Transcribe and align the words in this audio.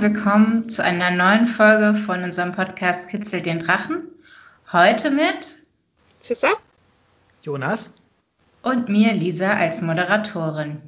Und 0.00 0.14
willkommen 0.14 0.70
zu 0.70 0.82
einer 0.82 1.10
neuen 1.10 1.46
Folge 1.46 1.94
von 1.94 2.24
unserem 2.24 2.52
Podcast 2.52 3.10
Kitzel 3.10 3.42
den 3.42 3.58
Drachen. 3.58 4.04
Heute 4.72 5.10
mit 5.10 5.58
Cissa, 6.22 6.48
Jonas 7.42 8.00
und 8.62 8.88
mir, 8.88 9.12
Lisa, 9.12 9.52
als 9.52 9.82
Moderatorin. 9.82 10.80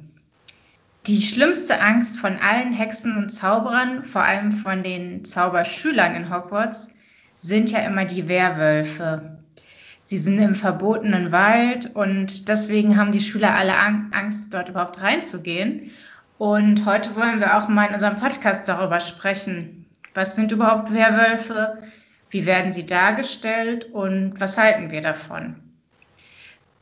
Die 1.05 1.21
schlimmste 1.21 1.79
Angst 1.79 2.19
von 2.19 2.37
allen 2.37 2.73
Hexen 2.73 3.15
und 3.15 3.29
Zauberern, 3.29 4.03
vor 4.03 4.23
allem 4.23 4.51
von 4.51 4.81
den 4.81 5.25
Zauberschülern 5.25 6.15
in 6.15 6.33
Hogwarts, 6.33 6.89
sind 7.35 7.69
ja 7.69 7.85
immer 7.85 8.05
die 8.05 8.27
Werwölfe. 8.27 9.37
Sie 10.05 10.17
sind 10.17 10.39
im 10.39 10.55
verbotenen 10.55 11.31
Wald 11.31 11.95
und 11.95 12.47
deswegen 12.47 12.97
haben 12.97 13.11
die 13.11 13.21
Schüler 13.21 13.53
alle 13.53 13.77
Angst, 13.77 14.51
dort 14.55 14.69
überhaupt 14.69 15.03
reinzugehen. 15.03 15.91
Und 16.43 16.85
heute 16.85 17.15
wollen 17.15 17.39
wir 17.39 17.57
auch 17.57 17.69
mal 17.69 17.85
in 17.85 17.93
unserem 17.93 18.19
Podcast 18.19 18.67
darüber 18.67 18.99
sprechen. 18.99 19.85
Was 20.13 20.35
sind 20.35 20.51
überhaupt 20.51 20.93
Werwölfe? 20.93 21.81
Wie 22.29 22.45
werden 22.45 22.73
sie 22.73 22.85
dargestellt 22.85 23.85
und 23.93 24.37
was 24.41 24.57
halten 24.57 24.91
wir 24.91 25.01
davon? 25.01 25.55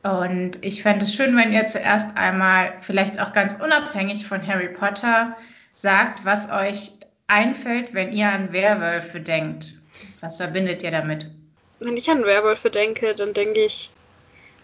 Und 0.02 0.64
ich 0.64 0.82
fände 0.82 1.04
es 1.04 1.14
schön, 1.14 1.36
wenn 1.36 1.52
ihr 1.52 1.64
zuerst 1.68 2.18
einmal, 2.18 2.72
vielleicht 2.80 3.20
auch 3.20 3.32
ganz 3.32 3.54
unabhängig 3.54 4.26
von 4.26 4.44
Harry 4.44 4.66
Potter, 4.66 5.36
sagt, 5.74 6.24
was 6.24 6.50
euch 6.50 6.90
einfällt, 7.28 7.94
wenn 7.94 8.10
ihr 8.10 8.30
an 8.32 8.52
Werwölfe 8.52 9.20
denkt. 9.20 9.76
Was 10.20 10.38
verbindet 10.38 10.82
ihr 10.82 10.90
damit? 10.90 11.30
Wenn 11.78 11.96
ich 11.96 12.10
an 12.10 12.24
Werwölfe 12.24 12.68
denke, 12.68 13.14
dann 13.14 13.32
denke 13.32 13.60
ich 13.60 13.92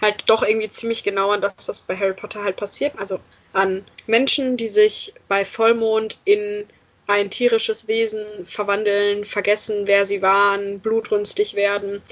halt 0.00 0.24
doch 0.26 0.42
irgendwie 0.42 0.70
ziemlich 0.70 1.04
genau 1.04 1.30
an 1.30 1.40
das, 1.40 1.68
was 1.68 1.80
bei 1.80 1.96
Harry 1.96 2.14
Potter 2.14 2.44
halt 2.44 2.56
passiert. 2.56 2.98
Also 2.98 3.20
an 3.52 3.84
Menschen, 4.06 4.56
die 4.56 4.68
sich 4.68 5.14
bei 5.28 5.44
Vollmond 5.44 6.18
in 6.24 6.66
ein 7.06 7.30
tierisches 7.30 7.88
Wesen 7.88 8.44
verwandeln, 8.44 9.24
vergessen, 9.24 9.86
wer 9.86 10.04
sie 10.04 10.20
waren, 10.20 10.80
blutrünstig 10.80 11.54
werden, 11.54 12.02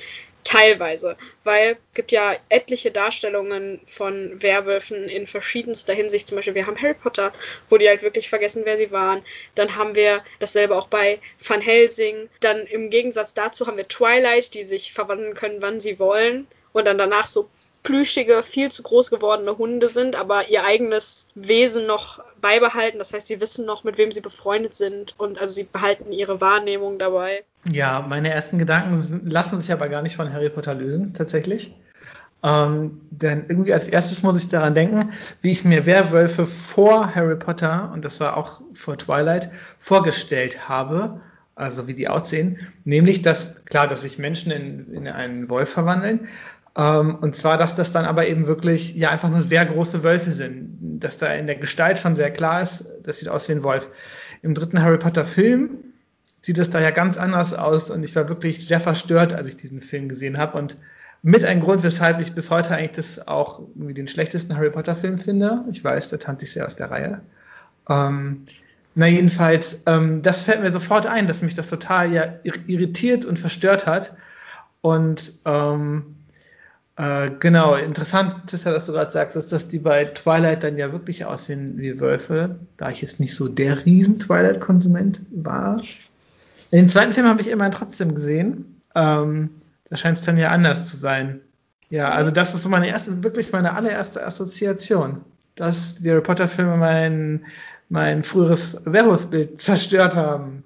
Teilweise, 0.46 1.16
weil 1.42 1.72
es 1.72 1.96
gibt 1.96 2.12
ja 2.12 2.36
etliche 2.50 2.92
Darstellungen 2.92 3.80
von 3.84 4.40
Werwölfen 4.40 5.08
in 5.08 5.26
verschiedenster 5.26 5.92
Hinsicht. 5.92 6.28
Zum 6.28 6.36
Beispiel, 6.36 6.54
wir 6.54 6.68
haben 6.68 6.80
Harry 6.80 6.94
Potter, 6.94 7.32
wo 7.68 7.78
die 7.78 7.88
halt 7.88 8.04
wirklich 8.04 8.28
vergessen, 8.28 8.62
wer 8.64 8.76
sie 8.76 8.92
waren. 8.92 9.24
Dann 9.56 9.74
haben 9.74 9.96
wir 9.96 10.22
dasselbe 10.38 10.76
auch 10.76 10.86
bei 10.86 11.18
Van 11.44 11.60
Helsing. 11.60 12.28
Dann 12.38 12.64
im 12.66 12.90
Gegensatz 12.90 13.34
dazu 13.34 13.66
haben 13.66 13.76
wir 13.76 13.88
Twilight, 13.88 14.54
die 14.54 14.64
sich 14.64 14.92
verwandeln 14.92 15.34
können, 15.34 15.62
wann 15.62 15.80
sie 15.80 15.98
wollen. 15.98 16.46
Und 16.72 16.84
dann 16.84 16.96
danach 16.96 17.26
so 17.26 17.50
plüschige, 17.86 18.42
viel 18.42 18.70
zu 18.70 18.82
groß 18.82 19.10
gewordene 19.10 19.58
Hunde 19.58 19.88
sind, 19.88 20.16
aber 20.16 20.48
ihr 20.48 20.64
eigenes 20.64 21.28
Wesen 21.36 21.86
noch 21.86 22.20
beibehalten. 22.40 22.98
Das 22.98 23.12
heißt, 23.12 23.28
sie 23.28 23.40
wissen 23.40 23.64
noch, 23.64 23.84
mit 23.84 23.96
wem 23.96 24.10
sie 24.10 24.20
befreundet 24.20 24.74
sind 24.74 25.14
und 25.18 25.40
also 25.40 25.54
sie 25.54 25.62
behalten 25.62 26.10
ihre 26.10 26.40
Wahrnehmung 26.40 26.98
dabei. 26.98 27.44
Ja, 27.70 28.04
meine 28.06 28.32
ersten 28.32 28.58
Gedanken 28.58 28.96
lassen 29.30 29.60
sich 29.60 29.72
aber 29.72 29.88
gar 29.88 30.02
nicht 30.02 30.16
von 30.16 30.32
Harry 30.32 30.50
Potter 30.50 30.74
lösen, 30.74 31.14
tatsächlich. 31.14 31.76
Ähm, 32.42 33.00
denn 33.10 33.44
irgendwie 33.48 33.72
als 33.72 33.86
erstes 33.86 34.24
muss 34.24 34.42
ich 34.42 34.48
daran 34.48 34.74
denken, 34.74 35.12
wie 35.40 35.52
ich 35.52 35.64
mir 35.64 35.86
Werwölfe 35.86 36.44
vor 36.44 37.14
Harry 37.14 37.36
Potter, 37.36 37.92
und 37.94 38.04
das 38.04 38.18
war 38.18 38.36
auch 38.36 38.60
vor 38.74 38.98
Twilight, 38.98 39.50
vorgestellt 39.78 40.68
habe. 40.68 41.20
Also 41.58 41.86
wie 41.86 41.94
die 41.94 42.06
aussehen. 42.06 42.58
Nämlich, 42.84 43.22
dass, 43.22 43.64
klar, 43.64 43.88
dass 43.88 44.02
sich 44.02 44.18
Menschen 44.18 44.52
in, 44.52 44.92
in 44.92 45.08
einen 45.08 45.48
Wolf 45.48 45.70
verwandeln, 45.70 46.28
und 46.82 47.34
zwar, 47.34 47.56
dass 47.56 47.74
das 47.74 47.92
dann 47.92 48.04
aber 48.04 48.26
eben 48.26 48.46
wirklich 48.46 48.94
ja 48.94 49.10
einfach 49.10 49.30
nur 49.30 49.40
sehr 49.40 49.64
große 49.64 50.02
Wölfe 50.02 50.30
sind. 50.30 51.00
Dass 51.00 51.16
da 51.16 51.32
in 51.32 51.46
der 51.46 51.56
Gestalt 51.56 51.98
schon 51.98 52.16
sehr 52.16 52.30
klar 52.30 52.60
ist, 52.60 53.00
das 53.04 53.18
sieht 53.18 53.28
aus 53.28 53.48
wie 53.48 53.52
ein 53.52 53.62
Wolf. 53.62 53.88
Im 54.42 54.54
dritten 54.54 54.82
Harry 54.82 54.98
Potter 54.98 55.24
Film 55.24 55.78
sieht 56.42 56.58
es 56.58 56.70
da 56.70 56.80
ja 56.80 56.90
ganz 56.90 57.16
anders 57.16 57.54
aus 57.54 57.90
und 57.90 58.04
ich 58.04 58.14
war 58.14 58.28
wirklich 58.28 58.66
sehr 58.66 58.78
verstört, 58.78 59.32
als 59.32 59.48
ich 59.48 59.56
diesen 59.56 59.80
Film 59.80 60.08
gesehen 60.08 60.36
habe 60.36 60.58
und 60.58 60.76
mit 61.22 61.44
ein 61.44 61.60
Grund, 61.60 61.82
weshalb 61.82 62.20
ich 62.20 62.34
bis 62.34 62.50
heute 62.50 62.74
eigentlich 62.74 62.92
das 62.92 63.26
auch 63.26 63.60
irgendwie 63.74 63.94
den 63.94 64.06
schlechtesten 64.06 64.54
Harry 64.56 64.70
Potter 64.70 64.94
Film 64.94 65.18
finde. 65.18 65.64
Ich 65.70 65.82
weiß, 65.82 66.10
der 66.10 66.18
tanzt 66.18 66.40
sich 66.40 66.52
sehr 66.52 66.66
aus 66.66 66.76
der 66.76 66.90
Reihe. 66.90 67.22
Ähm, 67.88 68.44
na 68.94 69.06
jedenfalls, 69.06 69.82
ähm, 69.86 70.22
das 70.22 70.42
fällt 70.42 70.60
mir 70.60 70.70
sofort 70.70 71.06
ein, 71.06 71.26
dass 71.26 71.42
mich 71.42 71.54
das 71.54 71.70
total 71.70 72.12
ja 72.12 72.34
irritiert 72.44 73.24
und 73.24 73.38
verstört 73.38 73.86
hat. 73.86 74.14
Und 74.82 75.32
ähm, 75.46 76.16
äh, 76.96 77.30
genau, 77.38 77.74
interessant 77.74 78.52
ist 78.52 78.64
ja, 78.64 78.72
dass 78.72 78.86
du 78.86 78.92
gerade 78.92 79.10
sagst, 79.10 79.36
dass, 79.36 79.48
dass 79.48 79.68
die 79.68 79.78
bei 79.78 80.06
Twilight 80.06 80.64
dann 80.64 80.78
ja 80.78 80.92
wirklich 80.92 81.26
aussehen 81.26 81.74
wie 81.76 82.00
Wölfe, 82.00 82.58
da 82.78 82.90
ich 82.90 83.02
jetzt 83.02 83.20
nicht 83.20 83.34
so 83.34 83.48
der 83.48 83.84
Riesen-Twilight-Konsument 83.84 85.20
war. 85.30 85.82
Den 86.72 86.88
zweiten 86.88 87.12
Film 87.12 87.26
habe 87.26 87.42
ich 87.42 87.48
immerhin 87.48 87.72
trotzdem 87.72 88.14
gesehen. 88.14 88.80
Ähm, 88.94 89.50
da 89.90 89.96
scheint 89.96 90.18
es 90.18 90.24
dann 90.24 90.38
ja 90.38 90.48
anders 90.48 90.88
zu 90.88 90.96
sein. 90.96 91.42
Ja, 91.90 92.10
also 92.10 92.30
das 92.30 92.54
ist 92.54 92.62
so 92.62 92.68
meine 92.70 92.88
erste, 92.88 93.22
wirklich 93.22 93.52
meine 93.52 93.74
allererste 93.74 94.26
Assoziation, 94.26 95.20
dass 95.54 95.96
die 95.96 96.10
Harry 96.10 96.22
Potter-Filme 96.22 96.78
mein, 96.78 97.44
mein 97.90 98.24
früheres 98.24 98.80
Werwolfbild 98.84 99.60
zerstört 99.60 100.16
haben. 100.16 100.64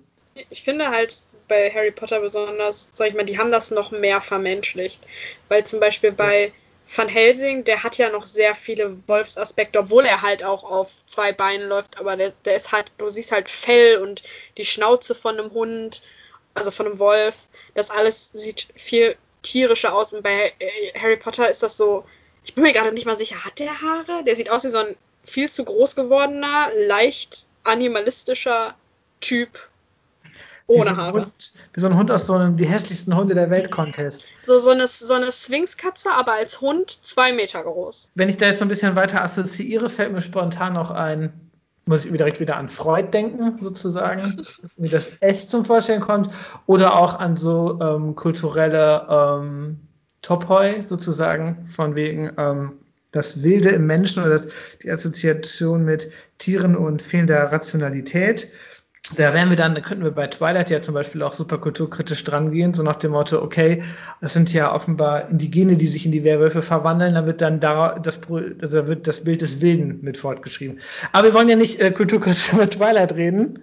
Ich 0.48 0.62
finde 0.62 0.88
halt, 0.88 1.22
bei 1.50 1.70
Harry 1.70 1.90
Potter 1.90 2.20
besonders, 2.20 2.90
sag 2.94 3.08
ich 3.08 3.14
mal, 3.14 3.24
die 3.24 3.38
haben 3.38 3.50
das 3.50 3.70
noch 3.70 3.90
mehr 3.90 4.20
vermenschlicht. 4.20 5.02
Weil 5.48 5.64
zum 5.64 5.80
Beispiel 5.80 6.12
bei 6.12 6.52
Van 6.86 7.08
Helsing, 7.08 7.64
der 7.64 7.82
hat 7.82 7.98
ja 7.98 8.08
noch 8.08 8.24
sehr 8.24 8.54
viele 8.54 8.96
Wolfsaspekte, 9.06 9.80
obwohl 9.80 10.06
er 10.06 10.22
halt 10.22 10.42
auch 10.42 10.64
auf 10.64 11.04
zwei 11.06 11.32
Beinen 11.32 11.68
läuft, 11.68 11.98
aber 11.98 12.16
der, 12.16 12.32
der 12.44 12.54
ist 12.54 12.72
halt, 12.72 12.92
du 12.98 13.10
siehst 13.10 13.32
halt 13.32 13.50
Fell 13.50 13.98
und 13.98 14.22
die 14.56 14.64
Schnauze 14.64 15.14
von 15.14 15.38
einem 15.38 15.52
Hund, 15.52 16.02
also 16.54 16.70
von 16.70 16.86
einem 16.86 16.98
Wolf. 16.98 17.48
Das 17.74 17.90
alles 17.90 18.30
sieht 18.32 18.68
viel 18.76 19.16
tierischer 19.42 19.94
aus. 19.94 20.12
Und 20.12 20.22
bei 20.22 20.52
Harry 21.00 21.16
Potter 21.16 21.50
ist 21.50 21.62
das 21.62 21.76
so, 21.76 22.04
ich 22.44 22.54
bin 22.54 22.62
mir 22.62 22.72
gerade 22.72 22.92
nicht 22.92 23.06
mal 23.06 23.16
sicher, 23.16 23.44
hat 23.44 23.58
der 23.58 23.80
Haare? 23.80 24.24
Der 24.24 24.36
sieht 24.36 24.50
aus 24.50 24.64
wie 24.64 24.68
so 24.68 24.78
ein 24.78 24.96
viel 25.24 25.50
zu 25.50 25.64
groß 25.64 25.96
gewordener, 25.96 26.70
leicht 26.74 27.46
animalistischer 27.64 28.74
Typ 29.20 29.69
ohne 30.70 30.97
Haare. 30.97 31.20
Hund, 31.20 31.53
wie 31.72 31.81
so 31.81 31.86
ein 31.86 31.97
Hund 31.97 32.10
aus 32.10 32.26
so 32.26 32.34
einem 32.34 32.56
die 32.56 32.66
hässlichsten 32.66 33.14
Hunde 33.16 33.34
der 33.34 33.50
Welt 33.50 33.70
Contest. 33.70 34.28
So, 34.44 34.58
so 34.58 34.70
eine, 34.70 34.86
so 34.86 35.14
eine 35.14 35.31
Sphinxkatze, 35.31 36.10
aber 36.12 36.32
als 36.32 36.60
Hund 36.60 36.91
zwei 36.91 37.32
Meter 37.32 37.62
groß. 37.62 38.10
Wenn 38.14 38.28
ich 38.28 38.36
da 38.36 38.47
jetzt 38.47 38.58
so 38.58 38.64
ein 38.64 38.69
bisschen 38.69 38.94
weiter 38.94 39.22
assoziiere, 39.22 39.88
fällt 39.88 40.12
mir 40.12 40.20
spontan 40.20 40.75
noch 40.75 40.91
ein, 40.91 41.32
muss 41.84 42.04
ich 42.04 42.12
direkt 42.12 42.41
wieder 42.41 42.56
an 42.56 42.69
Freud 42.69 43.09
denken, 43.12 43.59
sozusagen, 43.60 44.36
dass 44.62 44.78
mir 44.78 44.91
das 44.91 45.10
S 45.20 45.48
zum 45.48 45.64
Vorstellen 45.64 46.00
kommt, 46.00 46.30
oder 46.66 46.97
auch 46.97 47.19
an 47.19 47.36
so 47.36 47.78
ähm, 47.80 48.14
kulturelle 48.14 49.06
ähm, 49.10 49.80
Topoi, 50.22 50.82
sozusagen, 50.82 51.64
von 51.64 51.97
wegen 51.97 52.30
ähm, 52.36 52.72
das 53.12 53.42
Wilde 53.42 53.70
im 53.70 53.86
Menschen 53.86 54.22
oder 54.22 54.32
das, 54.32 54.48
die 54.82 54.91
Assoziation 54.91 55.84
mit 55.84 56.10
Tieren 56.38 56.76
und 56.76 57.03
fehlender 57.03 57.50
Rationalität 57.50 58.48
da 59.16 59.34
wären 59.34 59.50
wir 59.50 59.56
dann, 59.56 59.75
da 59.75 59.81
könnten 59.81 60.04
wir 60.04 60.12
bei 60.12 60.28
Twilight 60.28 60.71
ja 60.71 60.81
zum 60.81 60.94
Beispiel 60.94 61.22
auch 61.22 61.32
super 61.32 61.59
kulturkritisch 61.59 62.22
drangehen, 62.25 62.75
so 62.75 62.82
nach 62.82 62.97
dem 62.97 63.12
Motto, 63.12 63.43
okay, 63.43 63.82
das 64.21 64.32
sind 64.32 64.53
ja 64.53 64.72
offenbar 64.72 65.28
Indigene, 65.28 65.76
die 65.76 65.87
sich 65.87 66.06
in 66.06 66.12
die 66.12 66.22
Werwölfe 66.22 66.62
verwandeln, 66.62 67.15
dann 67.15 67.26
wird 67.26 67.41
dann 67.41 67.60
da 67.60 67.98
das, 67.98 68.21
also 68.28 68.87
wird 68.87 69.06
das 69.06 69.25
Bild 69.25 69.43
des 69.43 69.60
Wilden 69.60 70.00
mit 70.03 70.16
fortgeschrieben. 70.16 70.81
Aber 71.12 71.28
wir 71.28 71.34
wollen 71.34 71.48
ja 71.48 71.56
nicht 71.56 71.81
äh, 71.81 71.91
kulturkritisch 71.91 72.53
über 72.53 72.71
Twilight 72.71 73.15
reden. 73.15 73.59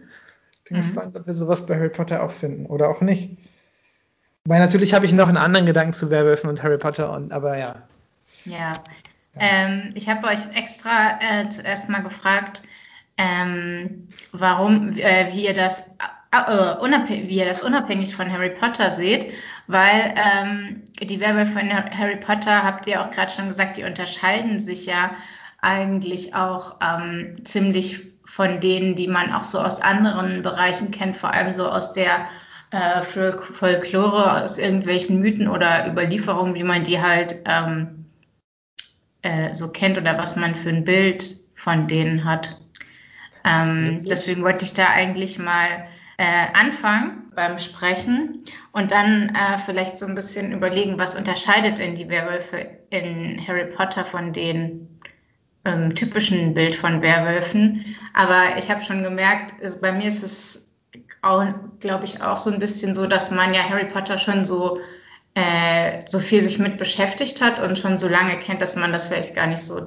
Bin 0.68 0.78
mhm. 0.78 0.82
gespannt, 0.82 1.16
ob 1.16 1.26
wir 1.26 1.34
sowas 1.34 1.66
bei 1.66 1.76
Harry 1.76 1.90
Potter 1.90 2.24
auch 2.24 2.32
finden 2.32 2.66
oder 2.66 2.90
auch 2.90 3.02
nicht. 3.02 3.38
Weil 4.44 4.60
natürlich 4.60 4.94
habe 4.94 5.06
ich 5.06 5.14
noch 5.14 5.28
einen 5.28 5.38
anderen 5.38 5.66
Gedanken 5.66 5.94
zu 5.94 6.10
Werwölfen 6.10 6.50
und 6.50 6.64
Harry 6.64 6.78
Potter, 6.78 7.12
und, 7.12 7.32
aber 7.32 7.58
ja. 7.58 7.84
Ja, 8.46 8.74
ähm, 9.40 9.92
ich 9.94 10.10
habe 10.10 10.28
euch 10.28 10.40
extra 10.56 11.20
äh, 11.20 11.50
zuerst 11.50 11.90
mal 11.90 12.02
gefragt, 12.02 12.64
ähm, 13.18 14.08
warum, 14.31 14.96
äh, 14.98 15.34
wie 15.34 15.46
ihr 15.46 15.54
das 15.54 15.88
äh, 16.31 17.30
wie 17.30 17.38
ihr 17.38 17.46
das 17.46 17.64
unabhängig 17.64 18.16
von 18.16 18.31
Harry 18.31 18.50
Potter 18.50 18.92
seht, 18.92 19.31
weil 19.68 20.14
ähm, 20.16 20.84
die 21.02 21.19
Werwölfe 21.19 21.54
von 21.54 21.74
Harry 21.74 22.18
Potter, 22.18 22.64
habt 22.64 22.88
ihr 22.88 23.02
auch 23.02 23.12
gerade 23.12 23.31
schon 23.31 23.48
gesagt, 23.48 23.78
die 23.78 23.84
unterscheiden 23.84 24.60
sich 24.60 24.86
ja 24.86 25.12
eigentlich 25.62 26.36
auch 26.36 26.75
ähm, 26.81 27.44
ziemlich 27.44 28.08
von 28.25 28.60
denen, 28.60 28.96
die 28.96 29.08
man 29.08 29.31
auch 29.31 29.44
so 29.44 29.60
aus 29.60 29.81
anderen 29.81 30.44
Bereichen 30.44 30.92
kennt, 30.92 31.18
vor 31.18 31.34
allem 31.34 31.56
so 31.56 31.68
aus 31.68 31.94
der 31.94 32.28
äh, 32.72 33.02
Folklore, 33.02 34.44
aus 34.44 34.58
irgendwelchen 34.58 35.19
Mythen 35.19 35.48
oder 35.48 35.90
Überlieferungen, 35.90 36.54
wie 36.54 36.64
man 36.64 36.84
die 36.84 37.02
halt 37.02 37.36
ähm, 37.46 38.06
äh, 39.22 39.54
so 39.54 39.72
kennt 39.72 39.98
oder 39.98 40.18
was 40.18 40.36
man 40.36 40.56
für 40.56 40.69
ein 40.69 40.84
Bild 40.84 41.38
von 41.56 41.88
denen 41.88 42.25
hat. 42.25 42.60
Ähm, 43.48 44.04
deswegen 44.06 44.44
wollte 44.44 44.66
ich 44.66 44.74
da 44.74 44.90
eigentlich 44.90 45.40
mal 45.40 45.88
äh, 46.18 46.24
anfangen 46.54 47.32
beim 47.36 47.60
Sprechen 47.60 48.44
und 48.72 48.92
dann 48.92 49.30
äh, 49.30 49.60
vielleicht 49.60 50.00
so 50.00 50.06
ein 50.06 50.16
bisschen 50.16 50.52
überlegen, 50.52 50.98
was 50.98 51.16
unterscheidet 51.16 51.80
denn 51.80 51.96
die 51.96 52.10
Werwölfe 52.10 52.66
in 52.90 53.46
Harry 53.48 53.66
Potter 53.66 54.04
von 54.04 54.34
den 54.34 55.00
ähm, 55.66 55.94
typischen 55.96 56.54
Bild 56.54 56.76
von 56.76 57.02
Werwölfen. 57.02 57.96
Aber 58.14 58.58
ich 58.58 58.72
habe 58.72 58.84
schon 58.84 59.04
gemerkt, 59.04 59.62
also 59.64 59.80
bei 59.80 59.92
mir 59.92 60.08
ist 60.08 60.24
es 60.24 60.68
glaube 61.80 62.06
ich, 62.06 62.22
auch 62.22 62.38
so 62.38 62.52
ein 62.52 62.60
bisschen 62.60 62.94
so, 62.94 63.08
dass 63.08 63.32
man 63.32 63.54
ja 63.54 63.68
Harry 63.68 63.86
Potter 63.86 64.18
schon 64.18 64.46
so, 64.46 64.80
äh, 65.34 66.02
so 66.06 66.20
viel 66.20 66.44
sich 66.44 66.60
mit 66.60 66.78
beschäftigt 66.78 67.42
hat 67.42 67.60
und 67.60 67.78
schon 67.78 67.98
so 67.98 68.08
lange 68.08 68.38
kennt, 68.40 68.62
dass 68.62 68.76
man 68.76 68.94
das 68.94 69.08
vielleicht 69.08 69.36
gar 69.36 69.48
nicht 69.48 69.62
so 69.62 69.84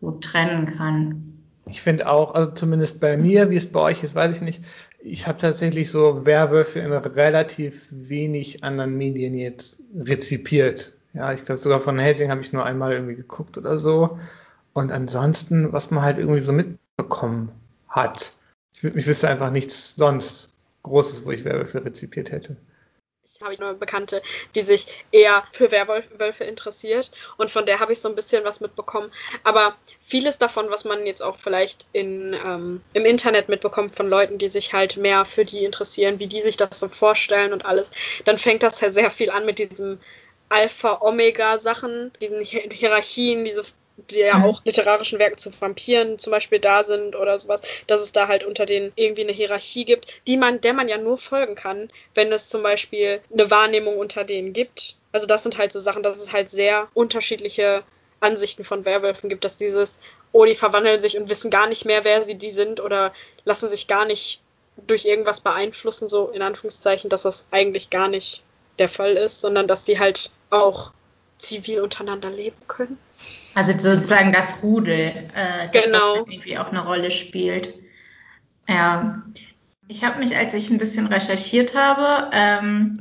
gut 0.00 0.24
trennen 0.24 0.76
kann. 0.76 1.35
Ich 1.68 1.80
finde 1.80 2.08
auch, 2.08 2.34
also 2.34 2.52
zumindest 2.52 3.00
bei 3.00 3.16
mir, 3.16 3.50
wie 3.50 3.56
es 3.56 3.72
bei 3.72 3.80
euch 3.80 4.02
ist, 4.02 4.14
weiß 4.14 4.36
ich 4.36 4.40
nicht. 4.42 4.62
Ich 5.00 5.26
habe 5.26 5.38
tatsächlich 5.38 5.90
so 5.90 6.24
Werwölfe 6.24 6.80
in 6.80 6.92
relativ 6.92 7.88
wenig 7.90 8.62
anderen 8.62 8.96
Medien 8.96 9.34
jetzt 9.34 9.80
rezipiert. 9.94 10.92
Ja, 11.12 11.32
ich 11.32 11.44
glaube 11.44 11.60
sogar 11.60 11.80
von 11.80 11.98
Helsing 11.98 12.30
habe 12.30 12.40
ich 12.40 12.52
nur 12.52 12.64
einmal 12.64 12.92
irgendwie 12.92 13.16
geguckt 13.16 13.58
oder 13.58 13.78
so. 13.78 14.18
Und 14.74 14.92
ansonsten, 14.92 15.72
was 15.72 15.90
man 15.90 16.04
halt 16.04 16.18
irgendwie 16.18 16.40
so 16.40 16.52
mitbekommen 16.52 17.50
hat. 17.88 18.32
Ich, 18.74 18.84
ich 18.84 19.06
wüsste 19.06 19.28
einfach 19.28 19.50
nichts 19.50 19.96
sonst 19.96 20.50
Großes, 20.82 21.26
wo 21.26 21.32
ich 21.32 21.44
Werwölfe 21.44 21.84
rezipiert 21.84 22.30
hätte 22.30 22.56
habe 23.42 23.54
ich 23.54 23.60
nur 23.60 23.74
Bekannte, 23.74 24.22
die 24.54 24.62
sich 24.62 24.86
eher 25.12 25.44
für 25.50 25.70
Werwölfe 25.70 26.44
interessiert 26.44 27.10
und 27.36 27.50
von 27.50 27.66
der 27.66 27.80
habe 27.80 27.92
ich 27.92 28.00
so 28.00 28.08
ein 28.08 28.14
bisschen 28.14 28.44
was 28.44 28.60
mitbekommen. 28.60 29.10
Aber 29.44 29.76
vieles 30.00 30.38
davon, 30.38 30.70
was 30.70 30.84
man 30.84 31.06
jetzt 31.06 31.22
auch 31.22 31.36
vielleicht 31.36 31.86
in, 31.92 32.34
ähm, 32.34 32.82
im 32.92 33.04
Internet 33.04 33.48
mitbekommt 33.48 33.96
von 33.96 34.08
Leuten, 34.08 34.38
die 34.38 34.48
sich 34.48 34.72
halt 34.72 34.96
mehr 34.96 35.24
für 35.24 35.44
die 35.44 35.64
interessieren, 35.64 36.18
wie 36.18 36.26
die 36.26 36.42
sich 36.42 36.56
das 36.56 36.78
so 36.80 36.88
vorstellen 36.88 37.52
und 37.52 37.64
alles, 37.64 37.90
dann 38.24 38.38
fängt 38.38 38.62
das 38.62 38.80
ja 38.80 38.90
sehr 38.90 39.10
viel 39.10 39.30
an 39.30 39.46
mit 39.46 39.58
diesem 39.58 39.98
Alpha-Omega-Sachen, 40.48 42.12
diesen 42.20 42.40
Hierarchien, 42.42 43.44
diese 43.44 43.64
die 43.96 44.18
ja 44.18 44.38
mhm. 44.38 44.44
auch 44.44 44.64
literarischen 44.64 45.18
Werken 45.18 45.38
zu 45.38 45.50
Vampiren 45.58 46.18
zum 46.18 46.30
Beispiel 46.30 46.58
da 46.58 46.84
sind 46.84 47.16
oder 47.16 47.38
sowas, 47.38 47.62
dass 47.86 48.02
es 48.02 48.12
da 48.12 48.28
halt 48.28 48.44
unter 48.44 48.66
denen 48.66 48.92
irgendwie 48.94 49.22
eine 49.22 49.32
Hierarchie 49.32 49.84
gibt, 49.84 50.06
die 50.26 50.36
man, 50.36 50.60
der 50.60 50.74
man 50.74 50.88
ja 50.88 50.98
nur 50.98 51.18
folgen 51.18 51.54
kann, 51.54 51.90
wenn 52.14 52.32
es 52.32 52.48
zum 52.48 52.62
Beispiel 52.62 53.20
eine 53.32 53.50
Wahrnehmung 53.50 53.98
unter 53.98 54.24
denen 54.24 54.52
gibt. 54.52 54.96
Also 55.12 55.26
das 55.26 55.42
sind 55.42 55.58
halt 55.58 55.72
so 55.72 55.80
Sachen, 55.80 56.02
dass 56.02 56.18
es 56.18 56.32
halt 56.32 56.50
sehr 56.50 56.88
unterschiedliche 56.94 57.82
Ansichten 58.20 58.64
von 58.64 58.84
Werwölfen 58.84 59.28
gibt, 59.28 59.44
dass 59.44 59.58
dieses, 59.58 59.98
oh, 60.32 60.44
die 60.44 60.54
verwandeln 60.54 61.00
sich 61.00 61.16
und 61.16 61.28
wissen 61.28 61.50
gar 61.50 61.66
nicht 61.66 61.84
mehr, 61.84 62.04
wer 62.04 62.22
sie 62.22 62.36
die 62.36 62.50
sind 62.50 62.80
oder 62.80 63.12
lassen 63.44 63.68
sich 63.68 63.86
gar 63.86 64.04
nicht 64.04 64.42
durch 64.86 65.06
irgendwas 65.06 65.40
beeinflussen, 65.40 66.08
so 66.08 66.28
in 66.28 66.42
Anführungszeichen, 66.42 67.08
dass 67.08 67.22
das 67.22 67.46
eigentlich 67.50 67.88
gar 67.90 68.08
nicht 68.08 68.42
der 68.78 68.88
Fall 68.88 69.16
ist, 69.16 69.40
sondern 69.40 69.66
dass 69.66 69.84
die 69.84 69.98
halt 69.98 70.30
auch 70.50 70.90
zivil 71.38 71.80
untereinander 71.80 72.30
leben 72.30 72.60
können. 72.68 72.98
Also 73.56 73.72
sozusagen 73.72 74.34
das 74.34 74.62
Rudel, 74.62 75.30
äh, 75.34 75.68
dass 75.72 75.84
genau. 75.86 76.18
das 76.18 76.34
irgendwie 76.34 76.58
auch 76.58 76.68
eine 76.68 76.84
Rolle 76.84 77.10
spielt. 77.10 77.72
Ja, 78.68 79.22
ich 79.88 80.04
habe 80.04 80.18
mich, 80.18 80.36
als 80.36 80.52
ich 80.52 80.68
ein 80.68 80.76
bisschen 80.76 81.06
recherchiert 81.06 81.74
habe, 81.74 82.30
ähm, 82.34 82.98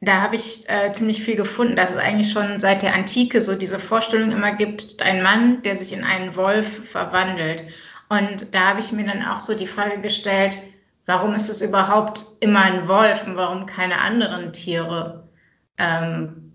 da 0.00 0.22
habe 0.22 0.36
ich 0.36 0.66
äh, 0.70 0.92
ziemlich 0.94 1.22
viel 1.22 1.36
gefunden, 1.36 1.76
dass 1.76 1.90
es 1.90 1.98
eigentlich 1.98 2.32
schon 2.32 2.58
seit 2.58 2.80
der 2.80 2.94
Antike 2.94 3.42
so 3.42 3.54
diese 3.54 3.78
Vorstellung 3.78 4.32
immer 4.32 4.54
gibt, 4.54 5.02
ein 5.02 5.22
Mann, 5.22 5.60
der 5.62 5.76
sich 5.76 5.92
in 5.92 6.04
einen 6.04 6.34
Wolf 6.36 6.88
verwandelt. 6.88 7.64
Und 8.08 8.54
da 8.54 8.68
habe 8.68 8.80
ich 8.80 8.92
mir 8.92 9.04
dann 9.04 9.22
auch 9.26 9.40
so 9.40 9.54
die 9.54 9.66
Frage 9.66 10.00
gestellt, 10.00 10.56
warum 11.04 11.34
ist 11.34 11.50
es 11.50 11.60
überhaupt 11.60 12.24
immer 12.40 12.62
ein 12.62 12.88
Wolf 12.88 13.26
und 13.26 13.36
warum 13.36 13.66
keine 13.66 13.98
anderen 13.98 14.54
Tiere? 14.54 15.28
Ähm, 15.76 16.54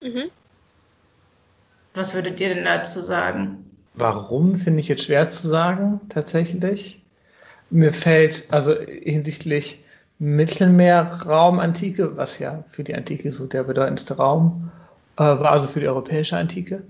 mhm. 0.00 0.30
Was 1.94 2.14
würdet 2.14 2.40
ihr 2.40 2.48
denn 2.54 2.64
dazu 2.64 3.00
sagen? 3.00 3.64
Warum, 3.94 4.56
finde 4.56 4.80
ich 4.80 4.88
jetzt 4.88 5.04
schwer 5.04 5.30
zu 5.30 5.48
sagen, 5.48 6.00
tatsächlich. 6.08 7.00
Mir 7.70 7.92
fällt 7.92 8.48
also 8.50 8.74
hinsichtlich 8.78 9.84
Mittelmeerraum-Antike, 10.18 12.16
was 12.16 12.38
ja 12.38 12.64
für 12.68 12.84
die 12.84 12.94
Antike 12.94 13.32
so 13.32 13.46
der 13.46 13.64
bedeutendste 13.64 14.16
Raum 14.16 14.70
äh, 15.16 15.22
war, 15.22 15.52
also 15.52 15.68
für 15.68 15.80
die 15.80 15.88
europäische 15.88 16.36
Antike, 16.36 16.82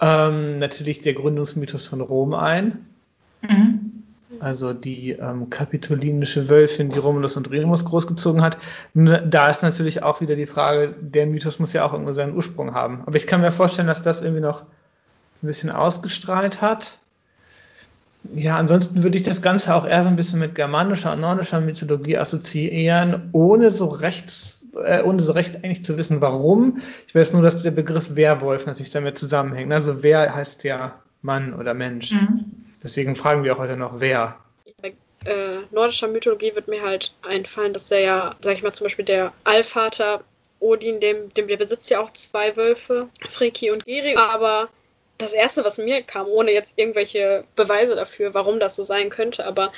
ähm, 0.00 0.58
natürlich 0.58 1.00
der 1.00 1.14
Gründungsmythos 1.14 1.86
von 1.86 2.00
Rom 2.00 2.34
ein. 2.34 2.86
Mhm. 3.42 3.79
Also 4.40 4.72
die 4.72 5.12
ähm, 5.12 5.50
kapitolinische 5.50 6.48
Wölfin, 6.48 6.88
die 6.88 6.98
Romulus 6.98 7.36
und 7.36 7.50
Remus 7.50 7.84
großgezogen 7.84 8.42
hat. 8.42 8.58
Da 8.94 9.50
ist 9.50 9.62
natürlich 9.62 10.02
auch 10.02 10.20
wieder 10.20 10.34
die 10.34 10.46
Frage, 10.46 10.94
der 11.00 11.26
Mythos 11.26 11.58
muss 11.58 11.72
ja 11.74 11.84
auch 11.84 11.92
irgendwo 11.92 12.14
seinen 12.14 12.34
Ursprung 12.34 12.74
haben. 12.74 13.02
Aber 13.06 13.16
ich 13.16 13.26
kann 13.26 13.42
mir 13.42 13.52
vorstellen, 13.52 13.88
dass 13.88 14.02
das 14.02 14.22
irgendwie 14.22 14.40
noch 14.40 14.62
ein 15.42 15.46
bisschen 15.46 15.70
ausgestrahlt 15.70 16.62
hat. 16.62 16.98
Ja, 18.34 18.58
ansonsten 18.58 19.02
würde 19.02 19.16
ich 19.16 19.24
das 19.24 19.40
Ganze 19.40 19.74
auch 19.74 19.86
eher 19.86 20.02
so 20.02 20.08
ein 20.08 20.16
bisschen 20.16 20.40
mit 20.40 20.54
germanischer 20.54 21.12
und 21.14 21.20
nordischer 21.20 21.60
Mythologie 21.60 22.18
assoziieren, 22.18 23.30
ohne 23.32 23.70
so 23.70 23.86
recht, 23.86 24.30
äh, 24.84 25.02
ohne 25.02 25.22
so 25.22 25.32
recht 25.32 25.56
eigentlich 25.56 25.84
zu 25.84 25.96
wissen, 25.96 26.20
warum. 26.20 26.82
Ich 27.06 27.14
weiß 27.14 27.32
nur, 27.32 27.42
dass 27.42 27.62
der 27.62 27.70
Begriff 27.70 28.16
Werwolf 28.16 28.66
natürlich 28.66 28.92
damit 28.92 29.16
zusammenhängt. 29.16 29.72
Also 29.72 30.02
wer 30.02 30.34
heißt 30.34 30.64
ja 30.64 31.00
Mann 31.22 31.54
oder 31.54 31.72
Mensch. 31.72 32.12
Mhm. 32.12 32.59
Deswegen 32.82 33.16
fragen 33.16 33.44
wir 33.44 33.54
auch 33.54 33.58
heute 33.58 33.76
noch, 33.76 34.00
wer. 34.00 34.38
Bei 34.80 34.94
äh, 35.24 35.58
nordischer 35.70 36.08
Mythologie 36.08 36.54
wird 36.54 36.68
mir 36.68 36.82
halt 36.82 37.14
einfallen, 37.22 37.72
dass 37.72 37.88
der 37.88 38.00
ja, 38.00 38.36
sag 38.40 38.54
ich 38.54 38.62
mal, 38.62 38.72
zum 38.72 38.86
Beispiel 38.86 39.04
der 39.04 39.32
Allvater 39.44 40.24
Odin, 40.60 41.00
dem, 41.00 41.32
dem 41.34 41.48
der 41.48 41.56
besitzt 41.56 41.90
ja 41.90 42.00
auch 42.00 42.12
zwei 42.12 42.56
Wölfe, 42.56 43.08
Freki 43.28 43.70
und 43.70 43.84
Geri, 43.84 44.16
aber 44.16 44.68
das 45.18 45.32
erste, 45.32 45.64
was 45.64 45.78
mir 45.78 46.02
kam, 46.02 46.26
ohne 46.28 46.52
jetzt 46.52 46.78
irgendwelche 46.78 47.44
Beweise 47.56 47.94
dafür, 47.94 48.34
warum 48.34 48.60
das 48.60 48.76
so 48.76 48.82
sein 48.82 49.10
könnte, 49.10 49.44
aber 49.44 49.72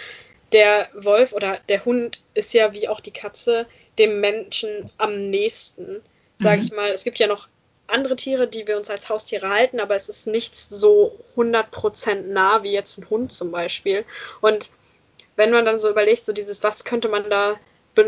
der 0.52 0.88
Wolf 0.94 1.32
oder 1.32 1.58
der 1.68 1.84
Hund 1.84 2.20
ist 2.34 2.52
ja 2.52 2.72
wie 2.72 2.88
auch 2.88 3.00
die 3.00 3.12
Katze 3.12 3.66
dem 3.98 4.20
Menschen 4.20 4.90
am 4.98 5.30
nächsten, 5.30 6.02
sage 6.38 6.60
mhm. 6.60 6.66
ich 6.66 6.72
mal. 6.72 6.90
Es 6.90 7.04
gibt 7.04 7.18
ja 7.18 7.26
noch 7.26 7.48
andere 7.92 8.16
Tiere, 8.16 8.46
die 8.48 8.66
wir 8.66 8.76
uns 8.76 8.90
als 8.90 9.08
Haustiere 9.08 9.48
halten, 9.48 9.80
aber 9.80 9.94
es 9.94 10.08
ist 10.08 10.26
nichts 10.26 10.68
so 10.68 11.18
100% 11.36 12.22
nah 12.22 12.62
wie 12.62 12.72
jetzt 12.72 12.98
ein 12.98 13.10
Hund 13.10 13.32
zum 13.32 13.50
Beispiel. 13.50 14.04
Und 14.40 14.70
wenn 15.36 15.50
man 15.50 15.64
dann 15.64 15.78
so 15.78 15.90
überlegt, 15.90 16.24
so 16.24 16.32
dieses, 16.32 16.62
was 16.62 16.84
könnte 16.84 17.08
man 17.08 17.28
da 17.30 17.56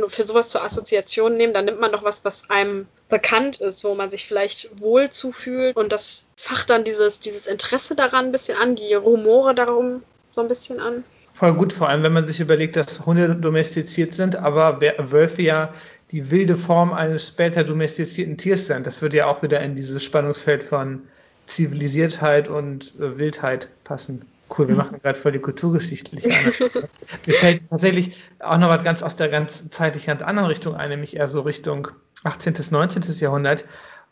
für 0.09 0.23
sowas 0.23 0.49
zur 0.49 0.65
Assoziation 0.65 1.37
nehmen, 1.37 1.53
dann 1.53 1.67
nimmt 1.67 1.81
man 1.81 1.93
doch 1.93 2.05
was, 2.05 2.25
was 2.25 2.49
einem 2.49 2.87
bekannt 3.11 3.61
ist, 3.61 3.85
wo 3.85 3.95
man 3.95 4.09
sich 4.09 4.27
vielleicht 4.27 4.81
wohl 4.81 5.11
zufühlt 5.11 5.77
und 5.77 5.93
das 5.93 6.27
facht 6.37 6.71
dann 6.71 6.85
dieses, 6.85 7.21
dieses 7.21 7.47
Interesse 7.47 7.95
daran 7.95 8.27
ein 8.27 8.33
bisschen 8.33 8.57
an, 8.57 8.77
die 8.77 8.95
Rumore 8.95 9.55
darum 9.55 10.03
so 10.31 10.41
ein 10.41 10.49
bisschen 10.49 10.81
an. 10.81 11.05
Voll 11.35 11.53
gut, 11.55 11.73
vor 11.73 11.89
allem 11.89 12.03
wenn 12.03 12.13
man 12.13 12.27
sich 12.27 12.41
überlegt, 12.41 12.77
dass 12.77 13.07
Hunde 13.07 13.35
domestiziert 13.35 14.15
sind, 14.15 14.37
aber 14.37 14.81
Wölfe 14.81 15.43
ja 15.43 15.75
die 16.11 16.31
wilde 16.31 16.57
Form 16.57 16.93
eines 16.93 17.29
später 17.29 17.65
domestizierten 17.65 18.37
Tiers 18.37 18.67
sind. 18.67 18.87
Das 18.87 19.03
würde 19.03 19.17
ja 19.17 19.27
auch 19.27 19.43
wieder 19.43 19.61
in 19.61 19.75
dieses 19.75 20.03
Spannungsfeld 20.03 20.63
von 20.63 21.03
Zivilisiertheit 21.47 22.49
und 22.49 22.95
äh, 23.01 23.19
Wildheit 23.19 23.69
passen. 23.85 24.25
Cool, 24.57 24.69
wir 24.69 24.75
mhm. 24.75 24.79
machen 24.79 25.01
gerade 25.03 25.19
voll 25.19 25.33
die 25.33 25.39
kulturgeschichtliche 25.39 26.29
Mir 27.27 27.35
fällt 27.35 27.63
tatsächlich 27.71 28.23
auch 28.39 28.59
noch 28.59 28.69
was 28.69 28.85
ganz 28.85 29.03
aus 29.03 29.17
der 29.17 29.29
ganz 29.29 29.71
zeitlich 29.71 30.07
ganz 30.07 30.23
anderen 30.23 30.49
Richtung 30.49 30.75
ein, 30.75 30.91
nämlich 30.91 31.17
eher 31.17 31.29
so 31.29 31.41
Richtung 31.41 31.89
18. 32.25 32.53
bis 32.53 32.71
19. 32.71 33.03
Jahrhundert. 33.21 33.65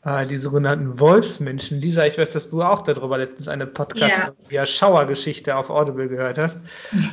Äh, 0.04 0.26
die 0.26 0.37
sogenannten 0.37 0.99
Wolfsmenschen. 0.99 1.80
Lisa, 1.80 2.04
ich 2.04 2.18
weiß, 2.18 2.32
dass 2.32 2.50
du 2.50 2.62
auch 2.62 2.82
darüber 2.82 3.18
letztens 3.18 3.49
eine 3.49 3.66
Podcast 3.66 4.20
ja. 4.50 4.66
Schauergeschichte 4.66 5.54
auf 5.54 5.70
Audible 5.70 6.08
gehört 6.08 6.38
hast. 6.38 6.61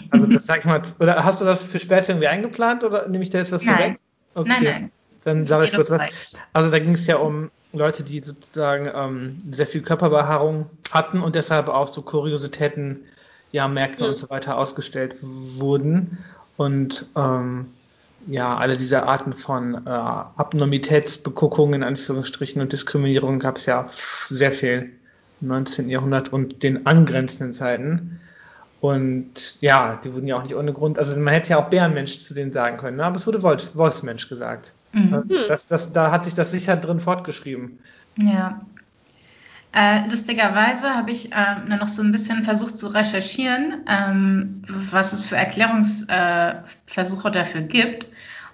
Also 0.10 0.26
das 0.26 0.48
sag 0.48 0.60
ich 0.60 0.66
mal, 0.66 0.82
oder 1.00 1.24
hast 1.24 1.40
du 1.40 1.46
das 1.46 1.62
für 1.62 1.78
später 1.78 2.10
irgendwie 2.10 2.28
eingeplant 2.28 2.84
oder 2.84 3.08
nehme 3.08 3.24
ich 3.24 3.30
da 3.30 3.38
jetzt 3.38 3.52
was 3.52 3.64
vorweg? 3.64 4.00
Okay. 4.36 4.50
Nein, 4.50 4.64
nein. 4.64 4.92
Dann 5.24 5.46
sage 5.46 5.66
ich 5.66 5.74
kurz 5.74 5.90
was. 5.90 6.36
Also 6.54 6.72
da 6.72 6.80
ging 6.80 6.92
es 6.92 7.06
ja 7.08 7.18
um 7.18 7.52
Leute, 7.72 8.04
die 8.04 8.22
sozusagen 8.22 8.90
ähm, 8.94 9.42
sehr 9.52 9.68
viel 9.68 9.82
Körperbehaarung 9.82 10.70
hatten 10.92 11.22
und 11.22 11.36
deshalb 11.36 11.68
auch 11.68 11.88
so 11.88 12.02
Kuriositäten, 12.02 13.02
ja, 13.52 13.68
Märkten 13.68 14.06
mhm. 14.06 14.12
und 14.12 14.18
so 14.18 14.30
weiter 14.30 14.58
ausgestellt 14.58 15.18
wurden. 15.22 16.18
Und 16.58 17.06
ähm, 17.16 17.68
ja, 18.28 18.58
alle 18.58 18.78
diese 18.78 19.04
Arten 19.04 19.34
von 19.34 19.86
äh, 19.86 19.90
Abnormitätsbeguckungen 19.90 21.76
in 21.76 21.84
Anführungsstrichen 21.84 22.62
und 22.62 22.72
Diskriminierung 22.74 23.40
gab 23.40 23.58
es 23.58 23.66
ja 23.66 23.88
sehr 24.30 24.52
viel 24.52 24.92
im 25.42 25.48
19. 25.48 25.90
Jahrhundert 25.90 26.34
und 26.34 26.64
den 26.64 26.86
angrenzenden 26.86 27.54
Zeiten. 27.54 28.20
Und 28.82 29.62
ja, 29.62 30.00
die 30.02 30.14
wurden 30.14 30.28
ja 30.28 30.38
auch 30.38 30.44
nicht 30.44 30.56
ohne 30.56 30.72
Grund, 30.72 30.98
also 31.00 31.18
man 31.18 31.34
hätte 31.34 31.50
ja 31.50 31.58
auch 31.60 31.70
Bärenmensch 31.70 32.20
zu 32.20 32.34
denen 32.34 32.54
sagen 32.54 32.78
können, 32.78 32.98
ne? 32.98 33.04
aber 33.04 33.18
es 33.18 33.28
wurde 33.28 33.44
Wolf, 33.44 33.76
Wolfsmensch 33.76 34.30
gesagt. 34.30 34.74
Mhm. 34.94 35.30
Das, 35.48 35.68
das, 35.68 35.92
da 35.92 36.12
hat 36.12 36.24
sich 36.26 36.34
das 36.34 36.52
sicher 36.52 36.78
drin 36.78 37.00
fortgeschrieben. 37.02 37.80
Ja. 38.16 38.62
Äh, 39.72 40.08
lustigerweise 40.10 40.96
habe 40.96 41.12
ich 41.12 41.32
äh, 41.32 41.56
noch 41.68 41.88
so 41.88 42.02
ein 42.02 42.12
bisschen 42.12 42.44
versucht 42.44 42.78
zu 42.78 42.88
recherchieren, 42.88 43.84
ähm, 43.88 44.64
was 44.68 45.14
es 45.14 45.26
für 45.26 45.36
Erklärungsversuche 45.36 47.28
äh, 47.28 47.32
dafür 47.32 47.62
gibt. 47.62 48.08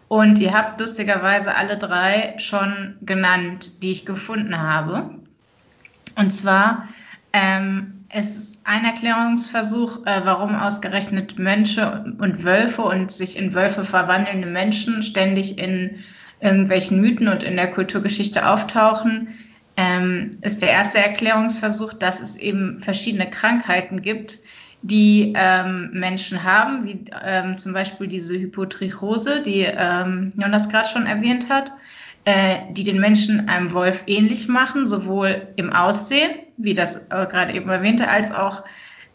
Und 0.08 0.40
ihr 0.40 0.54
habt 0.54 0.80
lustigerweise 0.80 1.56
alle 1.56 1.78
drei 1.78 2.36
schon 2.38 2.98
genannt, 3.02 3.82
die 3.82 3.92
ich 3.92 4.06
gefunden 4.06 4.62
habe. 4.62 5.10
Und 6.16 6.32
zwar, 6.32 6.90
ähm, 7.32 8.06
es 8.10 8.36
ist 8.36 8.55
ein 8.66 8.84
Erklärungsversuch, 8.84 10.06
äh, 10.06 10.22
warum 10.24 10.56
ausgerechnet 10.56 11.38
Mönche 11.38 12.04
und 12.18 12.44
Wölfe 12.44 12.82
und 12.82 13.12
sich 13.12 13.38
in 13.38 13.54
Wölfe 13.54 13.86
verwandelnde 13.86 14.48
Menschen 14.48 15.04
ständig 15.04 15.60
in 15.60 16.04
irgendwelchen 16.42 17.00
Mythen 17.00 17.28
und 17.28 17.44
in 17.44 17.56
der 17.56 17.72
Kulturgeschichte 17.72 18.50
auftauchen, 18.50 19.30
ähm, 19.78 20.32
ist 20.42 20.64
der 20.64 20.72
erste 20.72 20.98
Erklärungsversuch, 20.98 21.94
dass 21.94 22.20
es 22.20 22.36
eben 22.38 22.80
verschiedene 22.80 23.30
Krankheiten 23.30 24.02
gibt, 24.02 24.40
die 24.82 25.34
ähm, 25.36 25.92
Menschen 25.94 26.44
haben, 26.44 26.86
wie 26.86 27.06
ähm, 27.24 27.60
zum 27.60 27.74
Beispiel 27.74 28.08
diese 28.08 28.34
Hypotrichose, 28.34 29.42
die 29.44 29.62
ähm, 29.62 30.32
Jonas 30.36 30.70
gerade 30.70 30.90
schon 30.90 31.06
erwähnt 31.06 31.50
hat, 31.50 31.72
äh, 32.26 32.58
die 32.72 32.84
den 32.84 33.00
Menschen 33.00 33.48
einem 33.48 33.74
Wolf 33.74 34.04
ähnlich 34.08 34.48
machen, 34.48 34.88
sowohl 34.88 35.50
im 35.56 35.72
Aussehen, 35.72 36.32
wie 36.58 36.74
das 36.74 36.98
äh, 37.10 37.26
gerade 37.30 37.54
eben 37.54 37.70
erwähnte, 37.70 38.10
als 38.10 38.32
auch 38.32 38.64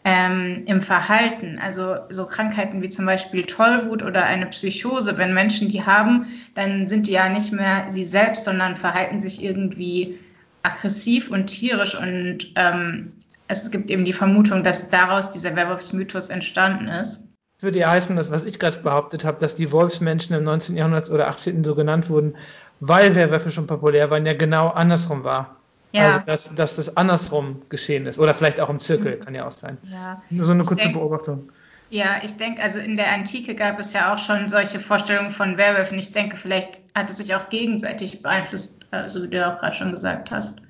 ähm, 0.03 0.63
im 0.65 0.81
Verhalten. 0.81 1.59
Also 1.61 1.97
so 2.09 2.25
Krankheiten 2.25 2.81
wie 2.81 2.89
zum 2.89 3.05
Beispiel 3.05 3.45
Tollwut 3.45 4.01
oder 4.03 4.23
eine 4.25 4.47
Psychose, 4.47 5.17
wenn 5.17 5.33
Menschen 5.33 5.69
die 5.69 5.85
haben, 5.85 6.27
dann 6.55 6.87
sind 6.87 7.07
die 7.07 7.11
ja 7.11 7.29
nicht 7.29 7.51
mehr 7.51 7.85
sie 7.89 8.05
selbst, 8.05 8.45
sondern 8.45 8.75
verhalten 8.75 9.21
sich 9.21 9.43
irgendwie 9.43 10.19
aggressiv 10.63 11.29
und 11.29 11.47
tierisch 11.47 11.95
und 11.97 12.51
ähm, 12.55 13.13
es 13.47 13.69
gibt 13.69 13.91
eben 13.91 14.05
die 14.05 14.13
Vermutung, 14.13 14.63
dass 14.63 14.89
daraus 14.89 15.29
dieser 15.29 15.55
Werwolfsmythos 15.55 16.29
entstanden 16.29 16.87
ist. 16.87 17.27
Das 17.55 17.63
würde 17.63 17.79
ja 17.79 17.91
heißen, 17.91 18.15
dass 18.15 18.31
was 18.31 18.45
ich 18.45 18.59
gerade 18.59 18.79
behauptet 18.79 19.25
habe, 19.25 19.39
dass 19.39 19.55
die 19.55 19.71
Wolfsmenschen 19.71 20.35
im 20.35 20.43
19. 20.43 20.77
Jahrhundert 20.77 21.09
oder 21.09 21.27
18. 21.27 21.63
so 21.63 21.75
genannt 21.75 22.09
wurden, 22.09 22.35
weil 22.79 23.13
Werwölfe 23.13 23.49
schon 23.49 23.67
populär 23.67 24.09
waren, 24.09 24.25
ja 24.25 24.33
genau 24.33 24.69
andersrum 24.69 25.23
war. 25.23 25.60
Ja. 25.91 26.07
Also 26.07 26.19
dass, 26.25 26.55
dass 26.55 26.75
das 26.77 26.97
andersrum 26.97 27.63
geschehen 27.69 28.05
ist. 28.05 28.19
Oder 28.19 28.33
vielleicht 28.33 28.59
auch 28.59 28.69
im 28.69 28.79
Zirkel, 28.79 29.17
kann 29.17 29.35
ja 29.35 29.45
auch 29.45 29.51
sein. 29.51 29.77
Ja. 29.83 30.21
Nur 30.29 30.45
so 30.45 30.53
eine 30.53 30.63
kurze 30.63 30.83
denk, 30.83 30.95
Beobachtung. 30.95 31.51
Ja, 31.89 32.21
ich 32.23 32.37
denke, 32.37 32.63
also 32.63 32.79
in 32.79 32.95
der 32.95 33.11
Antike 33.11 33.53
gab 33.53 33.77
es 33.77 33.91
ja 33.91 34.13
auch 34.13 34.17
schon 34.17 34.47
solche 34.47 34.79
Vorstellungen 34.79 35.31
von 35.31 35.57
Werwölfen. 35.57 35.99
Ich 35.99 36.13
denke, 36.13 36.37
vielleicht 36.37 36.79
hat 36.95 37.09
es 37.09 37.17
sich 37.17 37.35
auch 37.35 37.49
gegenseitig 37.49 38.21
beeinflusst, 38.21 38.77
so 38.91 38.97
also 38.97 39.23
wie 39.23 39.27
du 39.27 39.45
auch 39.45 39.59
gerade 39.59 39.75
schon 39.75 39.91
gesagt 39.91 40.31
hast. 40.31 40.61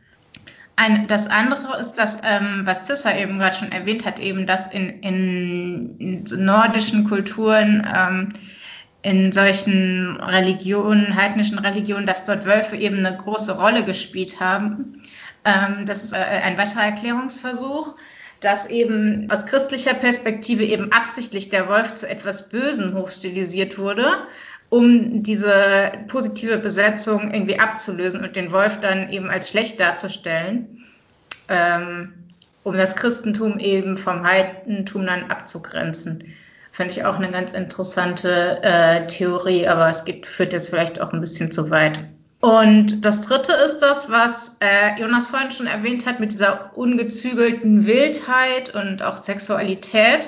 Ein, 0.78 1.06
das 1.06 1.28
andere 1.28 1.80
ist 1.80 1.94
das, 1.94 2.22
ähm, 2.24 2.62
was 2.66 2.88
Cissa 2.88 3.16
eben 3.16 3.38
gerade 3.38 3.56
schon 3.56 3.72
erwähnt 3.72 4.04
hat, 4.04 4.20
eben, 4.20 4.48
dass 4.48 4.66
in, 4.66 5.02
in, 5.02 5.98
in 6.00 6.24
nordischen 6.44 7.04
Kulturen, 7.04 7.88
ähm, 7.96 8.30
in 9.04 9.32
solchen 9.32 10.18
Religionen, 10.20 11.16
heidnischen 11.16 11.60
Religionen, 11.60 12.08
dass 12.08 12.26
dort 12.26 12.46
Wölfe 12.46 12.78
eben 12.78 13.06
eine 13.06 13.16
große 13.16 13.60
Rolle 13.60 13.86
gespielt 13.86 14.40
haben. 14.40 15.01
Ähm, 15.46 15.86
das 15.86 16.04
ist 16.04 16.14
äh, 16.14 16.18
ein 16.18 16.58
weiterer 16.58 16.84
Erklärungsversuch, 16.84 17.96
dass 18.40 18.68
eben 18.68 19.30
aus 19.30 19.46
christlicher 19.46 19.94
Perspektive 19.94 20.64
eben 20.64 20.92
absichtlich 20.92 21.50
der 21.50 21.68
Wolf 21.68 21.96
zu 21.96 22.10
etwas 22.10 22.50
Bösen 22.50 22.96
hochstilisiert 22.96 23.78
wurde 23.78 24.28
um 24.72 25.22
diese 25.22 25.92
positive 26.08 26.58
Besetzung 26.58 27.34
irgendwie 27.34 27.60
abzulösen 27.60 28.24
und 28.24 28.38
den 28.38 28.54
Wolf 28.54 28.80
dann 28.80 29.12
eben 29.12 29.30
als 29.30 29.50
schlecht 29.50 29.82
darzustellen, 29.82 30.86
ähm, 31.50 32.14
um 32.64 32.78
das 32.78 32.96
Christentum 32.96 33.60
eben 33.60 33.98
vom 33.98 34.26
Heidentum 34.26 35.06
dann 35.06 35.30
abzugrenzen. 35.30 36.34
Fand 36.72 36.92
ich 36.92 37.04
auch 37.04 37.18
eine 37.18 37.32
ganz 37.32 37.52
interessante 37.52 38.60
äh, 38.64 39.08
Theorie, 39.08 39.68
aber 39.68 39.90
es 39.90 40.06
geht, 40.06 40.26
führt 40.26 40.54
jetzt 40.54 40.70
vielleicht 40.70 41.02
auch 41.02 41.12
ein 41.12 41.20
bisschen 41.20 41.52
zu 41.52 41.70
weit. 41.70 42.00
Und 42.42 43.06
das 43.06 43.22
dritte 43.22 43.54
ist 43.54 43.80
das, 43.80 44.10
was 44.10 44.58
äh, 44.60 45.00
Jonas 45.00 45.28
vorhin 45.28 45.52
schon 45.52 45.68
erwähnt 45.68 46.06
hat, 46.06 46.20
mit 46.20 46.32
dieser 46.32 46.76
ungezügelten 46.76 47.86
Wildheit 47.86 48.74
und 48.76 49.04
auch 49.04 49.18
Sexualität, 49.18 50.28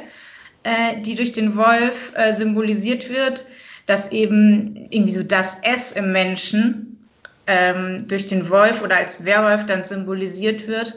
äh, 0.63 1.01
die 1.01 1.15
durch 1.15 1.34
den 1.34 1.55
Wolf 1.55 2.13
äh, 2.15 2.34
symbolisiert 2.34 3.10
wird 3.10 3.48
dass 3.86 4.12
eben 4.12 4.88
irgendwie 4.89 5.13
so 5.13 5.24
das 5.24 5.62
S 5.63 5.91
im 5.91 6.12
Menschen 6.12 7.10
ähm, 7.48 8.08
durch 8.08 8.27
den 8.27 8.50
Wolf 8.50 8.82
oder 8.82 8.98
als 8.98 9.25
Werwolf 9.25 9.65
dann 9.65 9.84
symbolisiert 9.84 10.67
wird. 10.67 10.96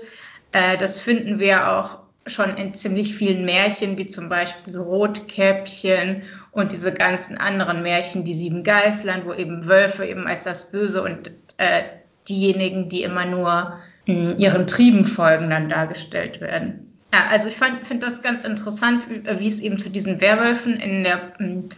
Äh, 0.53 0.77
das 0.79 1.01
finden 1.01 1.39
wir 1.41 1.73
auch 1.73 1.99
schon 2.27 2.57
in 2.57 2.75
ziemlich 2.75 3.15
vielen 3.15 3.45
Märchen, 3.45 3.99
wie 3.99 4.07
zum 4.07 4.29
Beispiel 4.29 4.77
Rotkäppchen 4.77 6.23
und 6.51 6.73
diese 6.73 6.93
ganzen 6.93 7.39
anderen 7.39 7.83
Märchen, 7.83 8.25
die 8.25 8.35
sieben 8.35 8.65
Geißlein, 8.65 9.25
wo 9.25 9.33
eben 9.33 9.67
Wölfe 9.67 10.05
eben 10.05 10.27
als 10.27 10.45
das 10.45 10.71
Böse 10.73 11.03
und 11.03 11.31
äh, 11.59 11.83
diejenigen, 12.29 12.89
die 12.89 13.03
immer 13.03 13.25
nur 13.25 13.79
mh, 14.07 14.31
hm, 14.31 14.35
ihren 14.39 14.67
Trieben 14.67 15.05
folgen, 15.05 15.51
dann 15.51 15.69
dargestellt 15.69 16.41
werden. 16.41 16.93
Ja, 17.15 17.21
also 17.31 17.49
ich 17.49 17.57
finde 17.57 18.07
das 18.07 18.23
ganz 18.23 18.43
interessant, 18.43 19.05
wie, 19.09 19.23
wie, 19.39 19.49
es 19.49 19.61
eben 19.61 19.79
zu 19.79 19.89
diesen 19.89 20.21
Werwölfen 20.21 20.81
in 20.81 21.05
der 21.05 21.21
hm, 21.39 21.69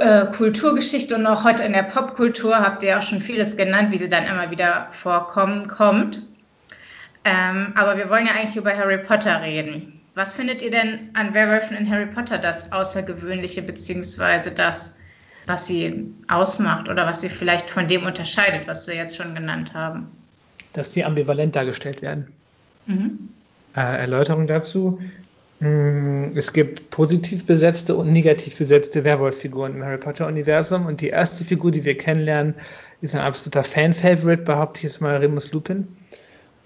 äh, 0.00 0.26
Kulturgeschichte 0.26 1.14
und 1.14 1.26
auch 1.26 1.44
heute 1.44 1.62
in 1.62 1.72
der 1.72 1.84
Popkultur 1.84 2.56
habt 2.56 2.82
ihr 2.82 2.98
auch 2.98 3.02
schon 3.02 3.20
vieles 3.20 3.56
genannt, 3.56 3.92
wie 3.92 3.98
sie 3.98 4.08
dann 4.08 4.26
immer 4.26 4.50
wieder 4.50 4.88
vorkommen 4.90 5.68
kommt. 5.68 6.22
Ähm, 7.26 7.72
aber 7.74 7.96
wir 7.98 8.08
wollen 8.08 8.26
ja 8.26 8.34
eigentlich 8.34 8.54
über 8.54 8.76
Harry 8.76 8.98
Potter 8.98 9.42
reden. 9.42 10.00
Was 10.14 10.34
findet 10.34 10.62
ihr 10.62 10.70
denn 10.70 11.10
an 11.14 11.34
Werwölfen 11.34 11.76
in 11.76 11.90
Harry 11.90 12.06
Potter 12.06 12.38
das 12.38 12.70
Außergewöhnliche, 12.70 13.62
beziehungsweise 13.62 14.52
das, 14.52 14.94
was 15.46 15.66
sie 15.66 16.14
ausmacht 16.28 16.88
oder 16.88 17.04
was 17.04 17.20
sie 17.20 17.28
vielleicht 17.28 17.68
von 17.68 17.88
dem 17.88 18.06
unterscheidet, 18.06 18.68
was 18.68 18.86
wir 18.86 18.94
jetzt 18.94 19.16
schon 19.16 19.34
genannt 19.34 19.74
haben? 19.74 20.06
Dass 20.72 20.94
sie 20.94 21.04
ambivalent 21.04 21.56
dargestellt 21.56 22.00
werden. 22.00 22.28
Mhm. 22.86 23.28
Äh, 23.74 23.80
Erläuterung 23.80 24.46
dazu. 24.46 25.00
Mm, 25.58 26.36
es 26.36 26.52
gibt 26.52 26.90
positiv 26.90 27.44
besetzte 27.44 27.96
und 27.96 28.12
negativ 28.12 28.56
besetzte 28.56 29.02
Werwolf-Figuren 29.02 29.74
im 29.74 29.82
Harry 29.82 29.98
Potter-Universum 29.98 30.86
und 30.86 31.00
die 31.00 31.08
erste 31.08 31.44
Figur, 31.44 31.72
die 31.72 31.84
wir 31.84 31.96
kennenlernen, 31.96 32.54
ist 33.00 33.16
ein 33.16 33.22
absoluter 33.22 33.64
Fan-Favorite, 33.64 34.44
behaupte 34.44 34.78
ich 34.78 34.84
jetzt 34.84 35.00
mal 35.00 35.16
Remus 35.16 35.50
Lupin. 35.50 35.88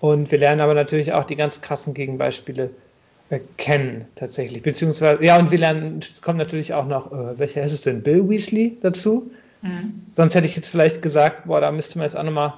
Und 0.01 0.31
wir 0.31 0.39
lernen 0.39 0.61
aber 0.61 0.75
natürlich 0.75 1.13
auch 1.13 1.25
die 1.25 1.37
ganz 1.37 1.61
krassen 1.61 1.95
Gegenbeispiele 1.95 2.71
äh, 3.29 3.41
kennen, 3.57 4.07
tatsächlich. 4.15 4.63
Beziehungsweise, 4.63 5.23
ja, 5.23 5.39
und 5.39 5.51
wir 5.51 5.59
lernen, 5.59 6.01
es 6.01 6.23
kommt 6.23 6.39
natürlich 6.39 6.75
auch 6.75 6.87
noch, 6.87 7.13
äh, 7.13 7.39
welcher 7.39 7.63
ist 7.63 7.73
es 7.73 7.83
denn? 7.83 8.03
Bill 8.03 8.29
Weasley 8.29 8.79
dazu. 8.81 9.31
Mhm. 9.63 10.07
Sonst 10.17 10.35
hätte 10.35 10.47
ich 10.47 10.57
jetzt 10.57 10.69
vielleicht 10.69 11.03
gesagt, 11.03 11.47
boah, 11.47 11.61
da 11.61 11.71
müsste 11.71 11.99
man 11.99 12.07
jetzt 12.07 12.17
auch 12.17 12.23
nochmal 12.23 12.55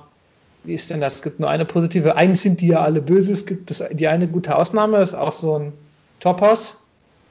wie 0.65 0.75
ist 0.75 0.91
denn 0.91 1.01
das? 1.01 1.17
Es 1.17 1.23
gibt 1.23 1.41
nur 1.41 1.51
eine 1.51 1.65
positive. 1.65 2.17
Eigentlich 2.17 2.41
sind 2.41 2.61
die 2.61 2.69
ja 2.69 2.83
alle 2.83 3.03
böse. 3.03 3.33
Es 3.33 3.47
gibt 3.47 3.71
das, 3.71 3.83
die 3.91 4.07
eine 4.07 4.29
gute 4.29 4.57
Ausnahme, 4.57 4.99
ist 4.99 5.15
auch 5.15 5.33
so 5.33 5.59
ein 5.59 5.73
Topos, 6.21 6.87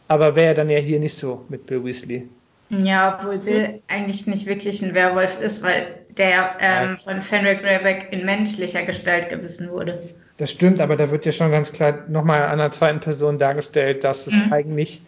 aber 0.07 0.35
wäre 0.35 0.53
dann 0.53 0.69
ja 0.69 0.79
hier 0.79 0.99
nicht 0.99 1.15
so 1.15 1.45
mit 1.49 1.65
Bill 1.65 1.83
Weasley. 1.85 2.27
Ja, 2.69 3.19
obwohl 3.19 3.37
Bill 3.39 3.81
eigentlich 3.87 4.27
nicht 4.27 4.47
wirklich 4.47 4.81
ein 4.81 4.93
Werwolf 4.93 5.39
ist, 5.41 5.63
weil 5.63 5.87
der 6.17 6.57
ähm, 6.59 6.97
von 6.97 7.23
Fenrir 7.23 7.55
Greyback 7.55 8.09
in 8.11 8.25
menschlicher 8.25 8.83
Gestalt 8.83 9.29
gebissen 9.29 9.69
wurde. 9.69 10.01
Das 10.37 10.51
stimmt, 10.51 10.81
aber 10.81 10.95
da 10.95 11.11
wird 11.11 11.25
ja 11.25 11.31
schon 11.31 11.51
ganz 11.51 11.71
klar 11.71 12.05
nochmal 12.07 12.43
an 12.43 12.59
einer 12.59 12.71
zweiten 12.71 12.99
Person 12.99 13.37
dargestellt, 13.37 14.03
dass 14.03 14.27
es 14.27 14.33
mhm. 14.33 14.53
eigentlich 14.53 15.01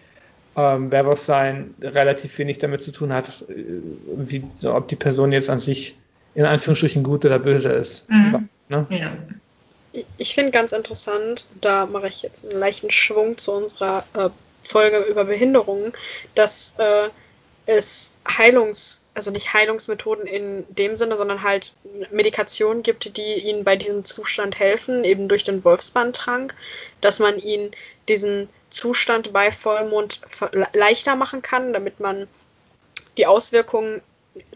ähm, 0.56 0.92
Werwolf 0.92 1.20
sein 1.20 1.74
relativ 1.82 2.38
wenig 2.38 2.60
damit 2.60 2.84
zu 2.84 2.92
tun 2.92 3.12
hat, 3.12 3.44
äh, 3.50 3.54
wie, 4.16 4.44
so, 4.54 4.76
ob 4.76 4.88
die 4.88 4.96
Person 4.96 5.32
jetzt 5.32 5.50
an 5.50 5.60
sich 5.60 5.98
in 6.36 6.46
Anführungsstrichen 6.46 7.04
gut 7.04 7.26
oder 7.26 7.40
böse 7.40 7.72
ist. 7.72 8.10
Mhm. 8.10 8.50
Ne? 8.70 8.86
Ja. 8.90 9.18
Ich 10.18 10.34
finde 10.34 10.52
ganz 10.52 10.72
interessant, 10.72 11.46
da 11.62 11.86
mache 11.86 12.08
ich 12.08 12.24
jetzt 12.24 12.50
einen 12.50 12.60
leichten 12.60 12.90
Schwung 12.90 13.38
zu 13.38 13.52
unserer 13.54 14.04
äh, 14.16 14.30
Folge 14.64 15.00
über 15.00 15.26
Behinderungen, 15.26 15.94
dass 16.34 16.76
äh, 16.80 17.10
es 17.66 18.14
Heilungs, 18.28 19.03
also 19.14 19.32
nicht 19.32 19.54
Heilungsmethoden 19.54 20.26
in 20.26 20.66
dem 20.70 20.98
Sinne, 20.98 21.18
sondern 21.18 21.44
halt 21.44 21.74
Medikationen 22.12 22.84
gibt, 22.84 23.16
die 23.18 23.36
ihnen 23.36 23.64
bei 23.64 23.76
diesem 23.76 24.06
Zustand 24.06 24.58
helfen, 24.58 25.04
eben 25.04 25.28
durch 25.28 25.44
den 25.44 25.64
Wolfsbandtrank, 25.64 26.56
dass 27.02 27.20
man 27.20 27.38
ihnen 27.38 27.72
diesen 28.08 28.50
Zustand 28.70 29.32
bei 29.32 29.52
Vollmond 29.52 30.22
leichter 30.74 31.16
machen 31.16 31.42
kann, 31.42 31.74
damit 31.74 32.00
man 32.00 32.28
die 33.18 33.28
Auswirkungen 33.28 34.02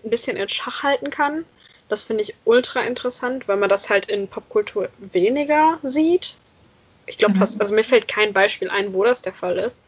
ein 0.04 0.10
bisschen 0.10 0.38
in 0.38 0.50
Schach 0.50 0.82
halten 0.82 1.12
kann. 1.12 1.46
Das 1.88 2.06
finde 2.06 2.24
ich 2.24 2.36
ultra 2.44 2.82
interessant, 2.82 3.48
weil 3.48 3.58
man 3.58 3.70
das 3.70 3.90
halt 3.90 4.08
in 4.08 4.28
Popkultur 4.28 4.90
weniger 4.98 5.80
sieht. 5.84 6.36
Ich 7.06 7.18
glaube 7.18 7.36
mhm. 7.36 7.40
fast, 7.40 7.62
also 7.62 7.76
mir 7.76 7.84
fällt 7.84 8.08
kein 8.08 8.34
Beispiel 8.34 8.70
ein, 8.70 8.94
wo 8.94 9.04
das 9.04 9.22
der 9.22 9.34
Fall 9.34 9.58
ist. 9.58 9.82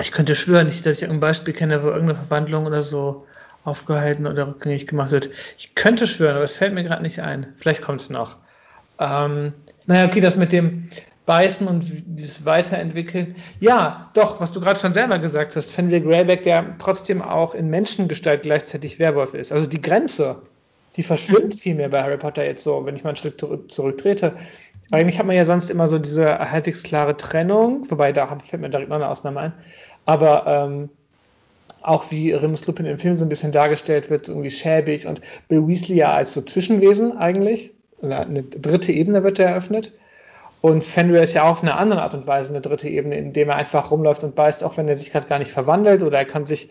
Ich 0.00 0.12
könnte 0.12 0.34
schwören, 0.34 0.66
nicht, 0.66 0.84
dass 0.84 0.96
ich 0.96 1.02
irgendein 1.02 1.20
Beispiel 1.20 1.54
kenne, 1.54 1.82
wo 1.82 1.88
irgendeine 1.88 2.16
Verwandlung 2.16 2.66
oder 2.66 2.82
so 2.82 3.26
aufgehalten 3.64 4.26
oder 4.26 4.46
rückgängig 4.46 4.86
gemacht 4.86 5.10
wird. 5.10 5.30
Ich 5.58 5.74
könnte 5.74 6.06
schwören, 6.06 6.36
aber 6.36 6.44
es 6.44 6.56
fällt 6.56 6.74
mir 6.74 6.84
gerade 6.84 7.02
nicht 7.02 7.20
ein. 7.20 7.52
Vielleicht 7.56 7.82
kommt 7.82 8.00
es 8.00 8.10
noch. 8.10 8.36
Ähm, 8.98 9.52
naja, 9.86 10.06
okay, 10.06 10.20
das 10.20 10.36
mit 10.36 10.52
dem 10.52 10.88
Beißen 11.26 11.66
und 11.66 11.84
dieses 12.06 12.44
Weiterentwickeln. 12.44 13.34
Ja, 13.58 14.08
doch, 14.14 14.40
was 14.40 14.52
du 14.52 14.60
gerade 14.60 14.78
schon 14.78 14.92
selber 14.92 15.18
gesagt 15.18 15.56
hast, 15.56 15.72
Fenrir 15.72 16.00
Greyback, 16.00 16.44
der 16.44 16.76
trotzdem 16.78 17.20
auch 17.20 17.54
in 17.54 17.68
Menschengestalt 17.68 18.42
gleichzeitig 18.42 19.00
Werwolf 19.00 19.34
ist. 19.34 19.50
Also 19.50 19.66
die 19.66 19.82
Grenze, 19.82 20.42
die 20.94 21.02
verschwimmt 21.02 21.54
mhm. 21.54 21.58
viel 21.58 21.74
mehr 21.74 21.88
bei 21.88 22.02
Harry 22.02 22.16
Potter 22.16 22.44
jetzt 22.44 22.62
so, 22.62 22.86
wenn 22.86 22.94
ich 22.94 23.02
mal 23.02 23.10
einen 23.10 23.16
Schritt 23.16 23.40
zurücktrete. 23.40 24.34
Eigentlich 24.90 25.18
hat 25.18 25.26
man 25.26 25.36
ja 25.36 25.44
sonst 25.44 25.70
immer 25.70 25.88
so 25.88 25.98
diese 25.98 26.38
halbwegs 26.38 26.82
klare 26.82 27.16
Trennung, 27.16 27.90
wobei 27.90 28.12
da 28.12 28.38
fällt 28.38 28.62
mir 28.62 28.70
direkt 28.70 28.88
noch 28.88 28.96
eine 28.96 29.08
Ausnahme 29.08 29.40
ein. 29.40 29.52
Aber 30.04 30.46
ähm, 30.46 30.90
auch 31.82 32.10
wie 32.10 32.32
Remus 32.32 32.66
Lupin 32.66 32.86
im 32.86 32.98
Film 32.98 33.16
so 33.16 33.24
ein 33.24 33.28
bisschen 33.28 33.52
dargestellt 33.52 34.10
wird, 34.10 34.28
irgendwie 34.28 34.50
schäbig 34.50 35.06
und 35.06 35.20
Bill 35.48 35.66
Weasley 35.66 35.96
ja 35.96 36.12
als 36.12 36.34
so 36.34 36.42
Zwischenwesen 36.42 37.16
eigentlich. 37.16 37.72
Eine 38.02 38.42
dritte 38.42 38.92
Ebene 38.92 39.22
wird 39.22 39.38
eröffnet. 39.38 39.92
Und 40.60 40.84
Fenrir 40.84 41.22
ist 41.22 41.34
ja 41.34 41.44
auch 41.44 41.50
auf 41.50 41.62
eine 41.62 41.76
andere 41.76 42.02
Art 42.02 42.14
und 42.14 42.26
Weise 42.26 42.50
eine 42.50 42.60
dritte 42.60 42.88
Ebene, 42.88 43.16
indem 43.16 43.50
er 43.50 43.56
einfach 43.56 43.90
rumläuft 43.90 44.24
und 44.24 44.34
beißt, 44.34 44.64
auch 44.64 44.76
wenn 44.76 44.88
er 44.88 44.96
sich 44.96 45.12
gerade 45.12 45.28
gar 45.28 45.38
nicht 45.38 45.52
verwandelt 45.52 46.02
oder 46.02 46.18
er 46.18 46.24
kann 46.24 46.46
sich 46.46 46.70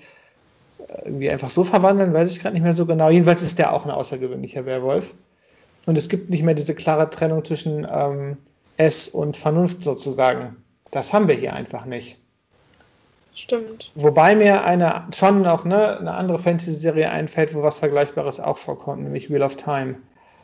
äh, 0.80 1.06
irgendwie 1.06 1.30
einfach 1.30 1.50
so 1.50 1.64
verwandeln, 1.64 2.14
weiß 2.14 2.32
ich 2.32 2.42
gerade 2.42 2.54
nicht 2.54 2.64
mehr 2.64 2.74
so 2.74 2.86
genau. 2.86 3.10
Jedenfalls 3.10 3.42
ist 3.42 3.58
der 3.58 3.74
auch 3.74 3.86
ein 3.86 3.92
außergewöhnlicher 3.92 4.66
Werwolf. 4.66 5.16
Und 5.86 5.98
es 5.98 6.10
gibt 6.10 6.30
nicht 6.30 6.44
mehr 6.44 6.56
diese 6.56 6.76
klare 6.76 7.10
Trennung 7.10 7.46
zwischen 7.46 7.88
ähm, 7.90 8.38
S 8.78 9.10
und 9.10 9.38
Vernunft 9.38 9.84
sozusagen. 9.84 10.58
Das 10.92 11.14
haben 11.14 11.28
wir 11.28 11.36
hier 11.36 11.54
einfach 11.54 11.86
nicht. 11.86 12.18
Stimmt. 13.36 13.92
Wobei 13.96 14.36
mir 14.36 14.64
eine 14.64 15.04
schon 15.14 15.42
noch 15.42 15.66
ne, 15.66 16.00
eine 16.00 16.14
andere 16.14 16.40
Fantasy-Serie 16.40 17.10
einfällt, 17.10 17.54
wo 17.54 17.64
was 17.64 17.80
Vergleichbares 17.80 18.40
auch 18.40 18.58
vorkommt, 18.58 19.04
nämlich 19.04 19.30
Wheel 19.30 19.44
of 19.44 19.58
Time. 19.58 19.96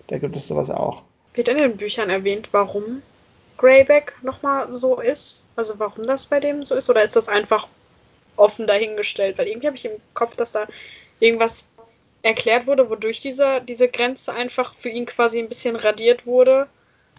Da 0.07 0.17
gibt 0.17 0.35
es 0.35 0.47
sowas 0.47 0.69
auch. 0.69 1.03
Wird 1.33 1.47
in 1.47 1.57
den 1.57 1.77
Büchern 1.77 2.09
erwähnt, 2.09 2.49
warum 2.51 3.01
Greyback 3.57 4.17
nochmal 4.23 4.71
so 4.73 4.99
ist? 4.99 5.45
Also 5.55 5.75
warum 5.77 6.03
das 6.03 6.27
bei 6.27 6.41
dem 6.41 6.65
so 6.65 6.75
ist? 6.75 6.89
Oder 6.89 7.03
ist 7.03 7.15
das 7.15 7.29
einfach 7.29 7.69
offen 8.35 8.67
dahingestellt? 8.67 9.37
Weil 9.37 9.47
irgendwie 9.47 9.67
habe 9.67 9.77
ich 9.77 9.85
im 9.85 9.91
Kopf, 10.13 10.35
dass 10.35 10.51
da 10.51 10.67
irgendwas 11.19 11.67
erklärt 12.21 12.67
wurde, 12.67 12.89
wodurch 12.89 13.21
diese, 13.21 13.61
diese 13.67 13.87
Grenze 13.87 14.33
einfach 14.33 14.73
für 14.75 14.89
ihn 14.89 15.05
quasi 15.05 15.39
ein 15.39 15.49
bisschen 15.49 15.75
radiert 15.75 16.25
wurde. 16.25 16.67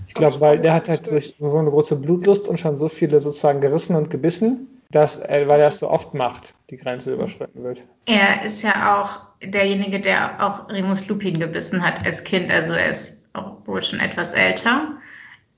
Ich 0.06 0.14
glaube, 0.14 0.40
weil 0.40 0.58
der 0.58 0.74
hat 0.74 0.88
halt 0.88 1.10
durch. 1.10 1.34
so 1.38 1.56
eine 1.56 1.70
große 1.70 1.96
Blutlust 1.96 2.48
und 2.48 2.58
schon 2.58 2.78
so 2.78 2.88
viele 2.88 3.20
sozusagen 3.20 3.60
gerissen 3.60 3.96
und 3.96 4.10
gebissen, 4.10 4.82
dass 4.90 5.18
er, 5.18 5.48
weil 5.48 5.60
er 5.60 5.68
es 5.68 5.78
so 5.78 5.90
oft 5.90 6.14
macht, 6.14 6.54
die 6.70 6.76
Grenze 6.76 7.14
überschritten 7.14 7.62
wird. 7.62 7.82
Er 8.06 8.44
ist 8.44 8.62
ja 8.62 9.00
auch 9.00 9.20
derjenige, 9.42 10.00
der 10.00 10.44
auch 10.44 10.68
Remus 10.68 11.08
Lupin 11.08 11.38
gebissen 11.40 11.84
hat 11.84 12.04
als 12.04 12.24
Kind. 12.24 12.50
Also 12.50 12.74
er 12.74 12.90
ist 12.90 13.22
auch 13.32 13.66
wohl 13.66 13.82
schon 13.82 14.00
etwas 14.00 14.32
älter. 14.32 14.96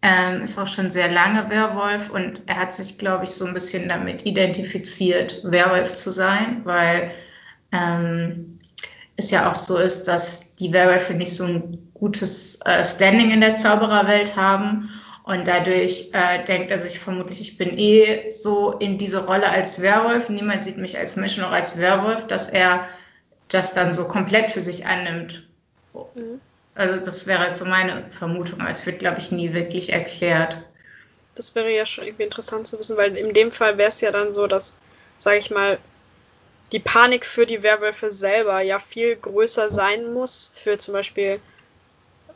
Ähm, 0.02 0.42
ist 0.42 0.58
auch 0.58 0.66
schon 0.66 0.90
sehr 0.90 1.10
lange 1.10 1.48
Werwolf 1.48 2.10
und 2.10 2.42
er 2.44 2.56
hat 2.56 2.74
sich, 2.74 2.98
glaube 2.98 3.24
ich, 3.24 3.30
so 3.30 3.46
ein 3.46 3.54
bisschen 3.54 3.88
damit 3.88 4.26
identifiziert, 4.26 5.40
Werwolf 5.44 5.94
zu 5.94 6.12
sein, 6.12 6.60
weil 6.64 7.10
ähm, 7.72 8.53
es 9.16 9.30
ja 9.30 9.50
auch 9.50 9.54
so 9.54 9.76
ist, 9.76 10.04
dass 10.04 10.54
die 10.54 10.72
Werwölfe 10.72 11.14
nicht 11.14 11.34
so 11.34 11.44
ein 11.44 11.90
gutes 11.94 12.60
äh, 12.64 12.84
Standing 12.84 13.30
in 13.30 13.40
der 13.40 13.56
Zaubererwelt 13.56 14.36
haben. 14.36 14.90
Und 15.24 15.48
dadurch 15.48 16.10
äh, 16.12 16.44
denkt 16.44 16.70
er 16.70 16.78
sich 16.78 17.00
vermutlich, 17.00 17.40
ich 17.40 17.56
bin 17.56 17.78
eh 17.78 18.28
so 18.28 18.72
in 18.72 18.98
diese 18.98 19.24
Rolle 19.24 19.48
als 19.48 19.80
Werwolf. 19.80 20.28
Niemand 20.28 20.64
sieht 20.64 20.76
mich 20.76 20.98
als 20.98 21.16
Mensch 21.16 21.38
noch 21.38 21.50
als 21.50 21.78
Werwolf, 21.78 22.26
dass 22.26 22.50
er 22.50 22.86
das 23.48 23.72
dann 23.72 23.94
so 23.94 24.06
komplett 24.06 24.50
für 24.50 24.60
sich 24.60 24.86
annimmt. 24.86 25.46
Mhm. 25.94 26.40
Also 26.74 26.98
das 26.98 27.26
wäre 27.26 27.54
so 27.54 27.64
meine 27.64 28.04
Vermutung, 28.10 28.60
aber 28.60 28.70
es 28.70 28.84
wird, 28.84 28.98
glaube 28.98 29.20
ich, 29.20 29.30
nie 29.30 29.54
wirklich 29.54 29.92
erklärt. 29.92 30.58
Das 31.36 31.54
wäre 31.54 31.72
ja 31.72 31.86
schon 31.86 32.04
irgendwie 32.04 32.24
interessant 32.24 32.66
zu 32.66 32.78
wissen, 32.78 32.96
weil 32.96 33.16
in 33.16 33.32
dem 33.32 33.52
Fall 33.52 33.78
wäre 33.78 33.88
es 33.88 34.00
ja 34.00 34.10
dann 34.10 34.34
so, 34.34 34.46
dass, 34.46 34.78
sage 35.18 35.38
ich 35.38 35.50
mal, 35.50 35.78
die 36.72 36.80
Panik 36.80 37.24
für 37.24 37.46
die 37.46 37.62
Werwölfe 37.62 38.10
selber 38.10 38.60
ja 38.60 38.78
viel 38.78 39.16
größer 39.16 39.70
sein 39.70 40.12
muss, 40.12 40.52
für 40.54 40.78
zum 40.78 40.94
Beispiel 40.94 41.40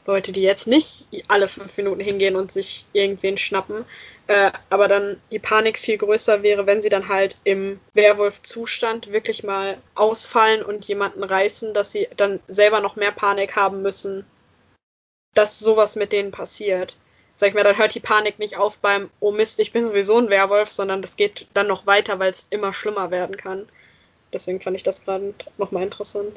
Leute, 0.07 0.33
die 0.33 0.43
jetzt 0.43 0.67
nicht 0.67 1.07
alle 1.29 1.49
fünf 1.49 1.77
Minuten 1.77 2.01
hingehen 2.01 2.35
und 2.35 2.51
sich 2.51 2.87
irgendwen 2.95 3.37
schnappen, 3.37 3.85
äh, 4.27 4.53
aber 4.71 4.89
dann 4.89 5.21
die 5.31 5.39
Panik 5.39 5.79
viel 5.79 5.99
größer 5.99 6.43
wäre, 6.43 6.67
wenn 6.67 6.81
sie 6.81 6.89
dann 6.89 7.09
halt 7.09 7.39
im 7.45 7.79
Werwolf-Zustand 7.95 9.13
wirklich 9.13 9.45
mal 9.45 9.77
ausfallen 9.95 10.63
und 10.63 10.87
jemanden 10.87 11.23
reißen, 11.23 11.75
dass 11.75 11.93
sie 11.93 12.09
dann 12.17 12.41
selber 12.49 12.81
noch 12.81 12.97
mehr 12.97 13.13
Panik 13.13 13.57
haben 13.57 13.83
müssen, 13.83 14.25
dass 15.35 15.59
sowas 15.59 15.95
mit 15.97 16.13
denen 16.13 16.31
passiert. 16.31 16.97
Sag 17.37 17.51
ich 17.51 17.55
mal, 17.55 17.65
dann 17.65 17.79
hört 17.79 17.95
die 17.95 18.01
Panik 18.01 18.39
nicht 18.39 18.57
auf 18.57 18.79
beim, 18.79 19.11
oh 19.21 19.31
Mist, 19.31 19.61
ich 19.61 19.73
bin 19.73 19.87
sowieso 19.87 20.19
ein 20.19 20.31
Werwolf, 20.31 20.71
sondern 20.71 21.03
das 21.03 21.17
geht 21.17 21.47
dann 21.55 21.67
noch 21.67 21.87
weiter, 21.87 22.19
weil 22.19 22.31
es 22.31 22.49
immer 22.51 22.73
schlimmer 22.73 23.11
werden 23.11 23.37
kann. 23.37 23.69
Deswegen 24.33 24.61
fand 24.61 24.77
ich 24.77 24.83
das 24.83 25.05
gerade 25.05 25.35
nochmal 25.57 25.83
interessant. 25.83 26.31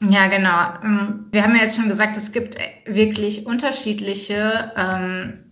Ja, 0.00 0.26
genau. 0.26 0.74
Ähm, 0.82 1.26
wir 1.30 1.42
haben 1.42 1.54
ja 1.54 1.62
jetzt 1.62 1.76
schon 1.76 1.88
gesagt, 1.88 2.16
es 2.16 2.32
gibt 2.32 2.56
wirklich 2.86 3.46
unterschiedliche 3.46 4.72
ähm, 4.76 5.44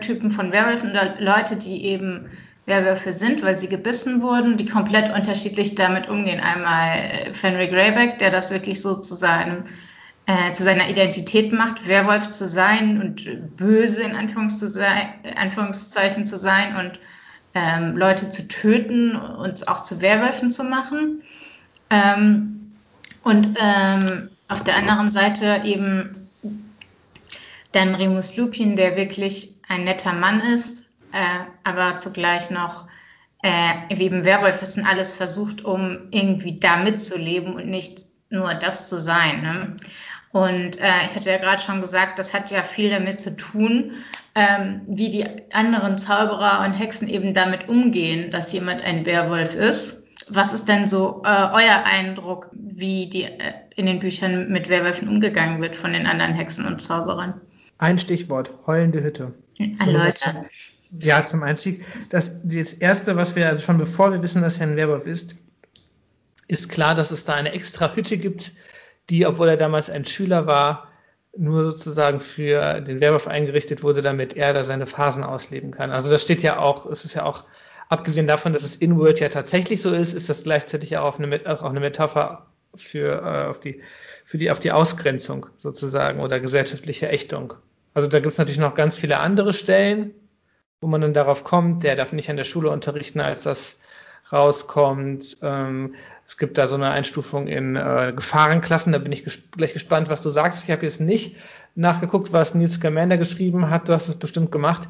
Typen 0.00 0.30
von 0.30 0.52
Werwölfen 0.52 0.90
oder 0.90 1.16
Leute, 1.18 1.56
die 1.56 1.86
eben 1.86 2.30
Werwölfe 2.66 3.12
sind, 3.12 3.42
weil 3.42 3.56
sie 3.56 3.68
gebissen 3.68 4.22
wurden, 4.22 4.56
die 4.56 4.66
komplett 4.66 5.14
unterschiedlich 5.14 5.74
damit 5.74 6.08
umgehen. 6.08 6.40
Einmal 6.40 7.32
Fenry 7.32 7.68
Greyback, 7.68 8.18
der 8.18 8.30
das 8.30 8.50
wirklich 8.50 8.82
so 8.82 8.96
zu 8.96 9.14
seinem 9.14 9.64
äh, 10.26 10.52
zu 10.52 10.64
seiner 10.64 10.90
Identität 10.90 11.52
macht, 11.52 11.86
Werwolf 11.86 12.30
zu 12.30 12.48
sein 12.48 13.00
und 13.00 13.56
böse 13.56 14.02
in 14.02 14.16
Anführungszeichen 14.16 16.26
zu 16.26 16.36
sein 16.36 16.74
und 16.76 16.98
ähm, 17.56 17.96
Leute 17.96 18.28
zu 18.28 18.46
töten 18.46 19.16
und 19.16 19.66
auch 19.66 19.82
zu 19.82 20.02
Werwölfen 20.02 20.50
zu 20.50 20.62
machen. 20.62 21.22
Ähm, 21.88 22.72
und 23.22 23.48
ähm, 23.60 24.28
auf 24.48 24.62
der 24.62 24.76
anderen 24.76 25.10
Seite 25.10 25.62
eben 25.64 26.28
dann 27.72 27.94
Remus 27.94 28.36
Lupin, 28.36 28.76
der 28.76 28.96
wirklich 28.96 29.54
ein 29.68 29.84
netter 29.84 30.12
Mann 30.12 30.40
ist, 30.40 30.84
äh, 31.12 31.44
aber 31.64 31.96
zugleich 31.96 32.50
noch 32.50 32.84
äh, 33.42 33.96
wie 33.96 34.06
im 34.06 34.24
Werwolf 34.24 34.60
ist 34.60 34.76
und 34.76 34.86
alles 34.86 35.14
versucht, 35.14 35.64
um 35.64 36.08
irgendwie 36.10 36.60
da 36.60 36.76
mitzuleben 36.76 37.54
und 37.54 37.68
nicht 37.68 38.00
nur 38.28 38.54
das 38.54 38.88
zu 38.88 38.98
sein. 38.98 39.42
Ne? 39.42 39.76
Und 40.32 40.78
äh, 40.78 41.06
ich 41.06 41.14
hatte 41.14 41.30
ja 41.30 41.38
gerade 41.38 41.62
schon 41.62 41.80
gesagt, 41.80 42.18
das 42.18 42.34
hat 42.34 42.50
ja 42.50 42.62
viel 42.62 42.90
damit 42.90 43.20
zu 43.20 43.34
tun, 43.36 43.92
ähm, 44.36 44.82
wie 44.86 45.10
die 45.10 45.24
anderen 45.52 45.96
Zauberer 45.96 46.64
und 46.66 46.74
Hexen 46.74 47.08
eben 47.08 47.32
damit 47.32 47.68
umgehen, 47.70 48.30
dass 48.30 48.52
jemand 48.52 48.82
ein 48.82 49.06
Werwolf 49.06 49.54
ist. 49.54 50.02
Was 50.28 50.52
ist 50.52 50.68
denn 50.68 50.86
so 50.86 51.22
äh, 51.24 51.28
euer 51.28 51.84
Eindruck, 51.84 52.50
wie 52.52 53.08
die 53.08 53.24
äh, 53.24 53.38
in 53.76 53.86
den 53.86 53.98
Büchern 53.98 54.50
mit 54.50 54.68
Werwölfen 54.68 55.08
umgegangen 55.08 55.62
wird 55.62 55.74
von 55.74 55.94
den 55.94 56.06
anderen 56.06 56.34
Hexen 56.34 56.66
und 56.66 56.82
Zauberern? 56.82 57.40
Ein 57.78 57.98
Stichwort, 57.98 58.52
heulende 58.66 59.02
Hütte. 59.02 59.32
Erläutern. 59.58 60.46
Ja, 61.00 61.24
zum 61.24 61.42
Einstieg. 61.42 61.84
Das, 62.10 62.42
das 62.42 62.74
erste, 62.74 63.16
was 63.16 63.36
wir, 63.36 63.48
also 63.48 63.62
schon 63.62 63.78
bevor 63.78 64.12
wir 64.12 64.22
wissen, 64.22 64.42
dass 64.42 64.60
er 64.60 64.66
ein 64.66 64.76
Werwolf 64.76 65.06
ist, 65.06 65.36
ist 66.46 66.68
klar, 66.68 66.94
dass 66.94 67.10
es 67.10 67.24
da 67.24 67.34
eine 67.34 67.52
extra 67.52 67.94
Hütte 67.94 68.18
gibt, 68.18 68.52
die, 69.08 69.26
obwohl 69.26 69.48
er 69.48 69.56
damals 69.56 69.88
ein 69.88 70.04
Schüler 70.04 70.46
war, 70.46 70.88
nur 71.38 71.64
sozusagen 71.64 72.20
für 72.20 72.80
den 72.80 73.00
Werwolf 73.00 73.26
eingerichtet 73.26 73.82
wurde, 73.82 74.02
damit 74.02 74.36
er 74.36 74.52
da 74.54 74.64
seine 74.64 74.86
Phasen 74.86 75.24
ausleben 75.24 75.70
kann. 75.70 75.90
Also 75.90 76.10
das 76.10 76.22
steht 76.22 76.42
ja 76.42 76.58
auch, 76.58 76.86
es 76.86 77.04
ist 77.04 77.14
ja 77.14 77.24
auch, 77.24 77.44
abgesehen 77.88 78.26
davon, 78.26 78.52
dass 78.52 78.64
es 78.64 78.76
in 78.76 78.98
World 78.98 79.20
ja 79.20 79.28
tatsächlich 79.28 79.82
so 79.82 79.90
ist, 79.92 80.12
ist 80.14 80.28
das 80.28 80.44
gleichzeitig 80.44 80.96
auch 80.96 81.18
eine, 81.18 81.40
auch 81.46 81.62
eine 81.62 81.80
Metapher 81.80 82.46
für, 82.74 83.22
äh, 83.22 83.48
auf 83.48 83.60
die, 83.60 83.82
für 84.24 84.38
die, 84.38 84.50
auf 84.50 84.60
die 84.60 84.72
Ausgrenzung 84.72 85.46
sozusagen 85.56 86.20
oder 86.20 86.40
gesellschaftliche 86.40 87.08
Ächtung. 87.08 87.54
Also 87.94 88.08
da 88.08 88.20
gibt 88.20 88.32
es 88.32 88.38
natürlich 88.38 88.60
noch 88.60 88.74
ganz 88.74 88.96
viele 88.96 89.18
andere 89.18 89.52
Stellen, 89.52 90.14
wo 90.80 90.86
man 90.86 91.00
dann 91.00 91.14
darauf 91.14 91.44
kommt, 91.44 91.82
der 91.84 91.96
darf 91.96 92.12
nicht 92.12 92.28
an 92.28 92.36
der 92.36 92.44
Schule 92.44 92.70
unterrichten, 92.70 93.20
als 93.20 93.42
das 93.42 93.80
rauskommt. 94.32 95.38
Ähm, 95.42 95.94
es 96.24 96.38
gibt 96.38 96.58
da 96.58 96.66
so 96.66 96.74
eine 96.74 96.90
Einstufung 96.90 97.46
in 97.46 97.76
äh, 97.76 98.12
Gefahrenklassen, 98.14 98.92
da 98.92 98.98
bin 98.98 99.12
ich 99.12 99.24
ges 99.24 99.50
gleich 99.52 99.72
gespannt, 99.72 100.08
was 100.08 100.22
du 100.22 100.30
sagst. 100.30 100.64
Ich 100.64 100.70
habe 100.70 100.84
jetzt 100.84 101.00
nicht 101.00 101.36
nachgeguckt, 101.74 102.32
was 102.32 102.54
Nils 102.54 102.74
Scamander 102.74 103.18
geschrieben 103.18 103.70
hat, 103.70 103.88
du 103.88 103.92
hast 103.92 104.08
es 104.08 104.16
bestimmt 104.16 104.50
gemacht. 104.50 104.88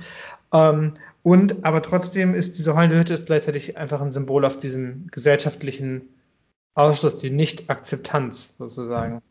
Ähm, 0.53 0.94
und 1.22 1.64
aber 1.64 1.83
trotzdem 1.83 2.35
ist 2.35 2.57
diese 2.57 2.77
heulende 2.77 2.99
Hütte 2.99 3.14
ist 3.14 3.27
gleichzeitig 3.27 3.77
einfach 3.77 4.01
ein 4.01 4.12
Symbol 4.12 4.44
auf 4.44 4.59
diesen 4.59 5.09
gesellschaftlichen 5.11 6.09
Ausschluss, 6.75 7.18
die 7.18 7.31
Nicht-Akzeptanz 7.31 8.57
sozusagen. 8.59 9.22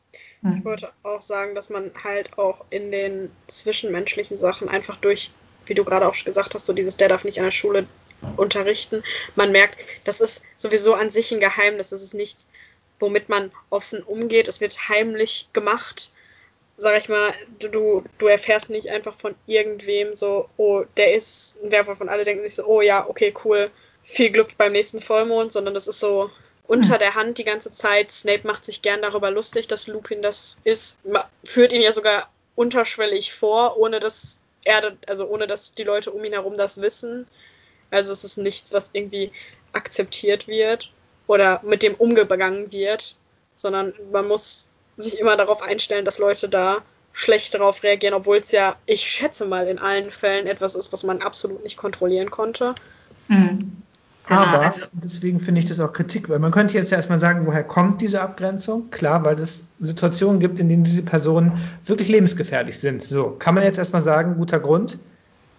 Ich 0.43 0.63
wollte 0.63 0.91
auch 1.03 1.21
sagen, 1.21 1.55
dass 1.55 1.69
man 1.69 1.91
halt 2.03 2.37
auch 2.37 2.65
in 2.69 2.91
den 2.91 3.31
zwischenmenschlichen 3.47 4.37
Sachen 4.37 4.69
einfach 4.69 4.97
durch, 4.97 5.31
wie 5.65 5.73
du 5.73 5.83
gerade 5.83 6.07
auch 6.07 6.15
gesagt 6.23 6.53
hast, 6.53 6.65
so 6.65 6.73
dieses, 6.73 6.97
der 6.97 7.09
darf 7.09 7.23
nicht 7.23 7.39
an 7.39 7.45
der 7.45 7.51
Schule 7.51 7.87
unterrichten. 8.37 9.03
Man 9.35 9.51
merkt, 9.51 9.77
das 10.03 10.21
ist 10.21 10.43
sowieso 10.57 10.93
an 10.93 11.09
sich 11.09 11.31
ein 11.31 11.39
Geheimnis. 11.39 11.89
Das 11.89 12.01
ist 12.01 12.13
nichts, 12.13 12.49
womit 12.99 13.29
man 13.29 13.51
offen 13.69 14.01
umgeht. 14.03 14.47
Es 14.47 14.61
wird 14.61 14.89
heimlich 14.89 15.49
gemacht. 15.53 16.11
Sag 16.77 16.97
ich 16.97 17.07
mal, 17.07 17.33
du, 17.59 18.03
du 18.17 18.27
erfährst 18.27 18.69
nicht 18.69 18.89
einfach 18.89 19.15
von 19.15 19.35
irgendwem 19.47 20.15
so, 20.15 20.49
oh, 20.57 20.83
der 20.97 21.13
ist 21.13 21.57
ein 21.63 21.71
Werwolf 21.71 22.01
und 22.01 22.09
alle 22.09 22.25
denken 22.25 22.43
sich 22.43 22.55
so, 22.55 22.65
oh 22.65 22.81
ja, 22.81 23.07
okay, 23.07 23.33
cool, 23.45 23.71
viel 24.03 24.29
Glück 24.29 24.57
beim 24.57 24.73
nächsten 24.73 24.99
Vollmond, 24.99 25.53
sondern 25.53 25.73
das 25.73 25.87
ist 25.87 25.99
so 25.99 26.29
unter 26.67 26.97
der 26.97 27.15
Hand 27.15 27.37
die 27.37 27.43
ganze 27.43 27.71
Zeit. 27.71 28.11
Snape 28.11 28.45
macht 28.45 28.65
sich 28.65 28.81
gern 28.81 29.01
darüber 29.01 29.31
lustig, 29.31 29.67
dass 29.67 29.87
Lupin 29.87 30.21
das 30.21 30.59
ist, 30.63 30.99
führt 31.43 31.71
ihn 31.71 31.81
ja 31.81 31.91
sogar 31.91 32.29
unterschwellig 32.55 33.33
vor, 33.33 33.77
ohne 33.77 33.99
dass 33.99 34.39
er, 34.63 34.97
also 35.07 35.27
ohne 35.27 35.47
dass 35.47 35.75
die 35.75 35.83
Leute 35.83 36.11
um 36.11 36.23
ihn 36.23 36.33
herum 36.33 36.55
das 36.55 36.81
wissen. 36.81 37.27
Also 37.95 38.11
es 38.11 38.23
ist 38.23 38.37
nichts, 38.37 38.73
was 38.73 38.91
irgendwie 38.93 39.31
akzeptiert 39.73 40.47
wird 40.47 40.91
oder 41.27 41.61
mit 41.63 41.81
dem 41.81 41.95
umgegangen 41.95 42.71
wird, 42.71 43.15
sondern 43.55 43.93
man 44.11 44.27
muss 44.27 44.69
sich 44.97 45.19
immer 45.19 45.37
darauf 45.37 45.61
einstellen, 45.61 46.05
dass 46.05 46.19
Leute 46.19 46.49
da 46.49 46.77
schlecht 47.13 47.53
darauf 47.53 47.83
reagieren, 47.83 48.13
obwohl 48.13 48.37
es 48.37 48.51
ja, 48.51 48.75
ich 48.85 49.01
schätze 49.01 49.45
mal, 49.45 49.67
in 49.67 49.79
allen 49.79 50.11
Fällen 50.11 50.47
etwas 50.47 50.75
ist, 50.75 50.91
was 50.91 51.03
man 51.03 51.21
absolut 51.21 51.63
nicht 51.63 51.77
kontrollieren 51.77 52.29
konnte. 52.29 52.75
Mhm. 53.29 53.77
Genau, 54.27 54.41
Aber 54.41 54.61
also, 54.61 54.81
deswegen 54.91 55.39
finde 55.39 55.59
ich 55.59 55.67
das 55.67 55.79
auch 55.79 55.93
Kritik, 55.93 56.29
weil 56.29 56.39
man 56.39 56.51
könnte 56.51 56.73
jetzt 56.73 56.91
erstmal 56.91 57.19
sagen, 57.19 57.45
woher 57.45 57.63
kommt 57.63 58.01
diese 58.01 58.21
Abgrenzung? 58.21 58.89
Klar, 58.89 59.23
weil 59.23 59.39
es 59.39 59.67
Situationen 59.79 60.39
gibt, 60.39 60.59
in 60.59 60.67
denen 60.67 60.83
diese 60.83 61.03
Personen 61.03 61.61
wirklich 61.85 62.09
lebensgefährlich 62.09 62.79
sind. 62.79 63.03
So, 63.03 63.29
kann 63.29 63.53
man 63.53 63.63
jetzt 63.63 63.77
erstmal 63.77 64.01
sagen, 64.01 64.35
guter 64.37 64.59
Grund. 64.59 64.97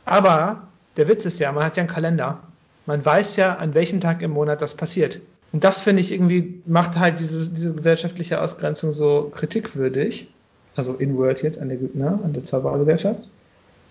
Aber 0.04 0.66
der 0.96 1.08
Witz 1.08 1.24
ist 1.24 1.38
ja, 1.38 1.52
man 1.52 1.64
hat 1.64 1.76
ja 1.76 1.82
einen 1.82 1.90
Kalender. 1.90 2.40
Man 2.86 3.04
weiß 3.04 3.36
ja, 3.36 3.54
an 3.56 3.74
welchem 3.74 4.00
Tag 4.00 4.22
im 4.22 4.30
Monat 4.30 4.62
das 4.62 4.74
passiert. 4.74 5.20
Und 5.52 5.64
das 5.64 5.80
finde 5.80 6.00
ich 6.00 6.12
irgendwie, 6.12 6.62
macht 6.66 6.98
halt 6.98 7.18
diese, 7.18 7.50
diese 7.50 7.74
gesellschaftliche 7.74 8.40
Ausgrenzung 8.40 8.92
so 8.92 9.30
kritikwürdig. 9.34 10.28
Also 10.76 10.94
in 10.94 11.16
Word 11.16 11.42
jetzt 11.42 11.58
an 11.58 11.68
der, 11.68 11.78
ne, 11.94 12.18
an 12.22 12.32
der 12.32 12.44
Zauberergesellschaft. 12.44 13.22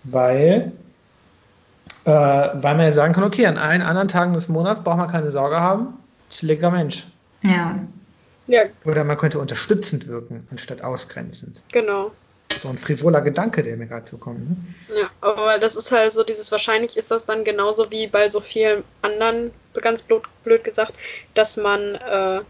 Weil 0.04 0.72
äh, 2.06 2.10
weil 2.10 2.76
man 2.76 2.80
ja 2.80 2.92
sagen 2.92 3.12
kann, 3.12 3.24
okay, 3.24 3.46
an 3.46 3.58
allen 3.58 3.82
anderen 3.82 4.06
Tagen 4.06 4.32
des 4.32 4.48
Monats 4.48 4.82
braucht 4.82 4.98
man 4.98 5.10
keine 5.10 5.32
Sorge 5.32 5.60
haben. 5.60 5.94
Chilliger 6.30 6.70
Mensch. 6.70 7.04
Ja. 7.42 7.80
ja. 8.46 8.62
Oder 8.84 9.02
man 9.02 9.16
könnte 9.16 9.40
unterstützend 9.40 10.06
wirken, 10.06 10.46
anstatt 10.50 10.82
ausgrenzend. 10.82 11.64
Genau. 11.72 12.12
So 12.60 12.68
ein 12.68 12.78
frivoler 12.78 13.20
Gedanke, 13.20 13.62
der 13.62 13.76
mir 13.76 13.86
gerade 13.86 14.08
so 14.08 14.18
kommt. 14.18 14.48
Ne? 14.48 14.56
Ja, 14.98 15.10
aber 15.20 15.58
das 15.58 15.76
ist 15.76 15.92
halt 15.92 16.12
so 16.12 16.22
dieses, 16.22 16.50
wahrscheinlich 16.52 16.96
ist 16.96 17.10
das 17.10 17.26
dann 17.26 17.44
genauso 17.44 17.90
wie 17.90 18.06
bei 18.06 18.28
so 18.28 18.40
vielen 18.40 18.84
anderen, 19.02 19.50
ganz 19.74 20.02
blöd, 20.02 20.22
blöd 20.44 20.64
gesagt, 20.64 20.94
dass 21.34 21.56
man 21.56 21.94
äh, 21.96 22.40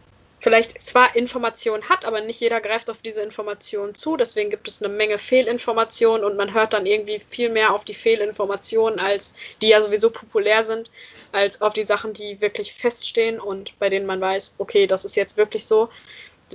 vielleicht 0.40 0.80
zwar 0.82 1.16
Informationen 1.16 1.88
hat, 1.88 2.04
aber 2.04 2.20
nicht 2.20 2.40
jeder 2.40 2.60
greift 2.60 2.90
auf 2.90 3.02
diese 3.02 3.22
Informationen 3.22 3.94
zu. 3.94 4.16
Deswegen 4.16 4.50
gibt 4.50 4.68
es 4.68 4.82
eine 4.82 4.92
Menge 4.92 5.18
Fehlinformationen 5.18 6.24
und 6.24 6.36
man 6.36 6.54
hört 6.54 6.72
dann 6.72 6.86
irgendwie 6.86 7.18
viel 7.18 7.48
mehr 7.48 7.72
auf 7.72 7.84
die 7.84 7.94
Fehlinformationen, 7.94 9.00
als 9.00 9.34
die 9.62 9.68
ja 9.68 9.80
sowieso 9.80 10.10
populär 10.10 10.62
sind, 10.62 10.90
als 11.32 11.62
auf 11.62 11.72
die 11.72 11.84
Sachen, 11.84 12.12
die 12.12 12.40
wirklich 12.40 12.74
feststehen 12.74 13.40
und 13.40 13.78
bei 13.78 13.88
denen 13.88 14.06
man 14.06 14.20
weiß, 14.20 14.54
okay, 14.58 14.86
das 14.86 15.04
ist 15.04 15.16
jetzt 15.16 15.36
wirklich 15.36 15.64
so. 15.66 15.88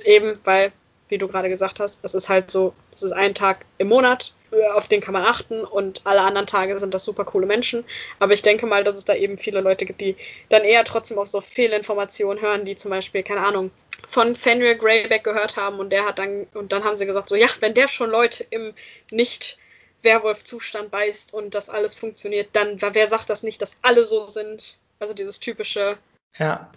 Eben 0.05 0.33
weil, 0.45 0.71
wie 1.11 1.17
du 1.17 1.27
gerade 1.27 1.49
gesagt 1.49 1.79
hast, 1.79 1.99
es 2.03 2.15
ist 2.15 2.29
halt 2.29 2.49
so, 2.49 2.73
es 2.93 3.03
ist 3.03 3.11
ein 3.11 3.35
Tag 3.35 3.65
im 3.77 3.89
Monat, 3.89 4.33
auf 4.73 4.87
den 4.87 5.01
kann 5.01 5.13
man 5.13 5.23
achten 5.23 5.63
und 5.63 6.01
alle 6.05 6.21
anderen 6.21 6.47
Tage 6.47 6.79
sind 6.79 6.93
das 6.93 7.05
super 7.05 7.25
coole 7.25 7.45
Menschen. 7.45 7.83
Aber 8.19 8.33
ich 8.33 8.41
denke 8.41 8.65
mal, 8.65 8.83
dass 8.83 8.97
es 8.97 9.05
da 9.05 9.13
eben 9.13 9.37
viele 9.37 9.61
Leute 9.61 9.85
gibt, 9.85 10.01
die 10.01 10.15
dann 10.49 10.63
eher 10.63 10.83
trotzdem 10.83 11.19
auf 11.19 11.27
so 11.27 11.41
Fehlinformationen 11.41 12.41
hören, 12.41 12.65
die 12.65 12.75
zum 12.75 12.91
Beispiel, 12.91 13.23
keine 13.23 13.45
Ahnung, 13.45 13.71
von 14.07 14.35
Fenrir 14.35 14.75
Greyback 14.75 15.23
gehört 15.23 15.57
haben 15.57 15.79
und 15.79 15.91
der 15.91 16.05
hat 16.05 16.17
dann, 16.17 16.47
und 16.53 16.71
dann 16.71 16.83
haben 16.83 16.95
sie 16.95 17.05
gesagt, 17.05 17.29
so, 17.29 17.35
ja, 17.35 17.47
wenn 17.59 17.73
der 17.73 17.87
schon 17.87 18.09
Leute 18.09 18.45
im 18.49 18.73
nicht 19.11 19.57
Werwolf-Zustand 20.03 20.89
beißt 20.89 21.33
und 21.33 21.53
das 21.53 21.69
alles 21.69 21.93
funktioniert, 21.93 22.49
dann, 22.53 22.81
wer 22.81 23.07
sagt 23.07 23.29
das 23.29 23.43
nicht, 23.43 23.61
dass 23.61 23.77
alle 23.83 24.03
so 24.05 24.27
sind? 24.27 24.79
Also 24.99 25.13
dieses 25.13 25.39
typische. 25.39 25.97
Ja. 26.37 26.71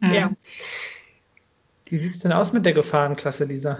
Ja. 0.00 0.30
Wie 1.86 1.96
sieht 1.96 2.12
es 2.12 2.20
denn 2.20 2.32
aus 2.32 2.52
mit 2.52 2.64
der 2.64 2.72
Gefahrenklasse, 2.72 3.44
Lisa? 3.44 3.78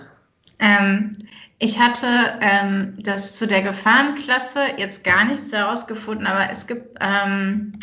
Ähm, 0.59 1.17
ich 1.59 1.79
hatte 1.79 2.07
ähm, 2.41 2.99
das 2.99 3.37
zu 3.37 3.47
der 3.47 3.63
Gefahrenklasse 3.63 4.61
jetzt 4.77 5.05
gar 5.05 5.25
nichts 5.25 5.53
herausgefunden, 5.53 6.27
aber 6.27 6.51
es 6.51 6.67
gibt 6.67 6.99
ähm, 7.01 7.79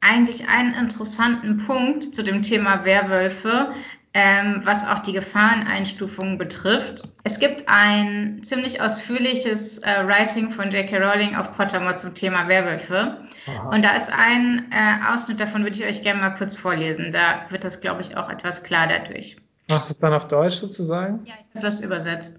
eigentlich 0.00 0.48
einen 0.48 0.74
interessanten 0.74 1.64
Punkt 1.66 2.14
zu 2.14 2.22
dem 2.24 2.42
Thema 2.42 2.84
Werwölfe, 2.84 3.74
ähm, 4.14 4.60
was 4.64 4.86
auch 4.86 4.98
die 4.98 5.12
Gefahreneinstufungen 5.12 6.36
betrifft. 6.36 7.08
Es 7.24 7.38
gibt 7.38 7.64
ein 7.66 8.42
ziemlich 8.42 8.82
ausführliches 8.82 9.78
äh, 9.78 10.06
Writing 10.06 10.50
von 10.50 10.70
J.K. 10.70 10.98
Rowling 10.98 11.34
auf 11.34 11.56
Pottermore 11.56 11.96
zum 11.96 12.14
Thema 12.14 12.46
Werwölfe. 12.48 13.26
Aha. 13.46 13.70
Und 13.70 13.82
da 13.82 13.96
ist 13.96 14.12
ein 14.12 14.70
äh, 14.70 15.12
Ausschnitt 15.12 15.40
davon, 15.40 15.62
würde 15.62 15.76
ich 15.76 15.84
euch 15.84 16.02
gerne 16.02 16.20
mal 16.20 16.30
kurz 16.30 16.58
vorlesen. 16.58 17.10
Da 17.10 17.46
wird 17.48 17.64
das, 17.64 17.80
glaube 17.80 18.02
ich, 18.02 18.16
auch 18.16 18.28
etwas 18.28 18.62
klar 18.62 18.86
dadurch. 18.86 19.36
Machst 19.70 19.88
du 19.88 19.94
es 19.94 19.98
dann 19.98 20.12
auf 20.12 20.28
Deutsch 20.28 20.56
sozusagen? 20.56 21.20
Ja, 21.24 21.34
ich 21.38 21.54
habe 21.54 21.64
das 21.64 21.80
übersetzt. 21.80 22.36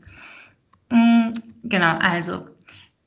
Mm, 0.90 1.32
genau, 1.64 1.98
also. 1.98 2.48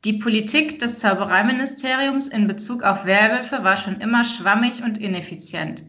Die 0.05 0.15
Politik 0.15 0.79
des 0.79 1.01
Zaubereiministeriums 1.01 2.29
in 2.29 2.47
Bezug 2.47 2.85
auf 2.85 3.07
Werwölfe 3.07 3.65
war 3.65 3.77
schon 3.77 4.01
immer 4.01 4.25
schwammig 4.25 4.83
und 4.85 4.99
ineffizient. 4.99 5.85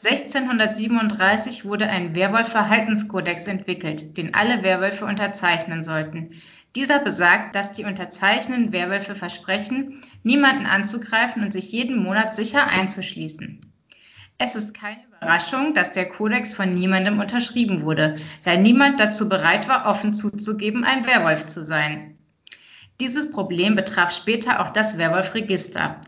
1637 0.00 1.64
wurde 1.64 1.88
ein 1.88 2.14
Werwolf-Verhaltenskodex 2.14 3.48
entwickelt, 3.48 4.16
den 4.16 4.32
alle 4.32 4.62
Werwölfe 4.62 5.04
unterzeichnen 5.04 5.82
sollten. 5.82 6.40
Dieser 6.76 7.00
besagt, 7.00 7.56
dass 7.56 7.72
die 7.72 7.84
unterzeichnenden 7.84 8.72
Werwölfe 8.72 9.16
versprechen, 9.16 10.00
niemanden 10.22 10.66
anzugreifen 10.66 11.42
und 11.42 11.52
sich 11.52 11.72
jeden 11.72 12.00
Monat 12.00 12.32
sicher 12.36 12.68
einzuschließen. 12.68 13.60
Es 14.38 14.54
ist 14.54 14.72
keine 14.72 15.02
Überraschung, 15.08 15.74
dass 15.74 15.92
der 15.92 16.08
Kodex 16.08 16.54
von 16.54 16.72
niemandem 16.72 17.18
unterschrieben 17.18 17.82
wurde, 17.82 18.14
da 18.44 18.56
niemand 18.56 19.00
dazu 19.00 19.28
bereit 19.28 19.66
war, 19.66 19.86
offen 19.86 20.14
zuzugeben, 20.14 20.84
ein 20.84 21.06
Werwolf 21.06 21.46
zu 21.46 21.64
sein. 21.64 22.16
Dieses 23.00 23.32
Problem 23.32 23.74
betraf 23.74 24.14
später 24.14 24.60
auch 24.60 24.70
das 24.70 24.96
Werwolf-Register. 24.96 26.00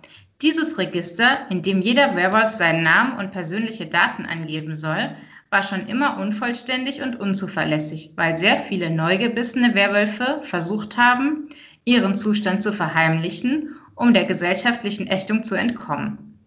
Dieses 0.43 0.79
Register, 0.79 1.47
in 1.51 1.61
dem 1.61 1.83
jeder 1.83 2.17
Werwolf 2.17 2.49
seinen 2.49 2.83
Namen 2.83 3.19
und 3.19 3.31
persönliche 3.31 3.87
Daten 3.87 4.25
angeben 4.25 4.75
soll, 4.75 5.15
war 5.51 5.63
schon 5.63 5.87
immer 5.87 6.19
unvollständig 6.19 7.03
und 7.03 7.21
unzuverlässig, 7.21 8.13
weil 8.17 8.39
sehr 8.39 8.57
viele 8.57 8.89
neugebissene 8.89 9.75
Werwölfe 9.75 10.41
versucht 10.45 10.97
haben, 10.97 11.51
ihren 11.85 12.15
Zustand 12.15 12.63
zu 12.63 12.73
verheimlichen, 12.73 13.75
um 13.95 14.15
der 14.15 14.25
gesellschaftlichen 14.25 15.09
Ächtung 15.09 15.45
zu 15.45 15.57
entkommen. 15.57 16.39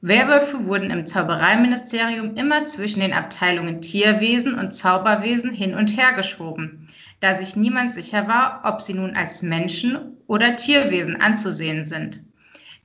Werwölfe 0.00 0.64
wurden 0.64 0.90
im 0.90 1.06
Zaubereiministerium 1.06 2.36
immer 2.36 2.64
zwischen 2.64 3.00
den 3.00 3.12
Abteilungen 3.12 3.82
Tierwesen 3.82 4.54
und 4.54 4.72
Zauberwesen 4.72 5.52
hin 5.52 5.74
und 5.74 5.98
her 5.98 6.12
geschoben, 6.14 6.88
da 7.20 7.34
sich 7.34 7.56
niemand 7.56 7.92
sicher 7.92 8.26
war, 8.26 8.62
ob 8.64 8.80
sie 8.80 8.94
nun 8.94 9.16
als 9.16 9.42
Menschen 9.42 10.18
oder 10.26 10.56
Tierwesen 10.56 11.20
anzusehen 11.20 11.84
sind. 11.86 12.22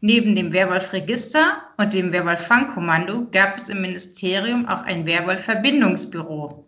Neben 0.01 0.33
dem 0.35 0.53
Werwolf-Register 0.53 1.61
und 1.77 1.93
dem 1.93 2.13
Werwolf-Fangkommando 2.13 3.27
gab 3.31 3.57
es 3.57 3.67
im 3.67 3.81
Ministerium 3.81 4.67
auch 4.67 4.83
ein 4.83 5.05
Werwolf-Verbindungsbüro. 5.05 6.65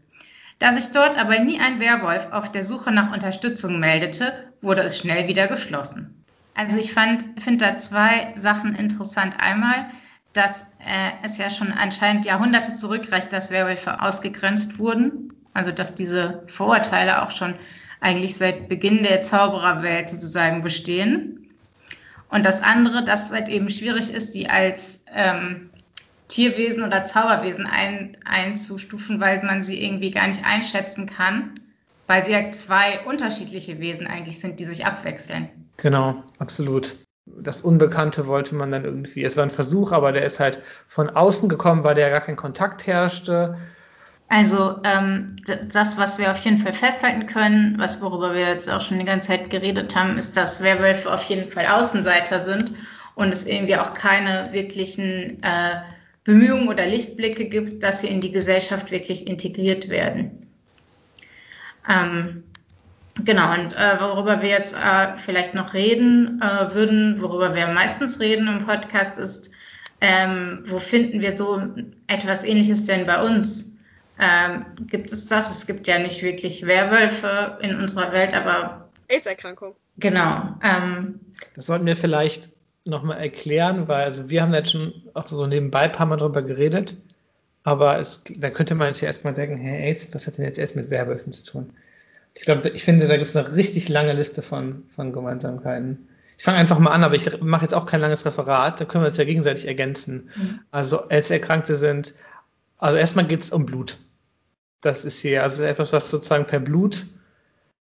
Da 0.60 0.74
sich 0.74 0.92
dort 0.92 1.18
aber 1.18 1.40
nie 1.40 1.60
ein 1.60 1.80
Werwolf 1.80 2.28
auf 2.32 2.52
der 2.52 2.64
Suche 2.64 2.92
nach 2.92 3.14
Unterstützung 3.14 3.80
meldete, 3.80 4.54
wurde 4.62 4.82
es 4.82 4.98
schnell 4.98 5.28
wieder 5.28 5.48
geschlossen. 5.48 6.24
Also 6.54 6.78
ich 6.78 6.94
finde 6.94 7.58
da 7.58 7.78
zwei 7.78 8.34
Sachen 8.36 8.76
interessant. 8.76 9.36
Einmal, 9.40 9.90
dass 10.34 10.64
äh, 10.80 11.12
es 11.24 11.38
ja 11.38 11.50
schon 11.50 11.72
anscheinend 11.72 12.26
Jahrhunderte 12.26 12.76
zurückreicht, 12.76 13.32
dass 13.32 13.50
Werwölfe 13.50 14.02
ausgegrenzt 14.02 14.78
wurden. 14.78 15.34
Also 15.54 15.72
dass 15.72 15.96
diese 15.96 16.44
Vorurteile 16.48 17.24
auch 17.24 17.32
schon 17.32 17.56
eigentlich 18.00 18.38
seit 18.38 18.70
Beginn 18.70 19.04
der 19.04 19.22
Zaubererwelt 19.22 20.10
sozusagen 20.10 20.64
bestehen. 20.64 21.41
Und 22.32 22.44
das 22.44 22.62
andere, 22.62 23.04
dass 23.04 23.28
es 23.28 23.32
halt 23.32 23.50
eben 23.50 23.70
schwierig 23.70 24.14
ist, 24.14 24.34
die 24.34 24.50
als 24.50 25.02
ähm, 25.14 25.70
Tierwesen 26.28 26.84
oder 26.84 27.06
Zauberwesen 27.06 27.68
ein, 27.68 28.18
einzustufen, 28.26 29.20
weil 29.20 29.44
man 29.44 29.64
sie 29.64 29.84
irgendwie 29.84 30.12
gar 30.12 30.28
nicht 30.28 30.44
einschätzen 30.46 31.06
kann, 31.06 31.60
weil 32.08 32.26
sie 32.26 32.32
ja 32.32 32.52
zwei 32.52 33.02
unterschiedliche 33.06 33.80
Wesen 33.80 34.08
eigentlich 34.08 34.40
sind, 34.40 34.60
die 34.60 34.66
sich 34.66 34.86
abwechseln. 34.86 35.50
Genau, 35.78 36.24
absolut 36.40 36.96
das 37.26 37.62
Unbekannte 37.62 38.28
wollte 38.28 38.56
man 38.56 38.72
dann 38.72 38.86
irgendwie, 38.86 39.24
es 39.24 39.38
war 39.38 39.44
ein 39.44 39.50
Versuch, 39.50 39.92
aber 39.92 40.12
der 40.12 40.26
ist 40.26 40.40
halt 40.40 40.62
von 40.88 41.10
außen 41.10 41.50
gekommen, 41.50 41.84
weil 41.84 41.96
der 41.96 42.10
gar 42.10 42.22
kein 42.22 42.36
Kontakt 42.36 42.88
herrschte. 42.88 43.58
Also 44.32 44.80
ähm, 44.86 45.36
das, 45.74 45.98
was 45.98 46.18
wir 46.18 46.32
auf 46.32 46.40
jeden 46.40 46.58
Fall 46.58 46.74
festhalten 46.74 47.28
können, 47.28 47.78
was 47.78 48.02
worüber 48.02 48.34
wir 48.34 48.48
jetzt 48.48 48.70
auch 48.70 48.80
schon 48.80 48.98
die 48.98 49.06
ganze 49.06 49.28
Zeit 49.28 49.50
geredet 49.50 49.94
haben, 49.94 50.18
ist, 50.18 50.38
dass 50.38 50.64
Werwölfe 50.64 51.12
auf 51.12 51.24
jeden 51.26 51.52
Fall 51.52 51.68
Außenseiter 51.68 52.40
sind 52.40 52.72
und 53.16 53.34
es 53.34 53.46
irgendwie 53.46 53.76
auch 53.76 53.94
keine 53.94 54.48
wirklichen 54.54 55.44
äh, 55.44 55.82
Bemühungen 56.24 56.70
oder 56.70 56.86
Lichtblicke 56.86 57.50
gibt, 57.50 57.84
dass 57.84 58.00
sie 58.00 58.08
in 58.08 58.22
die 58.22 58.32
Gesellschaft 58.32 58.90
wirklich 58.90 59.28
integriert 59.28 59.90
werden. 59.90 60.48
Ähm, 61.90 62.44
Genau, 63.26 63.54
und 63.54 63.74
äh, 63.74 64.00
worüber 64.00 64.42
wir 64.42 64.50
jetzt 64.50 64.74
äh, 64.74 65.18
vielleicht 65.18 65.54
noch 65.54 65.74
reden 65.74 66.42
äh, 66.42 66.74
würden, 66.74 67.22
worüber 67.22 67.54
wir 67.54 67.68
meistens 67.68 68.22
reden 68.22 68.48
im 68.48 68.66
Podcast, 68.66 69.18
ist, 69.18 69.52
ähm, 70.00 70.64
wo 70.66 70.80
finden 70.80 71.20
wir 71.20 71.36
so 71.36 71.62
etwas 72.08 72.46
Ähnliches 72.46 72.86
denn 72.86 73.06
bei 73.06 73.22
uns? 73.22 73.71
Ähm, 74.22 74.66
gibt 74.88 75.12
es 75.12 75.26
das? 75.26 75.50
Es 75.50 75.66
gibt 75.66 75.88
ja 75.88 75.98
nicht 75.98 76.22
wirklich 76.22 76.66
Werwölfe 76.68 77.58
in 77.62 77.76
unserer 77.76 78.14
Welt, 78.14 78.36
aber 78.36 78.90
AIDS-Erkrankung. 79.08 79.76
Genau. 79.98 80.56
Ähm, 80.64 81.20
das 81.56 81.66
sollten 81.66 81.88
wir 81.88 81.96
vielleicht 81.96 82.50
nochmal 82.86 83.18
erklären, 83.18 83.88
weil 83.88 84.06
also 84.06 84.30
wir 84.30 84.44
haben 84.44 84.54
jetzt 84.54 84.72
schon 84.72 84.94
auch 85.16 85.28
so 85.28 85.46
nebenbei 85.48 85.82
ein 85.82 85.92
paar 85.92 86.06
Mal 86.06 86.18
drüber 86.18 86.44
geredet, 86.44 86.98
aber 87.64 88.00
es, 88.00 88.24
da 88.38 88.50
könnte 88.52 88.76
man 88.76 88.88
jetzt 88.88 89.02
ja 89.02 89.08
erstmal 89.08 89.34
denken, 89.34 89.58
hey 89.58 89.88
AIDS, 89.88 90.14
was 90.14 90.28
hat 90.28 90.38
denn 90.38 90.46
jetzt 90.46 90.60
erst 90.60 90.76
mit 90.76 90.90
Werwölfen 90.90 91.34
zu 91.34 91.44
tun? 91.44 91.74
Ich 92.36 92.44
glaube, 92.44 92.70
ich 92.70 92.84
finde, 92.84 93.08
da 93.08 93.18
gibt 93.18 93.28
es 93.28 93.36
eine 93.36 93.56
richtig 93.56 93.90
lange 93.90 94.14
Liste 94.14 94.42
von, 94.42 94.84
von 94.88 95.12
Gemeinsamkeiten. 95.12 96.08
Ich 96.38 96.44
fange 96.44 96.58
einfach 96.58 96.80
mal 96.80 96.92
an, 96.92 97.04
aber 97.04 97.16
ich 97.16 97.42
mache 97.42 97.64
jetzt 97.64 97.74
auch 97.74 97.86
kein 97.86 98.02
langes 98.02 98.26
Referat, 98.26 98.80
da 98.80 98.86
können 98.86 99.04
wir 99.04 99.10
uns 99.10 99.18
ja 99.18 99.26
gegenseitig 99.26 99.68
ergänzen. 99.68 100.30
Mhm. 100.36 100.60
Also 100.72 101.08
als 101.10 101.30
Erkrankte 101.30 101.76
sind, 101.76 102.14
also 102.78 102.98
erstmal 102.98 103.26
geht 103.26 103.42
es 103.42 103.52
um 103.52 103.66
Blut. 103.66 103.98
Das 104.82 105.06
ist 105.06 105.20
hier, 105.20 105.44
also 105.44 105.64
etwas, 105.64 105.94
was 105.94 106.10
sozusagen 106.10 106.46
per 106.46 106.60
Blut, 106.60 107.06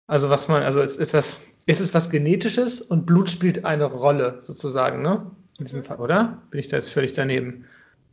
also 0.06 0.30
was 0.30 0.48
man, 0.48 0.62
also 0.62 0.80
es 0.80 0.96
ist 0.96 1.14
was, 1.14 1.54
es 1.66 1.80
ist 1.80 1.94
was 1.94 2.10
Genetisches 2.10 2.80
und 2.80 3.06
Blut 3.06 3.30
spielt 3.30 3.64
eine 3.64 3.84
Rolle 3.84 4.38
sozusagen, 4.40 5.02
ne? 5.02 5.30
In 5.58 5.64
diesem 5.64 5.84
Fall, 5.84 5.98
oder? 5.98 6.42
Bin 6.50 6.60
ich 6.60 6.68
da 6.68 6.76
jetzt 6.76 6.92
völlig 6.92 7.12
daneben? 7.12 7.64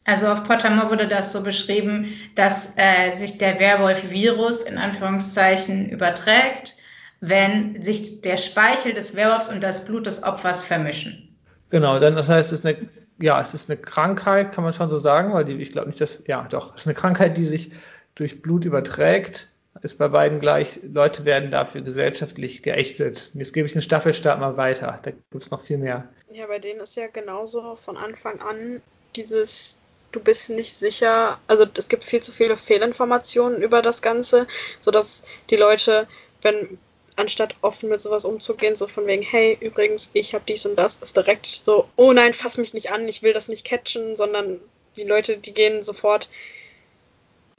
Also 0.06 0.28
auf 0.28 0.44
Pottermore 0.44 0.92
wurde 0.92 1.08
das 1.08 1.32
so 1.32 1.42
beschrieben, 1.42 2.14
dass 2.36 2.70
äh, 2.76 3.12
sich 3.12 3.38
der 3.40 3.60
Werwolf-Virus 3.60 4.62
in 4.62 4.78
Anführungszeichen 4.78 5.90
überträgt, 5.90 6.76
wenn 7.22 7.82
sich 7.82 8.22
der 8.22 8.38
Speichel 8.38 8.94
des 8.94 9.16
Werwolfs 9.16 9.50
und 9.50 9.62
das 9.62 9.86
Blut 9.86 10.06
des 10.06 10.24
Opfers 10.24 10.64
vermischen. 10.64 11.36
Genau, 11.70 11.98
dann 12.00 12.16
das 12.16 12.30
heißt, 12.30 12.52
es 12.52 12.60
ist 12.60 12.66
eine, 12.66 12.88
ja, 13.20 13.42
es 13.42 13.56
ist 13.56 13.70
eine 13.70 13.80
Krankheit, 13.80 14.52
kann 14.52 14.64
man 14.64 14.74
schon 14.74 14.90
so 14.92 15.00
sagen, 15.00 15.34
weil 15.34 15.46
die, 15.46 15.54
ich 15.54 15.72
glaube 15.72 15.88
nicht, 15.88 16.00
dass, 16.00 16.24
ja, 16.28 16.46
doch, 16.50 16.76
es 16.76 16.82
ist 16.82 16.88
eine 16.88 16.96
Krankheit, 16.96 17.38
die 17.38 17.44
sich 17.44 17.72
durch 18.16 18.42
Blut 18.42 18.66
überträgt. 18.66 19.50
Ist 19.82 20.00
bei 20.00 20.08
beiden 20.08 20.40
gleich, 20.40 20.80
Leute 20.84 21.26
werden 21.26 21.52
dafür 21.52 21.82
gesellschaftlich 21.82 22.64
geächtet. 22.64 23.32
Jetzt 23.34 23.54
gebe 23.54 23.68
ich 23.68 23.74
den 23.74 23.82
Staffelstab 23.82 24.40
mal 24.40 24.56
weiter, 24.56 25.00
da 25.04 25.12
gibt 25.12 25.36
es 25.36 25.52
noch 25.52 25.62
viel 25.62 25.78
mehr. 25.78 26.08
Ja, 26.32 26.48
bei 26.48 26.60
denen 26.60 26.80
ist 26.80 26.96
ja 26.96 27.08
genauso 27.08 27.76
von 27.76 27.98
Anfang 27.98 28.40
an 28.40 28.82
dieses 29.16 29.80
du 30.16 30.20
bist 30.20 30.50
nicht 30.50 30.74
sicher. 30.74 31.40
Also 31.48 31.66
es 31.78 31.90
gibt 31.90 32.04
viel 32.04 32.22
zu 32.22 32.32
viele 32.32 32.56
Fehlinformationen 32.56 33.62
über 33.62 33.82
das 33.82 34.02
Ganze, 34.02 34.48
sodass 34.80 35.24
die 35.50 35.58
Leute, 35.58 36.08
wenn 36.42 36.78
anstatt 37.18 37.56
offen 37.62 37.90
mit 37.90 38.02
sowas 38.02 38.26
umzugehen, 38.26 38.76
so 38.76 38.88
von 38.88 39.08
wegen, 39.08 39.22
hey, 39.22 39.58
übrigens, 39.60 40.10
ich 40.14 40.34
habe 40.34 40.44
dies 40.48 40.66
und 40.66 40.76
das, 40.76 41.02
ist 41.02 41.16
direkt 41.16 41.46
so, 41.46 41.88
oh 41.96 42.12
nein, 42.12 42.34
fass 42.34 42.58
mich 42.58 42.74
nicht 42.74 42.92
an, 42.92 43.08
ich 43.08 43.24
will 43.24 43.34
das 43.34 43.48
nicht 43.48 43.66
catchen, 43.66 44.16
sondern 44.16 44.60
die 44.98 45.04
Leute, 45.04 45.38
die 45.38 45.54
gehen 45.54 45.84
sofort 45.84 46.30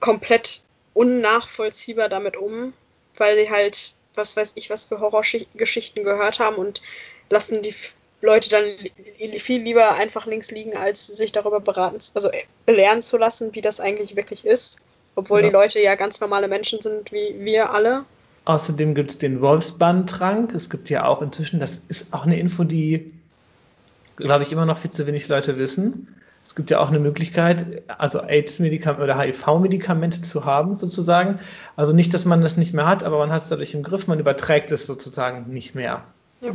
komplett 0.01 0.63
unnachvollziehbar 0.95 2.09
damit 2.09 2.37
um, 2.37 2.73
weil 3.17 3.37
sie 3.37 3.51
halt, 3.51 3.95
was 4.15 4.37
weiß 4.37 4.53
ich, 4.55 4.71
was 4.71 4.85
für 4.85 5.01
Horrorgeschichten 5.01 6.05
gehört 6.05 6.41
haben 6.41 6.57
und 6.57 6.81
lassen 7.31 7.63
die 7.63 7.75
Leute 8.23 8.51
dann 8.51 8.65
viel 9.39 9.63
lieber 9.63 9.93
einfach 9.93 10.27
links 10.27 10.51
liegen, 10.51 10.77
als 10.77 11.07
sich 11.07 11.33
darüber 11.33 11.61
beraten, 11.61 11.99
also 12.15 12.31
äh, 12.31 12.45
belehren 12.65 13.03
zu 13.03 13.19
lassen, 13.19 13.55
wie 13.55 13.61
das 13.61 13.81
eigentlich 13.81 14.17
wirklich 14.17 14.47
ist. 14.47 14.79
Obwohl 15.15 15.41
ja. 15.41 15.47
die 15.47 15.53
Leute 15.53 15.81
ja 15.81 15.95
ganz 15.95 16.21
normale 16.21 16.49
Menschen 16.49 16.81
sind, 16.83 17.13
wie 17.13 17.37
wir 17.39 17.71
alle. 17.71 18.05
Außerdem 18.45 18.95
gibt 18.95 19.11
es 19.11 19.19
den 19.19 19.41
Wolfsbandtrank. 19.41 20.55
Es 20.55 20.71
gibt 20.71 20.91
ja 20.91 21.07
auch 21.07 21.23
inzwischen, 21.23 21.59
das 21.59 21.77
ist 21.89 22.15
auch 22.15 22.27
eine 22.27 22.39
Info, 22.39 22.65
die, 22.65 23.13
glaube 24.17 24.45
ich, 24.45 24.53
immer 24.53 24.67
noch 24.67 24.79
viel 24.79 24.91
zu 24.91 25.07
wenig 25.07 25.29
Leute 25.29 25.59
wissen. 25.59 26.15
Es 26.47 26.55
gibt 26.55 26.71
ja 26.71 26.79
auch 26.79 26.89
eine 26.89 27.01
Möglichkeit, 27.01 27.83
also 27.99 28.21
AIDS-Medikamente 28.21 29.03
oder 29.03 29.19
HIV-Medikamente 29.19 30.23
zu 30.23 30.45
haben, 30.45 30.79
sozusagen. 30.79 31.41
Also 31.75 31.93
nicht, 31.93 32.15
dass 32.15 32.25
man 32.25 32.41
das 32.41 32.57
nicht 32.57 32.73
mehr 32.73 32.87
hat, 32.87 33.03
aber 33.03 33.19
man 33.19 33.33
hat 33.33 33.43
es 33.43 33.49
dadurch 33.49 33.75
im 33.75 33.83
Griff, 33.83 34.07
man 34.07 34.21
überträgt 34.21 34.71
es 34.71 34.87
sozusagen 34.87 35.53
nicht 35.53 35.75
mehr. 35.75 36.05
Ja. 36.41 36.53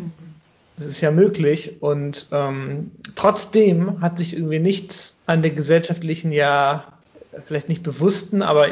Das 0.78 0.88
ist 0.88 1.02
ja 1.02 1.12
möglich 1.12 1.82
und 1.82 2.28
ähm, 2.32 2.92
trotzdem 3.16 4.02
hat 4.02 4.18
sich 4.18 4.34
irgendwie 4.34 4.60
nichts 4.60 5.24
an 5.28 5.42
der 5.42 5.52
gesellschaftlichen, 5.52 6.32
ja, 6.32 6.86
vielleicht 7.44 7.70
nicht 7.70 7.84
bewussten, 7.84 8.42
aber 8.42 8.68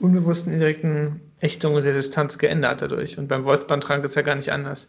unbewussten 0.00 0.52
indirekten 0.52 1.20
Ächtung 1.40 1.74
der 1.82 1.92
Distanz 1.92 2.38
geändert 2.38 2.82
dadurch. 2.82 3.18
Und 3.18 3.28
beim 3.28 3.44
Wolfsbandtrank 3.44 4.04
ist 4.04 4.16
ja 4.16 4.22
gar 4.22 4.34
nicht 4.34 4.52
anders. 4.52 4.88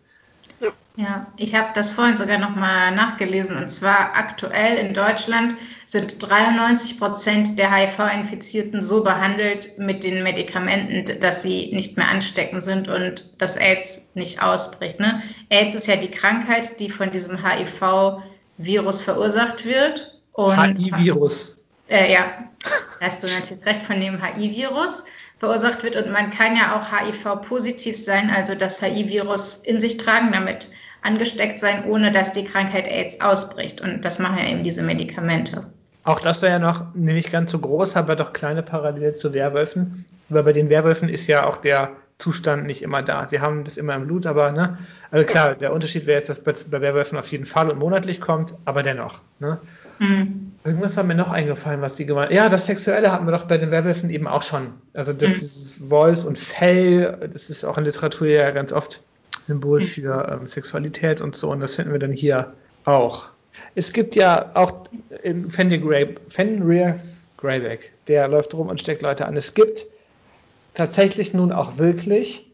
Ja, 0.98 1.28
ich 1.38 1.56
habe 1.56 1.70
das 1.74 1.92
vorhin 1.92 2.18
sogar 2.18 2.38
nochmal 2.38 2.94
nachgelesen. 2.94 3.56
Und 3.56 3.70
zwar 3.70 4.16
aktuell 4.16 4.78
in 4.78 4.94
Deutschland 4.94 5.56
sind 5.86 6.22
93 6.22 7.00
Prozent 7.00 7.58
der 7.58 7.74
HIV-Infizierten 7.74 8.82
so 8.82 9.04
behandelt 9.04 9.78
mit 9.78 10.04
den 10.04 10.22
Medikamenten, 10.22 11.20
dass 11.20 11.44
sie 11.44 11.72
nicht 11.74 11.96
mehr 11.96 12.10
ansteckend 12.10 12.64
sind 12.64 12.90
und 12.90 13.42
das 13.42 13.56
AIDS 13.56 14.12
nicht 14.16 14.44
ausbricht. 14.44 15.00
Ne? 15.00 15.24
AIDS 15.50 15.76
ist 15.76 15.88
ja 15.88 15.96
die 15.96 16.12
Krankheit, 16.12 16.80
die 16.82 16.90
von 16.90 17.10
diesem 17.12 17.38
HIV-Virus 17.44 19.02
verursacht 19.02 19.66
wird. 19.66 20.12
HIV-Virus. 20.38 21.64
Äh, 21.88 22.12
ja, 22.12 22.26
da 23.00 23.06
hast 23.06 23.24
du 23.24 23.28
natürlich 23.28 23.66
recht 23.66 23.84
von 23.84 24.00
dem 24.00 24.22
HIV-Virus 24.22 25.06
verursacht 25.42 25.82
wird. 25.82 25.96
Und 25.96 26.12
man 26.12 26.30
kann 26.30 26.56
ja 26.56 26.76
auch 26.76 26.92
HIV-positiv 26.92 27.98
sein, 27.98 28.30
also 28.30 28.54
das 28.54 28.80
HIV-Virus 28.80 29.58
in 29.58 29.82
sich 29.82 29.98
tragen, 29.98 30.32
damit 30.32 30.70
angesteckt 31.02 31.60
sein, 31.60 31.86
ohne 31.86 32.12
dass 32.12 32.32
die 32.32 32.44
Krankheit 32.44 32.86
AIDS 32.86 33.22
ausbricht. 33.22 33.82
Und 33.82 34.06
das 34.06 34.20
machen 34.20 34.38
ja 34.38 34.46
eben 34.46 34.64
diese 34.64 34.84
Medikamente. 34.84 35.66
Auch 36.04 36.20
das 36.20 36.44
wäre 36.44 36.54
ja 36.54 36.60
noch 36.60 36.94
nicht 36.94 37.32
ganz 37.32 37.52
so 37.52 37.58
groß, 37.58 37.96
aber 37.96 38.16
doch 38.16 38.34
kleine 38.34 38.62
Parallele 38.62 39.16
zu 39.16 39.34
Werwölfen. 39.34 40.06
Aber 40.30 40.44
bei 40.44 40.54
den 40.54 40.70
Werwölfen 40.70 41.10
ist 41.10 41.26
ja 41.26 41.48
auch 41.48 41.58
der 41.58 41.90
Zustand 42.20 42.68
nicht 42.68 42.84
immer 42.84 43.02
da. 43.02 43.28
Sie 43.28 43.42
haben 43.42 43.64
das 43.64 43.78
immer 43.78 43.96
im 43.96 44.06
Blut, 44.06 44.28
aber, 44.28 44.52
ne? 44.52 44.78
Also 45.10 45.26
klar, 45.26 45.56
der 45.56 45.74
Unterschied 45.74 46.06
wäre 46.06 46.20
jetzt, 46.20 46.30
dass 46.30 46.44
bei 46.70 46.82
Werwölfen 46.82 47.18
auf 47.18 47.32
jeden 47.32 47.48
Fall 47.48 47.72
und 47.72 47.80
monatlich 47.80 48.22
kommt, 48.22 48.54
aber 48.64 48.84
dennoch, 48.84 49.22
ne? 49.40 49.58
Mhm. 50.02 50.54
Irgendwas 50.64 50.98
war 50.98 51.04
mir 51.04 51.16
noch 51.16 51.32
eingefallen, 51.32 51.82
was 51.82 51.96
die 51.96 52.06
gemeint 52.06 52.32
Ja, 52.32 52.50
das 52.50 52.66
Sexuelle 52.66 53.12
hatten 53.12 53.26
wir 53.26 53.32
doch 53.32 53.46
bei 53.46 53.58
den 53.58 53.72
Werwölfen 53.72 54.10
eben 54.10 54.28
auch 54.28 54.42
schon. 54.42 54.68
Also 54.96 55.14
das, 55.14 55.32
mhm. 55.32 55.34
dieses 55.36 55.74
Voice 55.74 56.26
und 56.26 56.38
Fell, 56.38 57.30
das 57.32 57.50
ist 57.50 57.64
auch 57.64 57.78
in 57.78 57.86
Literatur 57.86 58.28
ja 58.28 58.50
ganz 58.52 58.74
oft 58.74 59.02
Symbol 59.46 59.80
mhm. 59.80 59.84
für 59.84 60.40
ähm, 60.42 60.48
Sexualität 60.48 61.22
und 61.22 61.36
so, 61.36 61.52
und 61.52 61.60
das 61.60 61.76
finden 61.76 61.92
wir 61.92 62.00
dann 62.00 62.12
hier 62.12 62.54
auch. 62.84 63.30
Es 63.76 63.94
gibt 63.94 64.16
ja 64.16 64.52
auch 64.56 64.72
in 65.22 65.52
Fenrir, 65.52 66.16
Fenrir 66.30 67.00
Greyback, 67.38 67.94
der 68.08 68.28
läuft 68.28 68.54
rum 68.56 68.70
und 68.70 68.80
steckt 68.80 69.04
Leute 69.04 69.28
an. 69.28 69.38
Es 69.38 69.54
gibt 69.54 69.86
tatsächlich 70.74 71.34
nun 71.34 71.52
auch 71.52 71.78
wirklich, 71.78 72.52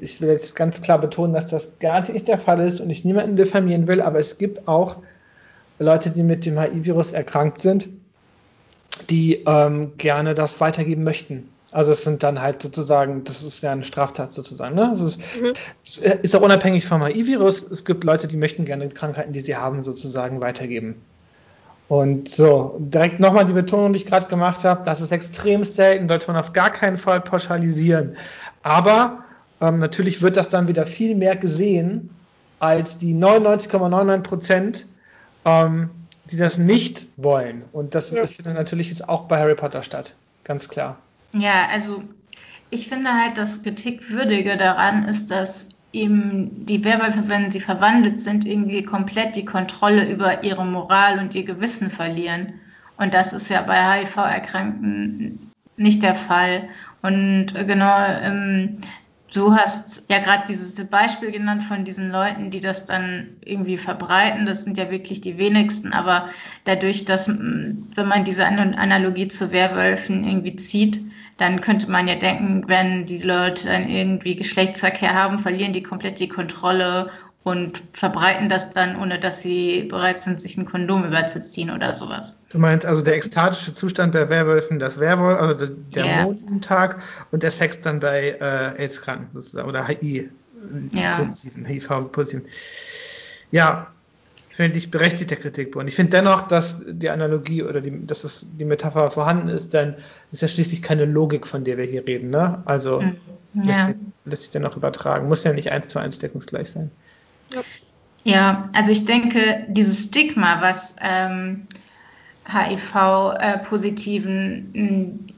ich 0.00 0.20
will 0.20 0.30
jetzt 0.30 0.54
ganz 0.54 0.80
klar 0.80 1.00
betonen, 1.00 1.32
dass 1.32 1.46
das 1.46 1.80
gar 1.80 2.08
nicht 2.08 2.28
der 2.28 2.38
Fall 2.38 2.60
ist 2.60 2.80
und 2.80 2.90
ich 2.90 3.04
niemanden 3.04 3.34
diffamieren 3.34 3.88
will, 3.88 4.00
aber 4.00 4.20
es 4.20 4.38
gibt 4.38 4.68
auch 4.68 5.02
Leute, 5.82 6.10
die 6.10 6.22
mit 6.22 6.46
dem 6.46 6.58
HIV-Virus 6.58 7.12
erkrankt 7.12 7.58
sind, 7.58 7.88
die 9.10 9.44
ähm, 9.46 9.92
gerne 9.98 10.34
das 10.34 10.60
weitergeben 10.60 11.04
möchten. 11.04 11.48
Also 11.72 11.92
es 11.92 12.04
sind 12.04 12.22
dann 12.22 12.42
halt 12.42 12.62
sozusagen, 12.62 13.24
das 13.24 13.42
ist 13.42 13.62
ja 13.62 13.72
eine 13.72 13.82
Straftat 13.82 14.32
sozusagen. 14.32 14.74
Ne? 14.74 14.90
Es 14.92 15.00
ist, 15.00 15.40
mhm. 15.40 15.52
ist 16.22 16.36
auch 16.36 16.42
unabhängig 16.42 16.86
vom 16.86 17.04
HIV-Virus. 17.04 17.70
Es 17.70 17.84
gibt 17.84 18.04
Leute, 18.04 18.28
die 18.28 18.36
möchten 18.36 18.66
gerne 18.66 18.88
Krankheiten, 18.90 19.32
die 19.32 19.40
sie 19.40 19.56
haben, 19.56 19.82
sozusagen 19.82 20.40
weitergeben. 20.40 20.96
Und 21.88 22.28
so, 22.28 22.76
direkt 22.78 23.20
nochmal 23.20 23.44
die 23.44 23.52
Betonung, 23.52 23.92
die 23.92 23.98
ich 23.98 24.06
gerade 24.06 24.26
gemacht 24.26 24.64
habe, 24.64 24.84
das 24.84 25.00
ist 25.00 25.12
extrem 25.12 25.64
selten, 25.64 26.08
sollte 26.08 26.28
man 26.28 26.40
auf 26.40 26.52
gar 26.52 26.70
keinen 26.70 26.96
Fall 26.96 27.20
pauschalisieren. 27.20 28.16
Aber 28.62 29.24
ähm, 29.60 29.78
natürlich 29.78 30.22
wird 30.22 30.36
das 30.36 30.48
dann 30.48 30.68
wieder 30.68 30.86
viel 30.86 31.14
mehr 31.14 31.36
gesehen 31.36 32.10
als 32.58 32.98
die 32.98 33.14
99,99 33.14 34.18
Prozent, 34.20 34.86
ähm, 35.44 35.90
die 36.30 36.36
das 36.36 36.58
nicht 36.58 37.06
wollen. 37.16 37.64
Und 37.72 37.94
das 37.94 38.10
ja. 38.10 38.24
findet 38.26 38.54
natürlich 38.54 38.88
jetzt 38.88 39.08
auch 39.08 39.24
bei 39.24 39.38
Harry 39.38 39.54
Potter 39.54 39.82
statt, 39.82 40.14
ganz 40.44 40.68
klar. 40.68 40.98
Ja, 41.32 41.68
also 41.70 42.02
ich 42.70 42.88
finde 42.88 43.12
halt, 43.12 43.38
das 43.38 43.62
Kritikwürdige 43.62 44.56
daran 44.56 45.08
ist, 45.08 45.30
dass 45.30 45.68
eben 45.92 46.64
die 46.64 46.84
Werwölfe, 46.84 47.24
wenn 47.26 47.50
sie 47.50 47.60
verwandelt 47.60 48.20
sind, 48.20 48.46
irgendwie 48.46 48.82
komplett 48.82 49.36
die 49.36 49.44
Kontrolle 49.44 50.10
über 50.10 50.42
ihre 50.42 50.64
Moral 50.64 51.18
und 51.18 51.34
ihr 51.34 51.44
Gewissen 51.44 51.90
verlieren. 51.90 52.54
Und 52.96 53.14
das 53.14 53.32
ist 53.32 53.50
ja 53.50 53.62
bei 53.62 54.00
HIV-Erkrankten 54.00 55.50
nicht 55.76 56.02
der 56.02 56.14
Fall. 56.14 56.68
Und 57.02 57.52
genau, 57.66 57.96
ähm, 58.22 58.78
du 59.32 59.54
hast 59.54 60.10
ja 60.10 60.18
gerade 60.18 60.44
dieses 60.48 60.74
Beispiel 60.86 61.30
genannt 61.30 61.64
von 61.64 61.84
diesen 61.84 62.10
Leuten, 62.10 62.50
die 62.50 62.60
das 62.60 62.86
dann 62.86 63.36
irgendwie 63.44 63.78
verbreiten. 63.78 64.46
Das 64.46 64.64
sind 64.64 64.78
ja 64.78 64.90
wirklich 64.90 65.20
die 65.20 65.38
wenigsten. 65.38 65.92
Aber 65.92 66.28
dadurch, 66.64 67.04
dass, 67.04 67.28
wenn 67.28 68.08
man 68.08 68.24
diese 68.24 68.46
Analogie 68.46 69.28
zu 69.28 69.52
Werwölfen 69.52 70.24
irgendwie 70.24 70.56
zieht, 70.56 71.00
dann 71.38 71.60
könnte 71.60 71.90
man 71.90 72.06
ja 72.06 72.14
denken, 72.14 72.64
wenn 72.68 73.06
die 73.06 73.18
Leute 73.18 73.66
dann 73.66 73.88
irgendwie 73.88 74.36
Geschlechtsverkehr 74.36 75.14
haben, 75.14 75.38
verlieren 75.38 75.72
die 75.72 75.82
komplett 75.82 76.20
die 76.20 76.28
Kontrolle 76.28 77.10
und 77.44 77.82
verbreiten 77.92 78.48
das 78.48 78.70
dann, 78.70 79.00
ohne 79.00 79.18
dass 79.18 79.40
sie 79.40 79.82
bereit 79.82 80.20
sind, 80.20 80.40
sich 80.40 80.56
ein 80.56 80.64
Kondom 80.64 81.04
überzuziehen 81.04 81.70
oder 81.70 81.92
sowas. 81.92 82.36
Du 82.50 82.58
meinst 82.58 82.86
also 82.86 83.02
der 83.02 83.16
ekstatische 83.16 83.74
Zustand 83.74 84.12
bei 84.12 84.28
Werwölfen, 84.28 84.78
das 84.78 85.00
Werwolf, 85.00 85.40
also 85.40 85.66
der 85.66 86.04
yeah. 86.04 86.22
Mondentag 86.24 87.02
und 87.32 87.42
der 87.42 87.50
Sex 87.50 87.80
dann 87.80 87.98
bei 87.98 88.36
äh, 88.40 88.82
AIDS-Kranken 88.82 89.36
oder 89.62 89.88
HI. 89.88 90.30
ja. 90.92 91.18
positiven, 91.18 91.64
HIV-positiven. 91.64 92.46
Ja, 93.50 93.88
finde 94.48 94.78
ich 94.78 94.90
berechtigt 94.90 95.30
der 95.30 95.38
Kritik. 95.38 95.74
Und 95.74 95.88
ich 95.88 95.94
finde 95.94 96.12
dennoch, 96.12 96.46
dass 96.46 96.82
die 96.86 97.10
Analogie 97.10 97.64
oder 97.64 97.80
die, 97.80 98.06
dass 98.06 98.22
das, 98.22 98.46
die 98.56 98.64
Metapher 98.64 99.10
vorhanden 99.10 99.48
ist, 99.48 99.74
denn 99.74 99.94
es 100.30 100.34
ist 100.34 100.42
ja 100.42 100.48
schließlich 100.48 100.82
keine 100.82 101.06
Logik, 101.06 101.46
von 101.46 101.64
der 101.64 101.76
wir 101.76 101.86
hier 101.86 102.06
reden. 102.06 102.30
Ne? 102.30 102.62
Also 102.66 103.00
mhm. 103.00 103.16
ja. 103.54 103.62
lässt, 103.64 103.86
sich, 103.86 103.96
lässt 104.26 104.42
sich 104.42 104.50
dennoch 104.52 104.76
übertragen. 104.76 105.26
Muss 105.26 105.42
ja 105.42 105.52
nicht 105.52 105.72
eins 105.72 105.88
zu 105.88 105.98
eins 105.98 106.20
deckungsgleich 106.20 106.70
sein. 106.70 106.90
Ja. 107.52 107.62
ja, 108.24 108.68
also 108.72 108.90
ich 108.90 109.04
denke, 109.04 109.64
dieses 109.68 110.04
Stigma, 110.04 110.60
was 110.60 110.96
ähm, 111.00 111.68
HIV-Positiven 112.46 115.28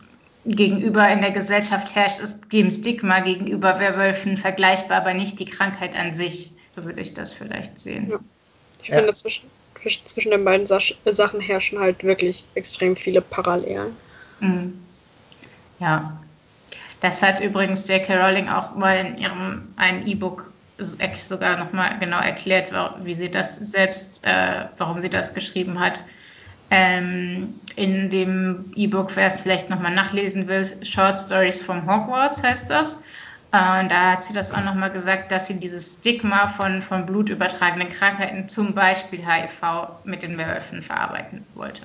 gegenüber 0.45 1.09
in 1.09 1.23
der 1.23 1.31
Gesellschaft 1.31 1.95
herrscht, 1.95 2.19
ist 2.21 2.53
dem 2.53 2.71
Stigma 2.71 3.21
gegenüber 3.21 3.81
Werwölfen 3.81 4.37
vergleichbar, 4.37 4.99
aber 4.99 5.15
nicht 5.15 5.41
die 5.41 5.47
Krankheit 5.47 5.97
an 5.97 6.13
sich. 6.13 6.53
So 6.77 6.85
würde 6.85 7.01
ich 7.01 7.15
das 7.15 7.33
vielleicht 7.33 7.79
sehen. 7.79 8.11
Ja. 8.11 8.19
Ich 8.83 8.89
ja. 8.89 8.97
finde, 8.97 9.15
zwischen, 9.15 9.49
zwischen 10.05 10.31
den 10.31 10.45
beiden 10.45 10.67
Sachen 10.67 11.41
herrschen 11.41 11.79
halt 11.79 12.05
wirklich 12.05 12.45
extrem 12.55 12.97
viele 12.97 13.23
Parallelen. 13.23 13.97
Mhm. 14.41 14.79
Ja. 15.79 16.19
Das 17.01 17.23
hat 17.23 17.41
übrigens 17.41 17.89
J.K. 17.89 18.17
Rowling 18.17 18.49
auch 18.49 18.77
mal 18.77 18.97
in 18.97 19.19
ihrem 19.19 19.69
ein 19.77 20.07
E-Book 20.07 20.53
sogar 20.79 21.59
nochmal 21.59 21.99
genau 22.01 22.19
erklärt, 22.19 22.73
wie 23.03 23.15
sie 23.15 23.31
das 23.31 23.57
selbst, 23.57 24.25
äh, 24.25 24.67
warum 24.77 25.01
sie 25.01 25.11
das 25.11 25.35
geschrieben 25.35 25.79
hat. 25.79 26.03
Ähm, 26.71 27.61
in 27.77 28.11
dem 28.11 28.73
E-Book, 28.75 29.15
wer 29.15 29.29
es 29.29 29.41
vielleicht 29.41 29.71
nochmal 29.71 29.95
nachlesen 29.95 30.49
will, 30.49 30.67
Short 30.83 31.21
Stories 31.21 31.63
from 31.63 31.87
Hogwarts 31.87 32.43
heißt 32.43 32.71
das. 32.71 33.03
Äh, 33.53 33.81
und 33.81 33.93
da 33.93 34.13
hat 34.13 34.25
sie 34.25 34.33
das 34.33 34.53
auch 34.53 34.65
nochmal 34.65 34.91
gesagt, 34.91 35.31
dass 35.31 35.47
sie 35.47 35.61
dieses 35.61 35.95
Stigma 35.95 36.49
von, 36.49 36.83
von 36.83 37.07
blutübertragenen 37.07 37.91
Krankheiten, 37.91 38.49
zum 38.49 38.75
Beispiel 38.75 39.21
HIV, 39.21 39.63
mit 40.05 40.23
den 40.23 40.37
Werwölfen 40.37 40.83
verarbeiten 40.83 41.47
wollte. 41.55 41.83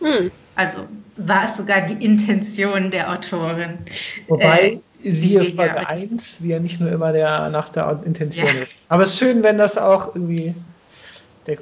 Hm. 0.00 0.32
Also 0.56 0.88
war 1.16 1.44
es 1.44 1.56
sogar 1.56 1.82
die 1.82 2.04
Intention 2.04 2.90
der 2.90 3.12
Autorin. 3.12 3.76
Wobei 4.26 4.58
äh, 4.58 4.80
siehe 5.02 5.44
Folge 5.44 5.86
1, 5.88 6.42
wie 6.42 6.48
ja 6.48 6.60
nicht 6.60 6.80
nur 6.80 6.90
immer 6.90 7.12
der 7.12 7.50
nach 7.50 7.68
der 7.68 8.02
Intention 8.04 8.46
ja. 8.46 8.62
ist. 8.62 8.72
Aber 8.88 9.02
es 9.02 9.10
ist 9.10 9.18
schön, 9.18 9.42
wenn 9.42 9.58
das 9.58 9.78
auch 9.78 10.14
irgendwie 10.14 10.54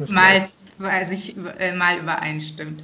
mal, 0.09 0.49
sich, 1.05 1.37
äh, 1.59 1.75
mal 1.75 1.99
übereinstimmt. 1.99 2.83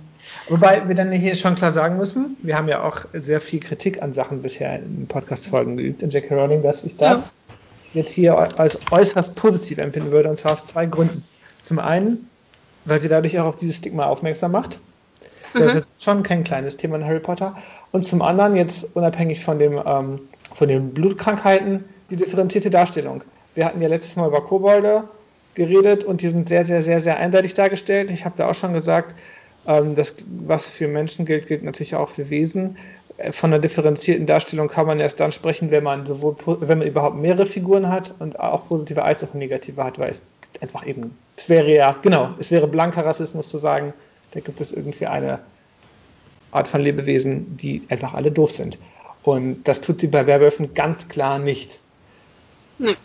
Wobei 0.49 0.89
wir 0.89 0.95
dann 0.95 1.13
hier 1.13 1.35
schon 1.35 1.55
klar 1.55 1.73
sagen 1.73 1.97
müssen, 1.97 2.37
wir 2.43 2.57
haben 2.57 2.69
ja 2.69 2.83
auch 2.83 2.99
sehr 3.13 3.41
viel 3.41 3.61
Kritik 3.61 4.03
an 4.03 4.13
Sachen 4.13 4.43
bisher 4.43 4.77
in 4.79 5.07
Podcast-Folgen 5.07 5.77
geübt 5.77 6.03
in 6.03 6.11
J.K. 6.11 6.35
Rowling, 6.35 6.63
dass 6.63 6.85
ich 6.85 6.97
das 6.97 7.37
ja. 7.49 8.01
jetzt 8.01 8.13
hier 8.13 8.37
als 8.37 8.79
äußerst 8.91 9.35
positiv 9.35 9.79
empfinden 9.79 10.11
würde, 10.11 10.29
und 10.29 10.39
zwar 10.39 10.53
aus 10.53 10.67
zwei 10.67 10.87
Gründen. 10.87 11.25
Zum 11.63 11.79
einen, 11.79 12.29
weil 12.85 13.01
sie 13.01 13.09
dadurch 13.09 13.39
auch 13.39 13.47
auf 13.47 13.57
dieses 13.57 13.77
Stigma 13.77 14.07
aufmerksam 14.07 14.53
macht. 14.53 14.81
Mhm. 15.65 15.67
Das 15.67 15.77
ist 15.77 16.03
schon 16.03 16.23
kein 16.23 16.45
kleines 16.45 16.77
Thema 16.77 16.97
in 16.97 17.05
Harry 17.05 17.21
Potter. 17.21 17.57
Und 17.93 18.05
zum 18.05 18.23
anderen, 18.23 18.57
jetzt 18.57 18.97
unabhängig 18.97 19.45
von, 19.45 19.59
dem, 19.59 19.81
ähm, 19.85 20.21
von 20.55 20.69
den 20.69 20.95
Blutkrankheiten, 20.95 21.85
die 22.11 22.17
differenzierte 22.17 22.71
Darstellung. 22.71 23.23
Wir 23.55 23.67
hatten 23.67 23.81
ja 23.81 23.89
letztes 23.89 24.17
Mal 24.17 24.29
über 24.29 24.43
Kobolde 24.43 25.05
geredet 25.55 26.05
und 26.05 26.21
die 26.21 26.29
sind 26.29 26.49
sehr, 26.49 26.65
sehr, 26.65 26.83
sehr, 26.83 27.01
sehr 27.01 27.17
eindeutig 27.19 27.55
dargestellt. 27.55 28.11
Ich 28.11 28.25
habe 28.25 28.35
da 28.37 28.49
auch 28.49 28.55
schon 28.55 28.73
gesagt, 28.73 29.15
ähm, 29.67 29.95
das, 29.95 30.17
was 30.45 30.69
für 30.69 30.89
Menschen 30.89 31.25
gilt, 31.25 31.47
gilt 31.49 31.63
natürlich 31.63 31.97
auch 31.97 32.09
für 32.09 32.31
Wesen. 32.31 32.77
Äh, 33.17 33.33
von 33.33 33.53
einer 33.53 33.61
differenzierten 33.61 34.27
Darstellung 34.27 34.69
kann 34.69 34.87
man 34.87 35.01
erst 35.01 35.21
dann 35.21 35.33
sprechen, 35.33 35.71
wenn 35.71 35.83
man 35.83 36.07
sowohl, 36.07 36.37
wenn 36.61 36.79
man 36.79 36.87
überhaupt 36.87 37.17
mehrere 37.17 37.47
Figuren 37.47 37.91
hat 37.91 38.15
und 38.19 38.39
auch 38.39 38.69
positive 38.69 39.03
als 39.03 39.25
auch 39.25 39.35
negative 39.35 39.83
hat, 39.83 39.99
weil 39.99 40.11
es 40.11 40.23
einfach 40.61 40.87
eben, 40.87 41.17
es 41.37 41.49
wäre 41.49 41.73
ja, 41.75 41.97
genau, 42.01 42.31
es 42.39 42.51
wäre 42.51 42.67
blanker 42.67 43.05
Rassismus 43.05 43.49
zu 43.49 43.59
sagen, 43.59 43.93
da 44.33 44.41
gibt 44.41 44.61
es 44.61 44.73
irgendwie 44.73 45.07
eine 45.07 45.41
Art 46.51 46.69
von 46.69 46.81
Lebewesen, 46.81 47.57
die 47.57 47.83
einfach 47.89 48.15
alle 48.15 48.31
doof 48.31 48.51
sind. 48.51 48.79
Und 49.23 49.65
das 49.65 49.81
tut 49.81 50.01
sie 50.01 50.07
bei 50.07 50.27
Werwölfen 50.27 50.75
ganz 50.75 51.09
klar 51.09 51.39
nicht. 51.39 51.81
Nee. 52.79 52.97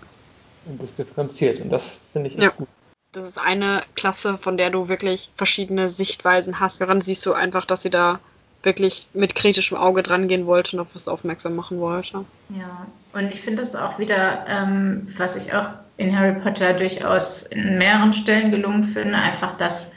Und 0.66 0.82
das 0.82 0.94
differenziert. 0.94 1.62
Und 1.62 1.70
das 1.70 2.00
finde 2.14 2.28
ich 2.28 2.36
echt 2.36 2.44
ja. 2.44 2.50
gut 2.50 2.68
das 3.12 3.28
ist 3.28 3.38
eine 3.38 3.84
Klasse, 3.96 4.38
von 4.38 4.58
der 4.58 4.70
du 4.70 4.88
wirklich 4.88 5.32
verschiedene 5.36 5.90
Sichtweisen 5.90 6.60
hast. 6.60 6.82
Daran 6.82 7.02
siehst 7.02 7.26
du 7.26 7.34
einfach, 7.34 7.66
dass 7.66 7.82
sie 7.84 7.90
da 7.90 8.20
wirklich 8.64 9.08
mit 9.14 9.36
kritischem 9.36 9.78
Auge 9.78 10.04
dran 10.04 10.28
gehen 10.28 10.46
wollte 10.46 10.78
und 10.78 10.82
auf 10.82 10.96
was 10.96 11.08
aufmerksam 11.08 11.56
machen 11.56 11.80
wollte. 11.80 12.26
Ja, 12.50 12.86
und 13.14 13.34
ich 13.34 13.42
finde 13.42 13.62
das 13.62 13.76
auch 13.76 13.98
wieder, 13.98 14.46
ähm, 14.48 15.08
was 15.18 15.36
ich 15.36 15.54
auch 15.54 15.70
in 15.98 16.18
Harry 16.18 16.40
Potter 16.40 16.74
durchaus 16.74 17.44
in 17.44 17.78
mehreren 17.78 18.14
Stellen 18.14 18.52
gelungen 18.52 18.84
finde, 18.84 19.18
einfach, 19.18 19.58
dass 19.58 19.91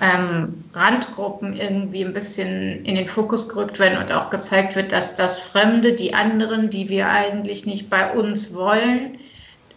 ähm, 0.00 0.64
Randgruppen 0.74 1.56
irgendwie 1.56 2.04
ein 2.04 2.12
bisschen 2.12 2.84
in 2.84 2.96
den 2.96 3.06
Fokus 3.06 3.48
gerückt 3.48 3.78
werden 3.78 3.98
und 3.98 4.12
auch 4.12 4.30
gezeigt 4.30 4.76
wird, 4.76 4.92
dass 4.92 5.16
das 5.16 5.38
Fremde, 5.38 5.94
die 5.94 6.12
anderen, 6.12 6.68
die 6.68 6.88
wir 6.88 7.08
eigentlich 7.08 7.64
nicht 7.64 7.88
bei 7.88 8.12
uns 8.12 8.54
wollen, 8.54 9.18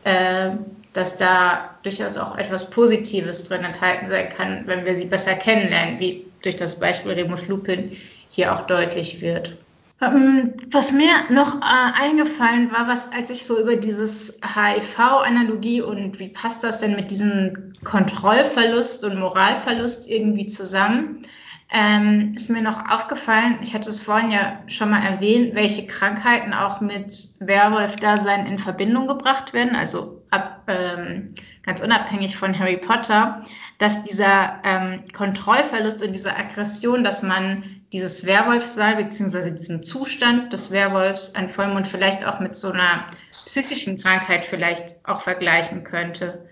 äh, 0.04 0.52
dass 0.94 1.18
da 1.18 1.76
durchaus 1.84 2.18
auch 2.18 2.38
etwas 2.38 2.70
Positives 2.70 3.48
drin 3.48 3.64
enthalten 3.64 4.08
sein 4.08 4.30
kann, 4.30 4.64
wenn 4.66 4.86
wir 4.86 4.96
sie 4.96 5.06
besser 5.06 5.36
kennenlernen, 5.36 6.00
wie 6.00 6.26
durch 6.42 6.58
das 6.58 6.80
Beispiel 6.80 7.14
Remus 7.14 7.48
Lupin 7.48 7.96
hier 8.30 8.54
auch 8.54 8.68
deutlich 8.68 9.22
wird. 9.22 9.56
Ähm, 10.02 10.54
was 10.72 10.94
mir 10.94 11.12
noch 11.30 11.56
äh, 11.56 12.02
eingefallen 12.02 12.72
war, 12.72 12.88
was 12.88 13.12
als 13.12 13.30
ich 13.30 13.46
so 13.46 13.60
über 13.60 13.76
dieses 13.76 14.40
HIV-Analogie 14.44 15.82
und 15.82 16.20
wie 16.20 16.30
passt 16.30 16.64
das 16.64 16.80
denn 16.80 16.96
mit 16.96 17.12
diesem 17.12 17.74
Kontrollverlust 17.84 19.04
und 19.04 19.20
Moralverlust 19.20 20.10
irgendwie 20.10 20.48
zusammen, 20.48 21.24
ähm, 21.72 22.34
ist 22.36 22.50
mir 22.50 22.62
noch 22.62 22.90
aufgefallen, 22.90 23.60
ich 23.62 23.74
hatte 23.76 23.90
es 23.90 24.02
vorhin 24.02 24.32
ja 24.32 24.64
schon 24.68 24.90
mal 24.90 25.04
erwähnt, 25.04 25.56
welche 25.56 25.86
Krankheiten 25.86 26.54
auch 26.54 26.82
mit 26.82 27.14
Werwolf-Dasein 27.40 28.48
in 28.48 28.58
Verbindung 28.58 29.08
gebracht 29.08 29.54
werden, 29.54 29.76
also 29.76 30.24
ab, 30.32 30.64
ähm, 30.68 31.34
ganz 31.64 31.82
unabhängig 31.82 32.38
von 32.38 32.58
Harry 32.58 32.78
Potter, 32.78 33.44
dass 33.78 34.04
dieser 34.04 34.62
ähm, 34.66 35.04
Kontrollverlust 35.14 36.02
und 36.02 36.14
diese 36.14 36.36
Aggression, 36.36 37.04
dass 37.04 37.22
man 37.22 37.64
dieses 37.94 38.26
Werwolfsein 38.26 38.98
beziehungsweise 38.98 39.52
diesen 39.52 39.84
Zustand 39.84 40.52
des 40.54 40.72
Werwolfs 40.72 41.36
an 41.36 41.50
Vollmond 41.50 41.88
vielleicht 41.88 42.26
auch 42.26 42.40
mit 42.40 42.56
so 42.56 42.72
einer 42.72 43.06
psychischen 43.32 43.98
Krankheit 43.98 44.46
vielleicht 44.46 45.08
auch 45.08 45.22
vergleichen 45.22 45.84
könnte. 45.84 46.49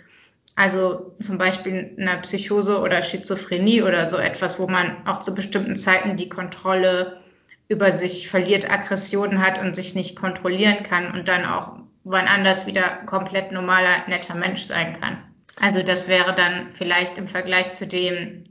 Also 0.58 1.16
zum 1.22 1.38
Beispiel 1.38 1.96
einer 2.00 2.18
Psychose 2.18 2.80
oder 2.80 3.04
Schizophrenie 3.04 3.84
oder 3.84 4.08
so 4.08 4.18
etwas, 4.18 4.58
wo 4.58 4.68
man 4.68 5.06
auch 5.06 5.22
zu 5.22 5.36
bestimmten 5.36 5.76
Zeiten 5.76 6.18
die 6.18 6.30
Kontrolle 6.30 7.22
über 7.70 7.92
sich 7.92 8.28
verliert, 8.28 8.68
Aggressionen 8.68 9.40
hat 9.46 9.60
und 9.60 9.76
sich 9.76 9.94
nicht 9.94 10.16
kontrollieren 10.16 10.82
kann 10.82 11.12
und 11.12 11.28
dann 11.28 11.46
auch 11.46 11.78
wann 12.06 12.26
anders 12.26 12.66
wieder 12.66 13.04
komplett 13.06 13.52
normaler, 13.52 14.08
netter 14.08 14.34
Mensch 14.34 14.64
sein 14.64 15.00
kann. 15.00 15.20
Also 15.62 15.84
das 15.84 16.08
wäre 16.08 16.34
dann 16.34 16.74
vielleicht 16.74 17.20
im 17.20 17.28
Vergleich 17.28 17.74
zu 17.74 17.86
dem 17.86 18.44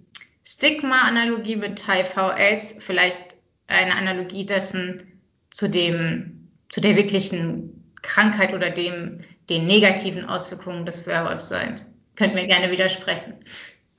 Stigma-Analogie 0.47 1.57
mit 1.57 1.89
HIV-AIDS 1.89 2.77
vielleicht 2.79 3.35
eine 3.67 3.97
Analogie 3.97 4.47
dessen 4.47 5.21
zu 5.51 5.69
dem, 5.69 6.51
zu 6.69 6.81
der 6.81 6.95
wirklichen 6.95 7.93
Krankheit 8.03 8.55
oder 8.55 8.71
dem, 8.71 9.23
den 9.51 9.67
negativen 9.67 10.25
Auswirkungen 10.25 10.87
des 10.87 11.05
Werwolfseins. 11.05 11.96
Könnt 12.17 12.35
mir 12.35 12.47
gerne 12.47 12.71
widersprechen. 12.71 13.35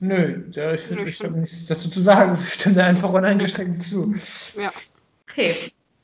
Nö, 0.00 0.44
ja, 0.52 0.72
ich 0.72 0.82
finde, 0.82 1.08
ich 1.08 1.22
habe 1.22 1.38
nichts 1.38 1.66
dazu 1.66 1.90
zu 1.90 2.00
sagen. 2.00 2.36
Ich 2.40 2.54
stimme 2.54 2.84
einfach 2.84 3.12
uneingeschränkt 3.12 3.82
zu. 3.82 4.14
Ja. 4.60 4.70
Okay. 5.28 5.54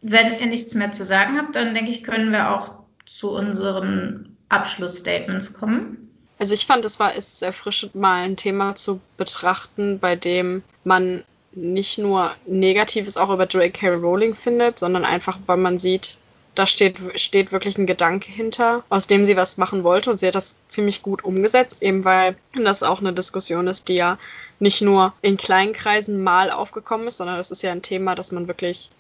Wenn 0.01 0.39
ihr 0.39 0.47
nichts 0.47 0.75
mehr 0.75 0.93
zu 0.93 1.05
sagen 1.05 1.39
habt, 1.39 1.57
dann 1.57 1.75
denke 1.75 1.91
ich, 1.91 2.03
können 2.03 2.31
wir 2.31 2.51
auch 2.51 2.75
zu 3.07 3.31
unseren 3.33 4.37
Abschlussstatements 4.49 5.55
kommen. 5.55 6.11
Also 6.39 6.55
ich 6.55 6.67
fand, 6.67 6.85
es 6.85 6.99
war 6.99 7.15
es 7.15 7.43
erfrischend, 7.43 7.95
mal 7.95 8.23
ein 8.23 8.37
Thema 8.37 8.75
zu 8.77 9.01
betrachten, 9.17 9.99
bei 9.99 10.17
dem 10.17 10.62
man 10.83 11.23
nicht 11.53 11.99
nur 11.99 12.35
Negatives 12.47 13.17
auch 13.17 13.31
über 13.31 13.47
J.K. 13.47 13.95
Rowling 13.95 14.35
findet, 14.35 14.79
sondern 14.79 15.05
einfach, 15.05 15.39
weil 15.47 15.57
man 15.57 15.79
sieht, 15.79 16.19
da 16.55 16.66
steht, 16.66 16.98
steht 17.20 17.52
wirklich 17.52 17.78
ein 17.78 17.86
Gedanke 17.86 18.30
hinter, 18.30 18.84
aus 18.88 19.07
dem 19.07 19.24
sie 19.24 19.36
was 19.36 19.57
machen 19.57 19.82
wollte 19.82 20.11
und 20.11 20.18
sie 20.18 20.26
hat 20.28 20.34
das 20.34 20.57
ziemlich 20.68 21.02
gut 21.02 21.24
umgesetzt, 21.24 21.82
eben 21.82 22.05
weil 22.05 22.36
das 22.55 22.82
auch 22.82 23.00
eine 23.00 23.12
Diskussion 23.12 23.66
ist, 23.66 23.88
die 23.88 23.94
ja 23.94 24.18
nicht 24.61 24.80
nur 24.80 25.12
in 25.20 25.36
kleinen 25.36 25.72
Kreisen 25.72 26.22
mal 26.22 26.50
aufgekommen 26.50 27.09
ist, 27.09 27.16
sondern 27.16 27.36
das 27.36 27.50
ist 27.50 27.62
ja 27.62 27.72
ein 27.72 27.82
Thema, 27.82 28.14
das 28.14 28.30
man 28.30 28.46
wirklich 28.46 28.90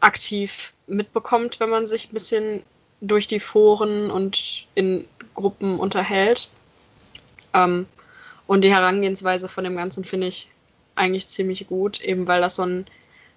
aktiv 0.00 0.74
mitbekommt, 0.86 1.60
wenn 1.60 1.70
man 1.70 1.86
sich 1.86 2.10
ein 2.10 2.12
bisschen 2.12 2.62
durch 3.00 3.26
die 3.26 3.40
Foren 3.40 4.10
und 4.10 4.66
in 4.74 5.06
Gruppen 5.34 5.80
unterhält. 5.80 6.48
Ähm, 7.54 7.86
und 8.46 8.64
die 8.64 8.70
Herangehensweise 8.70 9.48
von 9.48 9.64
dem 9.64 9.76
Ganzen 9.76 10.04
finde 10.04 10.26
ich 10.26 10.48
eigentlich 10.94 11.26
ziemlich 11.26 11.66
gut, 11.66 12.00
eben 12.00 12.28
weil 12.28 12.40
das 12.40 12.56
so 12.56 12.62
ein 12.62 12.86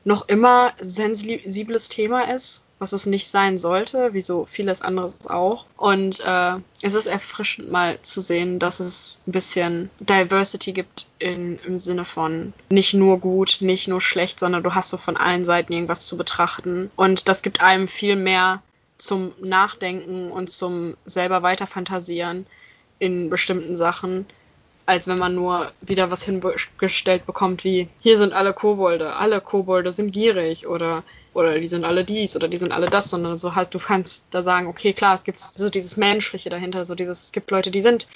noch 0.03 0.27
immer 0.27 0.73
sensibles 0.79 1.89
Thema 1.89 2.33
ist, 2.33 2.65
was 2.79 2.93
es 2.93 3.05
nicht 3.05 3.27
sein 3.27 3.57
sollte, 3.57 4.13
wie 4.13 4.21
so 4.21 4.45
vieles 4.45 4.81
anderes 4.81 5.27
auch. 5.27 5.65
Und 5.75 6.21
äh, 6.25 6.55
es 6.81 6.93
ist 6.93 7.07
erfrischend 7.07 7.69
mal 7.69 8.01
zu 8.01 8.21
sehen, 8.21 8.57
dass 8.59 8.79
es 8.79 9.19
ein 9.27 9.33
bisschen 9.33 9.89
Diversity 9.99 10.71
gibt 10.71 11.07
in, 11.19 11.59
im 11.59 11.77
Sinne 11.77 12.05
von 12.05 12.53
nicht 12.69 12.93
nur 12.93 13.19
gut, 13.19 13.57
nicht 13.59 13.87
nur 13.87 13.99
schlecht, 13.99 14.39
sondern 14.39 14.63
du 14.63 14.73
hast 14.73 14.89
so 14.89 14.97
von 14.97 15.17
allen 15.17 15.43
Seiten 15.43 15.73
irgendwas 15.73 16.07
zu 16.07 16.17
betrachten. 16.17 16.89
Und 16.95 17.27
das 17.27 17.41
gibt 17.41 17.61
einem 17.61 17.87
viel 17.87 18.15
mehr 18.15 18.63
zum 18.97 19.33
Nachdenken 19.39 20.31
und 20.31 20.49
zum 20.49 20.95
selber 21.05 21.43
weiterfantasieren 21.43 22.45
in 22.99 23.29
bestimmten 23.29 23.77
Sachen, 23.77 24.25
als 24.89 25.07
wenn 25.07 25.19
man 25.19 25.35
nur 25.35 25.71
wieder 25.81 26.09
was 26.09 26.23
hingestellt 26.23 27.27
bekommt 27.27 27.63
wie 27.63 27.89
hier 27.99 28.17
sind 28.17 28.33
alle 28.33 28.53
Kobolde, 28.53 29.15
alle 29.15 29.39
Kobolde 29.39 29.91
sind 29.91 30.11
gierig 30.11 30.65
oder 30.65 31.03
oder 31.33 31.59
die 31.59 31.67
sind 31.67 31.85
alle 31.85 32.03
dies 32.03 32.35
oder 32.35 32.47
die 32.47 32.57
sind 32.57 32.71
alle 32.71 32.87
das, 32.87 33.09
sondern 33.09 33.37
so 33.37 33.55
halt, 33.55 33.73
du 33.73 33.79
kannst 33.79 34.27
da 34.31 34.41
sagen, 34.41 34.67
okay, 34.67 34.93
klar, 34.93 35.15
es 35.15 35.23
gibt 35.23 35.39
so 35.39 35.69
dieses 35.69 35.97
Menschliche 35.97 36.49
dahinter, 36.49 36.85
so 36.85 36.95
dieses, 36.95 37.23
es 37.23 37.31
gibt 37.31 37.51
Leute, 37.51 37.71
die 37.71 37.81
sind 37.81 38.07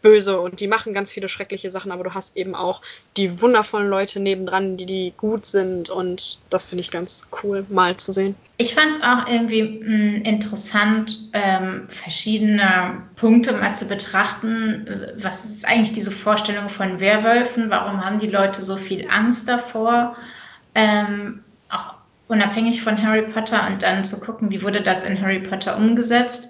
böse 0.00 0.40
und 0.40 0.60
die 0.60 0.66
machen 0.66 0.94
ganz 0.94 1.12
viele 1.12 1.28
schreckliche 1.28 1.70
Sachen, 1.70 1.92
aber 1.92 2.02
du 2.04 2.14
hast 2.14 2.36
eben 2.36 2.54
auch 2.54 2.82
die 3.16 3.40
wundervollen 3.40 3.88
Leute 3.88 4.20
nebendran, 4.20 4.76
die, 4.76 4.86
die 4.86 5.12
gut 5.16 5.46
sind 5.46 5.90
und 5.90 6.38
das 6.50 6.66
finde 6.66 6.80
ich 6.80 6.90
ganz 6.90 7.28
cool, 7.42 7.64
mal 7.68 7.96
zu 7.96 8.12
sehen. 8.12 8.34
Ich 8.56 8.74
fand 8.74 8.92
es 8.92 9.02
auch 9.02 9.28
irgendwie 9.28 9.62
mh, 9.62 9.86
hm, 9.86 10.22
interessant, 10.22 11.30
ähm, 11.32 11.86
verschiedene 11.88 13.02
Punkte 13.16 13.52
mal 13.52 13.74
zu 13.74 13.86
betrachten. 13.86 15.14
Was 15.16 15.44
ist 15.44 15.66
eigentlich 15.66 15.92
diese 15.92 16.10
Vorstellung 16.10 16.68
von 16.68 17.00
Werwölfen? 17.00 17.70
Warum 17.70 18.04
haben 18.04 18.18
die 18.18 18.28
Leute 18.28 18.62
so 18.62 18.76
viel 18.76 19.08
Angst 19.08 19.48
davor? 19.48 20.14
Ähm, 20.74 21.44
unabhängig 22.32 22.82
von 22.82 23.00
Harry 23.00 23.22
Potter 23.22 23.66
und 23.66 23.82
dann 23.82 24.04
zu 24.04 24.18
gucken, 24.18 24.50
wie 24.50 24.62
wurde 24.62 24.80
das 24.80 25.04
in 25.04 25.20
Harry 25.20 25.40
Potter 25.40 25.76
umgesetzt 25.76 26.48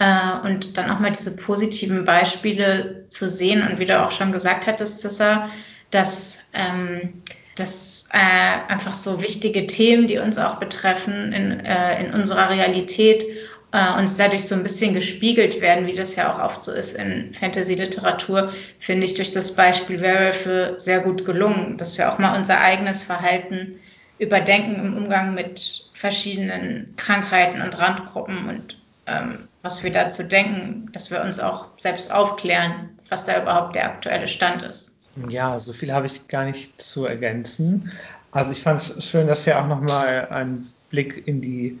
äh, 0.00 0.44
und 0.44 0.76
dann 0.76 0.90
auch 0.90 0.98
mal 0.98 1.12
diese 1.12 1.36
positiven 1.36 2.04
Beispiele 2.04 3.04
zu 3.08 3.28
sehen. 3.28 3.66
Und 3.66 3.78
wie 3.78 3.86
du 3.86 4.02
auch 4.02 4.10
schon 4.10 4.32
gesagt 4.32 4.66
hattest, 4.66 5.02
Tessa, 5.02 5.48
dass, 5.92 6.40
ähm, 6.52 7.22
dass 7.54 8.08
äh, 8.12 8.72
einfach 8.72 8.96
so 8.96 9.22
wichtige 9.22 9.66
Themen, 9.66 10.08
die 10.08 10.18
uns 10.18 10.36
auch 10.38 10.56
betreffen 10.56 11.32
in, 11.32 11.60
äh, 11.60 12.04
in 12.04 12.12
unserer 12.12 12.50
Realität, 12.50 13.24
äh, 13.72 14.00
uns 14.00 14.16
dadurch 14.16 14.48
so 14.48 14.56
ein 14.56 14.64
bisschen 14.64 14.94
gespiegelt 14.94 15.60
werden, 15.60 15.86
wie 15.86 15.92
das 15.92 16.16
ja 16.16 16.32
auch 16.32 16.40
oft 16.42 16.64
so 16.64 16.72
ist 16.72 16.96
in 16.96 17.32
Fantasy-Literatur, 17.34 18.52
finde 18.80 19.06
ich 19.06 19.14
durch 19.14 19.30
das 19.30 19.54
Beispiel 19.54 20.00
Werwölfe 20.00 20.74
sehr 20.78 20.98
gut 20.98 21.24
gelungen, 21.24 21.76
dass 21.76 21.98
wir 21.98 22.12
auch 22.12 22.18
mal 22.18 22.36
unser 22.36 22.60
eigenes 22.60 23.04
Verhalten 23.04 23.78
überdenken 24.20 24.74
im 24.76 24.96
Umgang 24.96 25.34
mit 25.34 25.90
verschiedenen 25.94 26.94
Krankheiten 26.96 27.62
und 27.62 27.76
Randgruppen 27.78 28.48
und 28.48 28.80
ähm, 29.06 29.48
was 29.62 29.82
wir 29.82 29.90
dazu 29.90 30.22
denken, 30.22 30.90
dass 30.92 31.10
wir 31.10 31.22
uns 31.22 31.40
auch 31.40 31.66
selbst 31.78 32.12
aufklären, 32.12 32.90
was 33.08 33.24
da 33.24 33.42
überhaupt 33.42 33.74
der 33.74 33.86
aktuelle 33.86 34.28
Stand 34.28 34.62
ist. 34.62 34.92
Ja, 35.28 35.58
so 35.58 35.72
viel 35.72 35.92
habe 35.92 36.06
ich 36.06 36.28
gar 36.28 36.44
nicht 36.44 36.80
zu 36.80 37.06
ergänzen. 37.06 37.90
Also 38.30 38.52
ich 38.52 38.62
fand 38.62 38.80
es 38.80 39.04
schön, 39.04 39.26
dass 39.26 39.44
wir 39.46 39.60
auch 39.60 39.66
nochmal 39.66 40.28
einen 40.30 40.70
Blick 40.90 41.26
in 41.26 41.40
die 41.40 41.78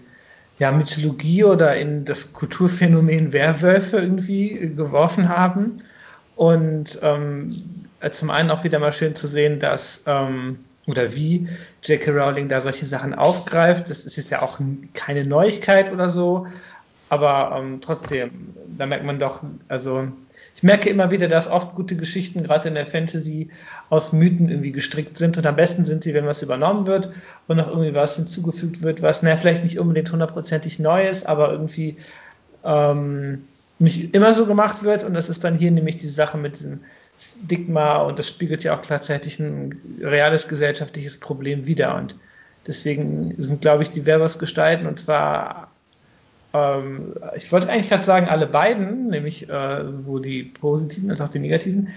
ja, 0.58 0.72
Mythologie 0.72 1.44
oder 1.44 1.76
in 1.76 2.04
das 2.04 2.32
Kulturphänomen 2.32 3.32
Werwölfe 3.32 3.98
irgendwie 3.98 4.72
geworfen 4.74 5.28
haben. 5.28 5.82
Und 6.36 6.98
ähm, 7.02 7.50
zum 8.10 8.30
einen 8.30 8.50
auch 8.50 8.64
wieder 8.64 8.78
mal 8.78 8.92
schön 8.92 9.14
zu 9.14 9.26
sehen, 9.26 9.60
dass 9.60 10.04
ähm, 10.06 10.58
oder 10.86 11.14
wie 11.14 11.48
J.K. 11.82 12.10
Rowling 12.10 12.48
da 12.48 12.60
solche 12.60 12.86
Sachen 12.86 13.14
aufgreift. 13.14 13.90
Das 13.90 14.04
ist 14.04 14.16
jetzt 14.16 14.30
ja 14.30 14.42
auch 14.42 14.58
keine 14.94 15.24
Neuigkeit 15.24 15.92
oder 15.92 16.08
so, 16.08 16.46
aber 17.08 17.56
ähm, 17.58 17.80
trotzdem, 17.80 18.54
da 18.76 18.86
merkt 18.86 19.04
man 19.04 19.18
doch, 19.18 19.42
also 19.68 20.08
ich 20.54 20.62
merke 20.62 20.90
immer 20.90 21.10
wieder, 21.10 21.28
dass 21.28 21.50
oft 21.50 21.74
gute 21.74 21.96
Geschichten, 21.96 22.42
gerade 22.42 22.68
in 22.68 22.74
der 22.74 22.86
Fantasy, 22.86 23.50
aus 23.88 24.12
Mythen 24.12 24.48
irgendwie 24.48 24.72
gestrickt 24.72 25.16
sind 25.16 25.38
und 25.38 25.46
am 25.46 25.56
besten 25.56 25.84
sind 25.84 26.02
sie, 26.02 26.12
wenn 26.14 26.26
was 26.26 26.42
übernommen 26.42 26.86
wird 26.86 27.10
und 27.48 27.56
noch 27.56 27.68
irgendwie 27.68 27.94
was 27.94 28.16
hinzugefügt 28.16 28.82
wird, 28.82 29.02
was, 29.02 29.22
naja, 29.22 29.36
vielleicht 29.36 29.64
nicht 29.64 29.78
unbedingt 29.78 30.12
hundertprozentig 30.12 30.78
neu 30.78 31.08
ist, 31.08 31.26
aber 31.26 31.50
irgendwie 31.50 31.96
ähm, 32.64 33.44
nicht 33.78 34.14
immer 34.14 34.32
so 34.32 34.46
gemacht 34.46 34.82
wird 34.82 35.04
und 35.04 35.14
das 35.14 35.28
ist 35.28 35.44
dann 35.44 35.56
hier 35.56 35.70
nämlich 35.70 35.96
die 35.96 36.08
Sache 36.08 36.36
mit 36.36 36.56
diesem 36.56 36.80
Stigma 37.16 37.98
und 37.98 38.18
das 38.18 38.28
spiegelt 38.28 38.64
ja 38.64 38.76
auch 38.76 38.82
gleichzeitig 38.82 39.38
ein 39.40 39.98
reales 40.00 40.48
gesellschaftliches 40.48 41.18
Problem 41.18 41.66
wider. 41.66 41.96
Und 41.96 42.16
deswegen 42.66 43.34
sind, 43.38 43.60
glaube 43.60 43.82
ich, 43.82 43.90
die 43.90 44.06
Werbungsgestalten 44.06 44.86
und 44.86 44.98
zwar, 44.98 45.70
ähm, 46.54 47.14
ich 47.36 47.50
wollte 47.52 47.68
eigentlich 47.68 47.88
gerade 47.88 48.04
sagen, 48.04 48.28
alle 48.28 48.46
beiden, 48.46 49.08
nämlich 49.08 49.48
äh, 49.48 49.84
sowohl 49.84 50.22
die 50.22 50.44
positiven 50.44 51.10
als 51.10 51.20
auch 51.20 51.28
die 51.28 51.40
negativen, 51.40 51.88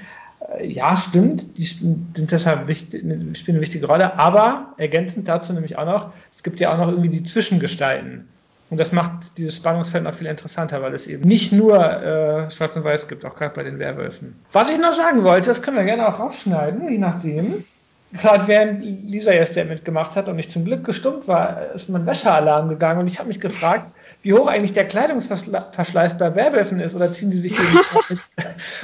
äh, 0.58 0.68
ja, 0.68 0.98
stimmt, 0.98 1.58
die 1.58 1.64
sind 1.64 2.32
deshalb 2.32 2.68
wichtig, 2.68 3.02
spielen 3.38 3.56
eine 3.56 3.62
wichtige 3.62 3.88
Rolle, 3.88 4.20
aber 4.20 4.74
ergänzend 4.78 5.28
dazu 5.28 5.54
nämlich 5.54 5.78
auch 5.78 5.86
noch, 5.86 6.12
es 6.34 6.44
gibt 6.44 6.60
ja 6.60 6.70
auch 6.70 6.78
noch 6.78 6.90
irgendwie 6.90 7.10
die 7.10 7.24
Zwischengestalten. 7.24 8.28
Und 8.74 8.80
das 8.80 8.92
macht 8.92 9.38
dieses 9.38 9.58
Spannungsfeld 9.58 10.04
noch 10.04 10.16
viel 10.16 10.26
interessanter, 10.26 10.82
weil 10.82 10.96
es 10.96 11.06
eben 11.06 11.28
nicht 11.28 11.52
nur 11.52 11.78
äh, 11.78 12.50
Schwarz 12.50 12.76
und 12.76 12.84
Weiß 12.84 13.08
gibt, 13.08 13.24
auch 13.24 13.36
gerade 13.36 13.54
bei 13.54 13.62
den 13.62 13.78
Werwölfen. 13.78 14.44
Was 14.52 14.72
ich 14.72 14.80
noch 14.80 14.94
sagen 14.94 15.24
wollte, 15.24 15.50
das 15.50 15.62
können 15.62 15.78
wir 15.78 15.84
gerne 15.84 16.08
auch 16.08 16.20
rausschneiden, 16.20 16.92
je 16.92 16.98
nachdem. 16.98 17.66
Gerade 18.14 18.48
während 18.48 18.82
Lisa 18.82 19.32
ihr 19.32 19.46
Statement 19.46 19.86
gemacht 19.86 20.16
hat 20.16 20.28
und 20.28 20.40
ich 20.40 20.50
zum 20.50 20.66
Glück 20.66 20.84
gestummt 20.84 21.28
war, 21.28 21.72
ist 21.76 21.90
mein 21.90 22.08
Wäschealarm 22.08 22.68
gegangen 22.68 23.02
und 23.02 23.06
ich 23.06 23.20
habe 23.20 23.28
mich 23.28 23.40
gefragt, 23.40 23.92
wie 24.24 24.34
hoch 24.34 24.48
eigentlich 24.48 24.74
der 24.74 24.88
Kleidungsverschleiß 24.88 26.18
bei 26.18 26.34
Werwölfen 26.34 26.80
ist 26.80 26.96
oder 26.96 27.12
ziehen 27.12 27.30
die 27.30 27.38
sich 27.38 27.52
jedes 27.52 27.94
Mal, 27.94 28.18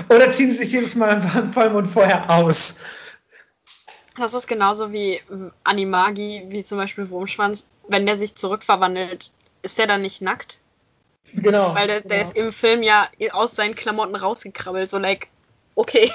oder 0.15 0.31
ziehen 0.31 0.51
sie 0.51 0.57
sich 0.59 0.71
jedes 0.71 0.93
Mal 0.93 1.19
im 1.35 1.49
Vollmond 1.49 1.87
vorher 1.87 2.29
aus? 2.29 2.75
Das 4.19 4.35
ist 4.35 4.45
genauso 4.45 4.91
wie 4.91 5.19
Animagi, 5.63 6.45
wie 6.49 6.61
zum 6.61 6.77
Beispiel 6.77 7.09
Wurmschwanz. 7.09 7.69
Wenn 7.87 8.05
der 8.05 8.17
sich 8.17 8.35
zurückverwandelt, 8.35 9.31
ist 9.61 9.77
der 9.77 9.87
dann 9.87 10.01
nicht 10.01 10.21
nackt? 10.21 10.61
Genau. 11.33 11.75
Weil 11.75 11.87
der, 11.87 12.01
genau. 12.01 12.09
der 12.09 12.21
ist 12.21 12.35
im 12.35 12.51
Film 12.51 12.83
ja 12.83 13.07
aus 13.31 13.55
seinen 13.55 13.75
Klamotten 13.75 14.15
rausgekrabbelt, 14.15 14.89
so 14.89 14.97
like, 14.97 15.27
okay. 15.75 16.11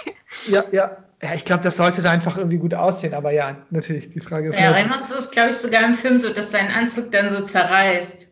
Ja, 0.49 0.65
ja. 0.73 0.97
Ja, 1.23 1.33
ich 1.35 1.47
glaube, 1.47 1.63
das 1.63 1.79
sollte 1.79 2.03
da 2.03 2.11
einfach 2.11 2.37
irgendwie 2.37 2.59
gut 2.59 2.75
aussehen, 2.75 3.15
aber 3.15 3.33
ja, 3.33 3.57
natürlich, 3.71 4.11
die 4.11 4.21
Frage 4.21 4.51
ist. 4.51 4.59
Ja, 4.59 4.73
Reimers 4.73 5.11
ist, 5.11 5.33
glaube 5.33 5.51
ich, 5.51 5.57
sogar 5.57 5.83
im 5.85 5.95
Film 5.95 6.19
so, 6.19 6.31
dass 6.31 6.51
sein 6.51 6.71
Anzug 6.71 7.13
dann 7.13 7.31
so 7.31 7.41
zerreißt. 7.41 8.27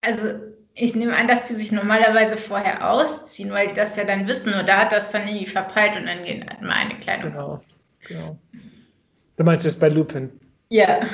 Also, 0.00 0.34
ich 0.74 0.96
nehme 0.96 1.16
an, 1.16 1.28
dass 1.28 1.44
die 1.44 1.54
sich 1.54 1.70
normalerweise 1.70 2.36
vorher 2.36 2.90
ausziehen, 2.90 3.52
weil 3.52 3.68
die 3.68 3.74
das 3.74 3.94
ja 3.94 4.02
dann 4.02 4.26
wissen, 4.26 4.52
oder 4.54 4.78
hat 4.78 4.90
das 4.90 5.12
dann 5.12 5.28
irgendwie 5.28 5.46
verpeilt 5.46 5.96
und 5.96 6.06
dann 6.06 6.24
gehen 6.24 6.44
halt 6.48 6.62
mal 6.62 6.72
eine 6.72 6.98
Kleidung. 6.98 7.30
Genau, 7.30 7.60
genau. 8.08 8.38
Du 9.36 9.44
meinst 9.44 9.64
jetzt 9.64 9.78
bei 9.78 9.88
Lupin? 9.88 10.32
Ja. 10.68 11.06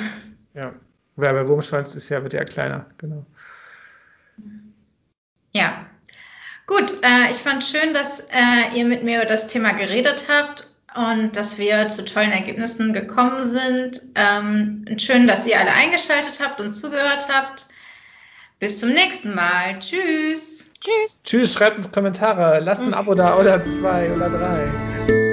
Ja. 0.55 0.73
Wer 1.17 1.33
bei 1.33 1.47
Wurmschwanz 1.47 1.95
ist 1.95 2.09
ja, 2.09 2.21
wird 2.21 2.33
ja 2.33 2.43
kleiner, 2.45 2.85
genau. 2.99 3.25
Ja. 5.51 5.85
Gut, 6.67 6.93
äh, 7.01 7.31
ich 7.31 7.37
fand 7.37 7.63
schön, 7.63 7.93
dass 7.93 8.19
äh, 8.19 8.75
ihr 8.75 8.85
mit 8.85 9.03
mir 9.03 9.17
über 9.17 9.25
das 9.25 9.47
Thema 9.47 9.71
geredet 9.71 10.27
habt 10.29 10.69
und 10.95 11.35
dass 11.35 11.57
wir 11.57 11.89
zu 11.89 12.05
tollen 12.05 12.31
Ergebnissen 12.31 12.93
gekommen 12.93 13.47
sind. 13.47 14.01
Ähm, 14.13 14.85
schön, 14.99 15.27
dass 15.27 15.47
ihr 15.47 15.59
alle 15.59 15.71
eingeschaltet 15.71 16.39
habt 16.39 16.59
und 16.59 16.73
zugehört 16.73 17.27
habt. 17.33 17.65
Bis 18.59 18.79
zum 18.79 18.89
nächsten 18.89 19.33
Mal. 19.33 19.79
Tschüss. 19.79 20.67
Tschüss. 20.79 21.19
Tschüss, 21.23 21.53
schreibt 21.53 21.77
uns 21.77 21.91
Kommentare, 21.91 22.59
lasst 22.59 22.81
ein 22.81 22.93
Abo 22.93 23.15
da 23.15 23.37
oder 23.37 23.63
zwei 23.65 24.11
oder 24.11 24.29
drei. 24.29 25.26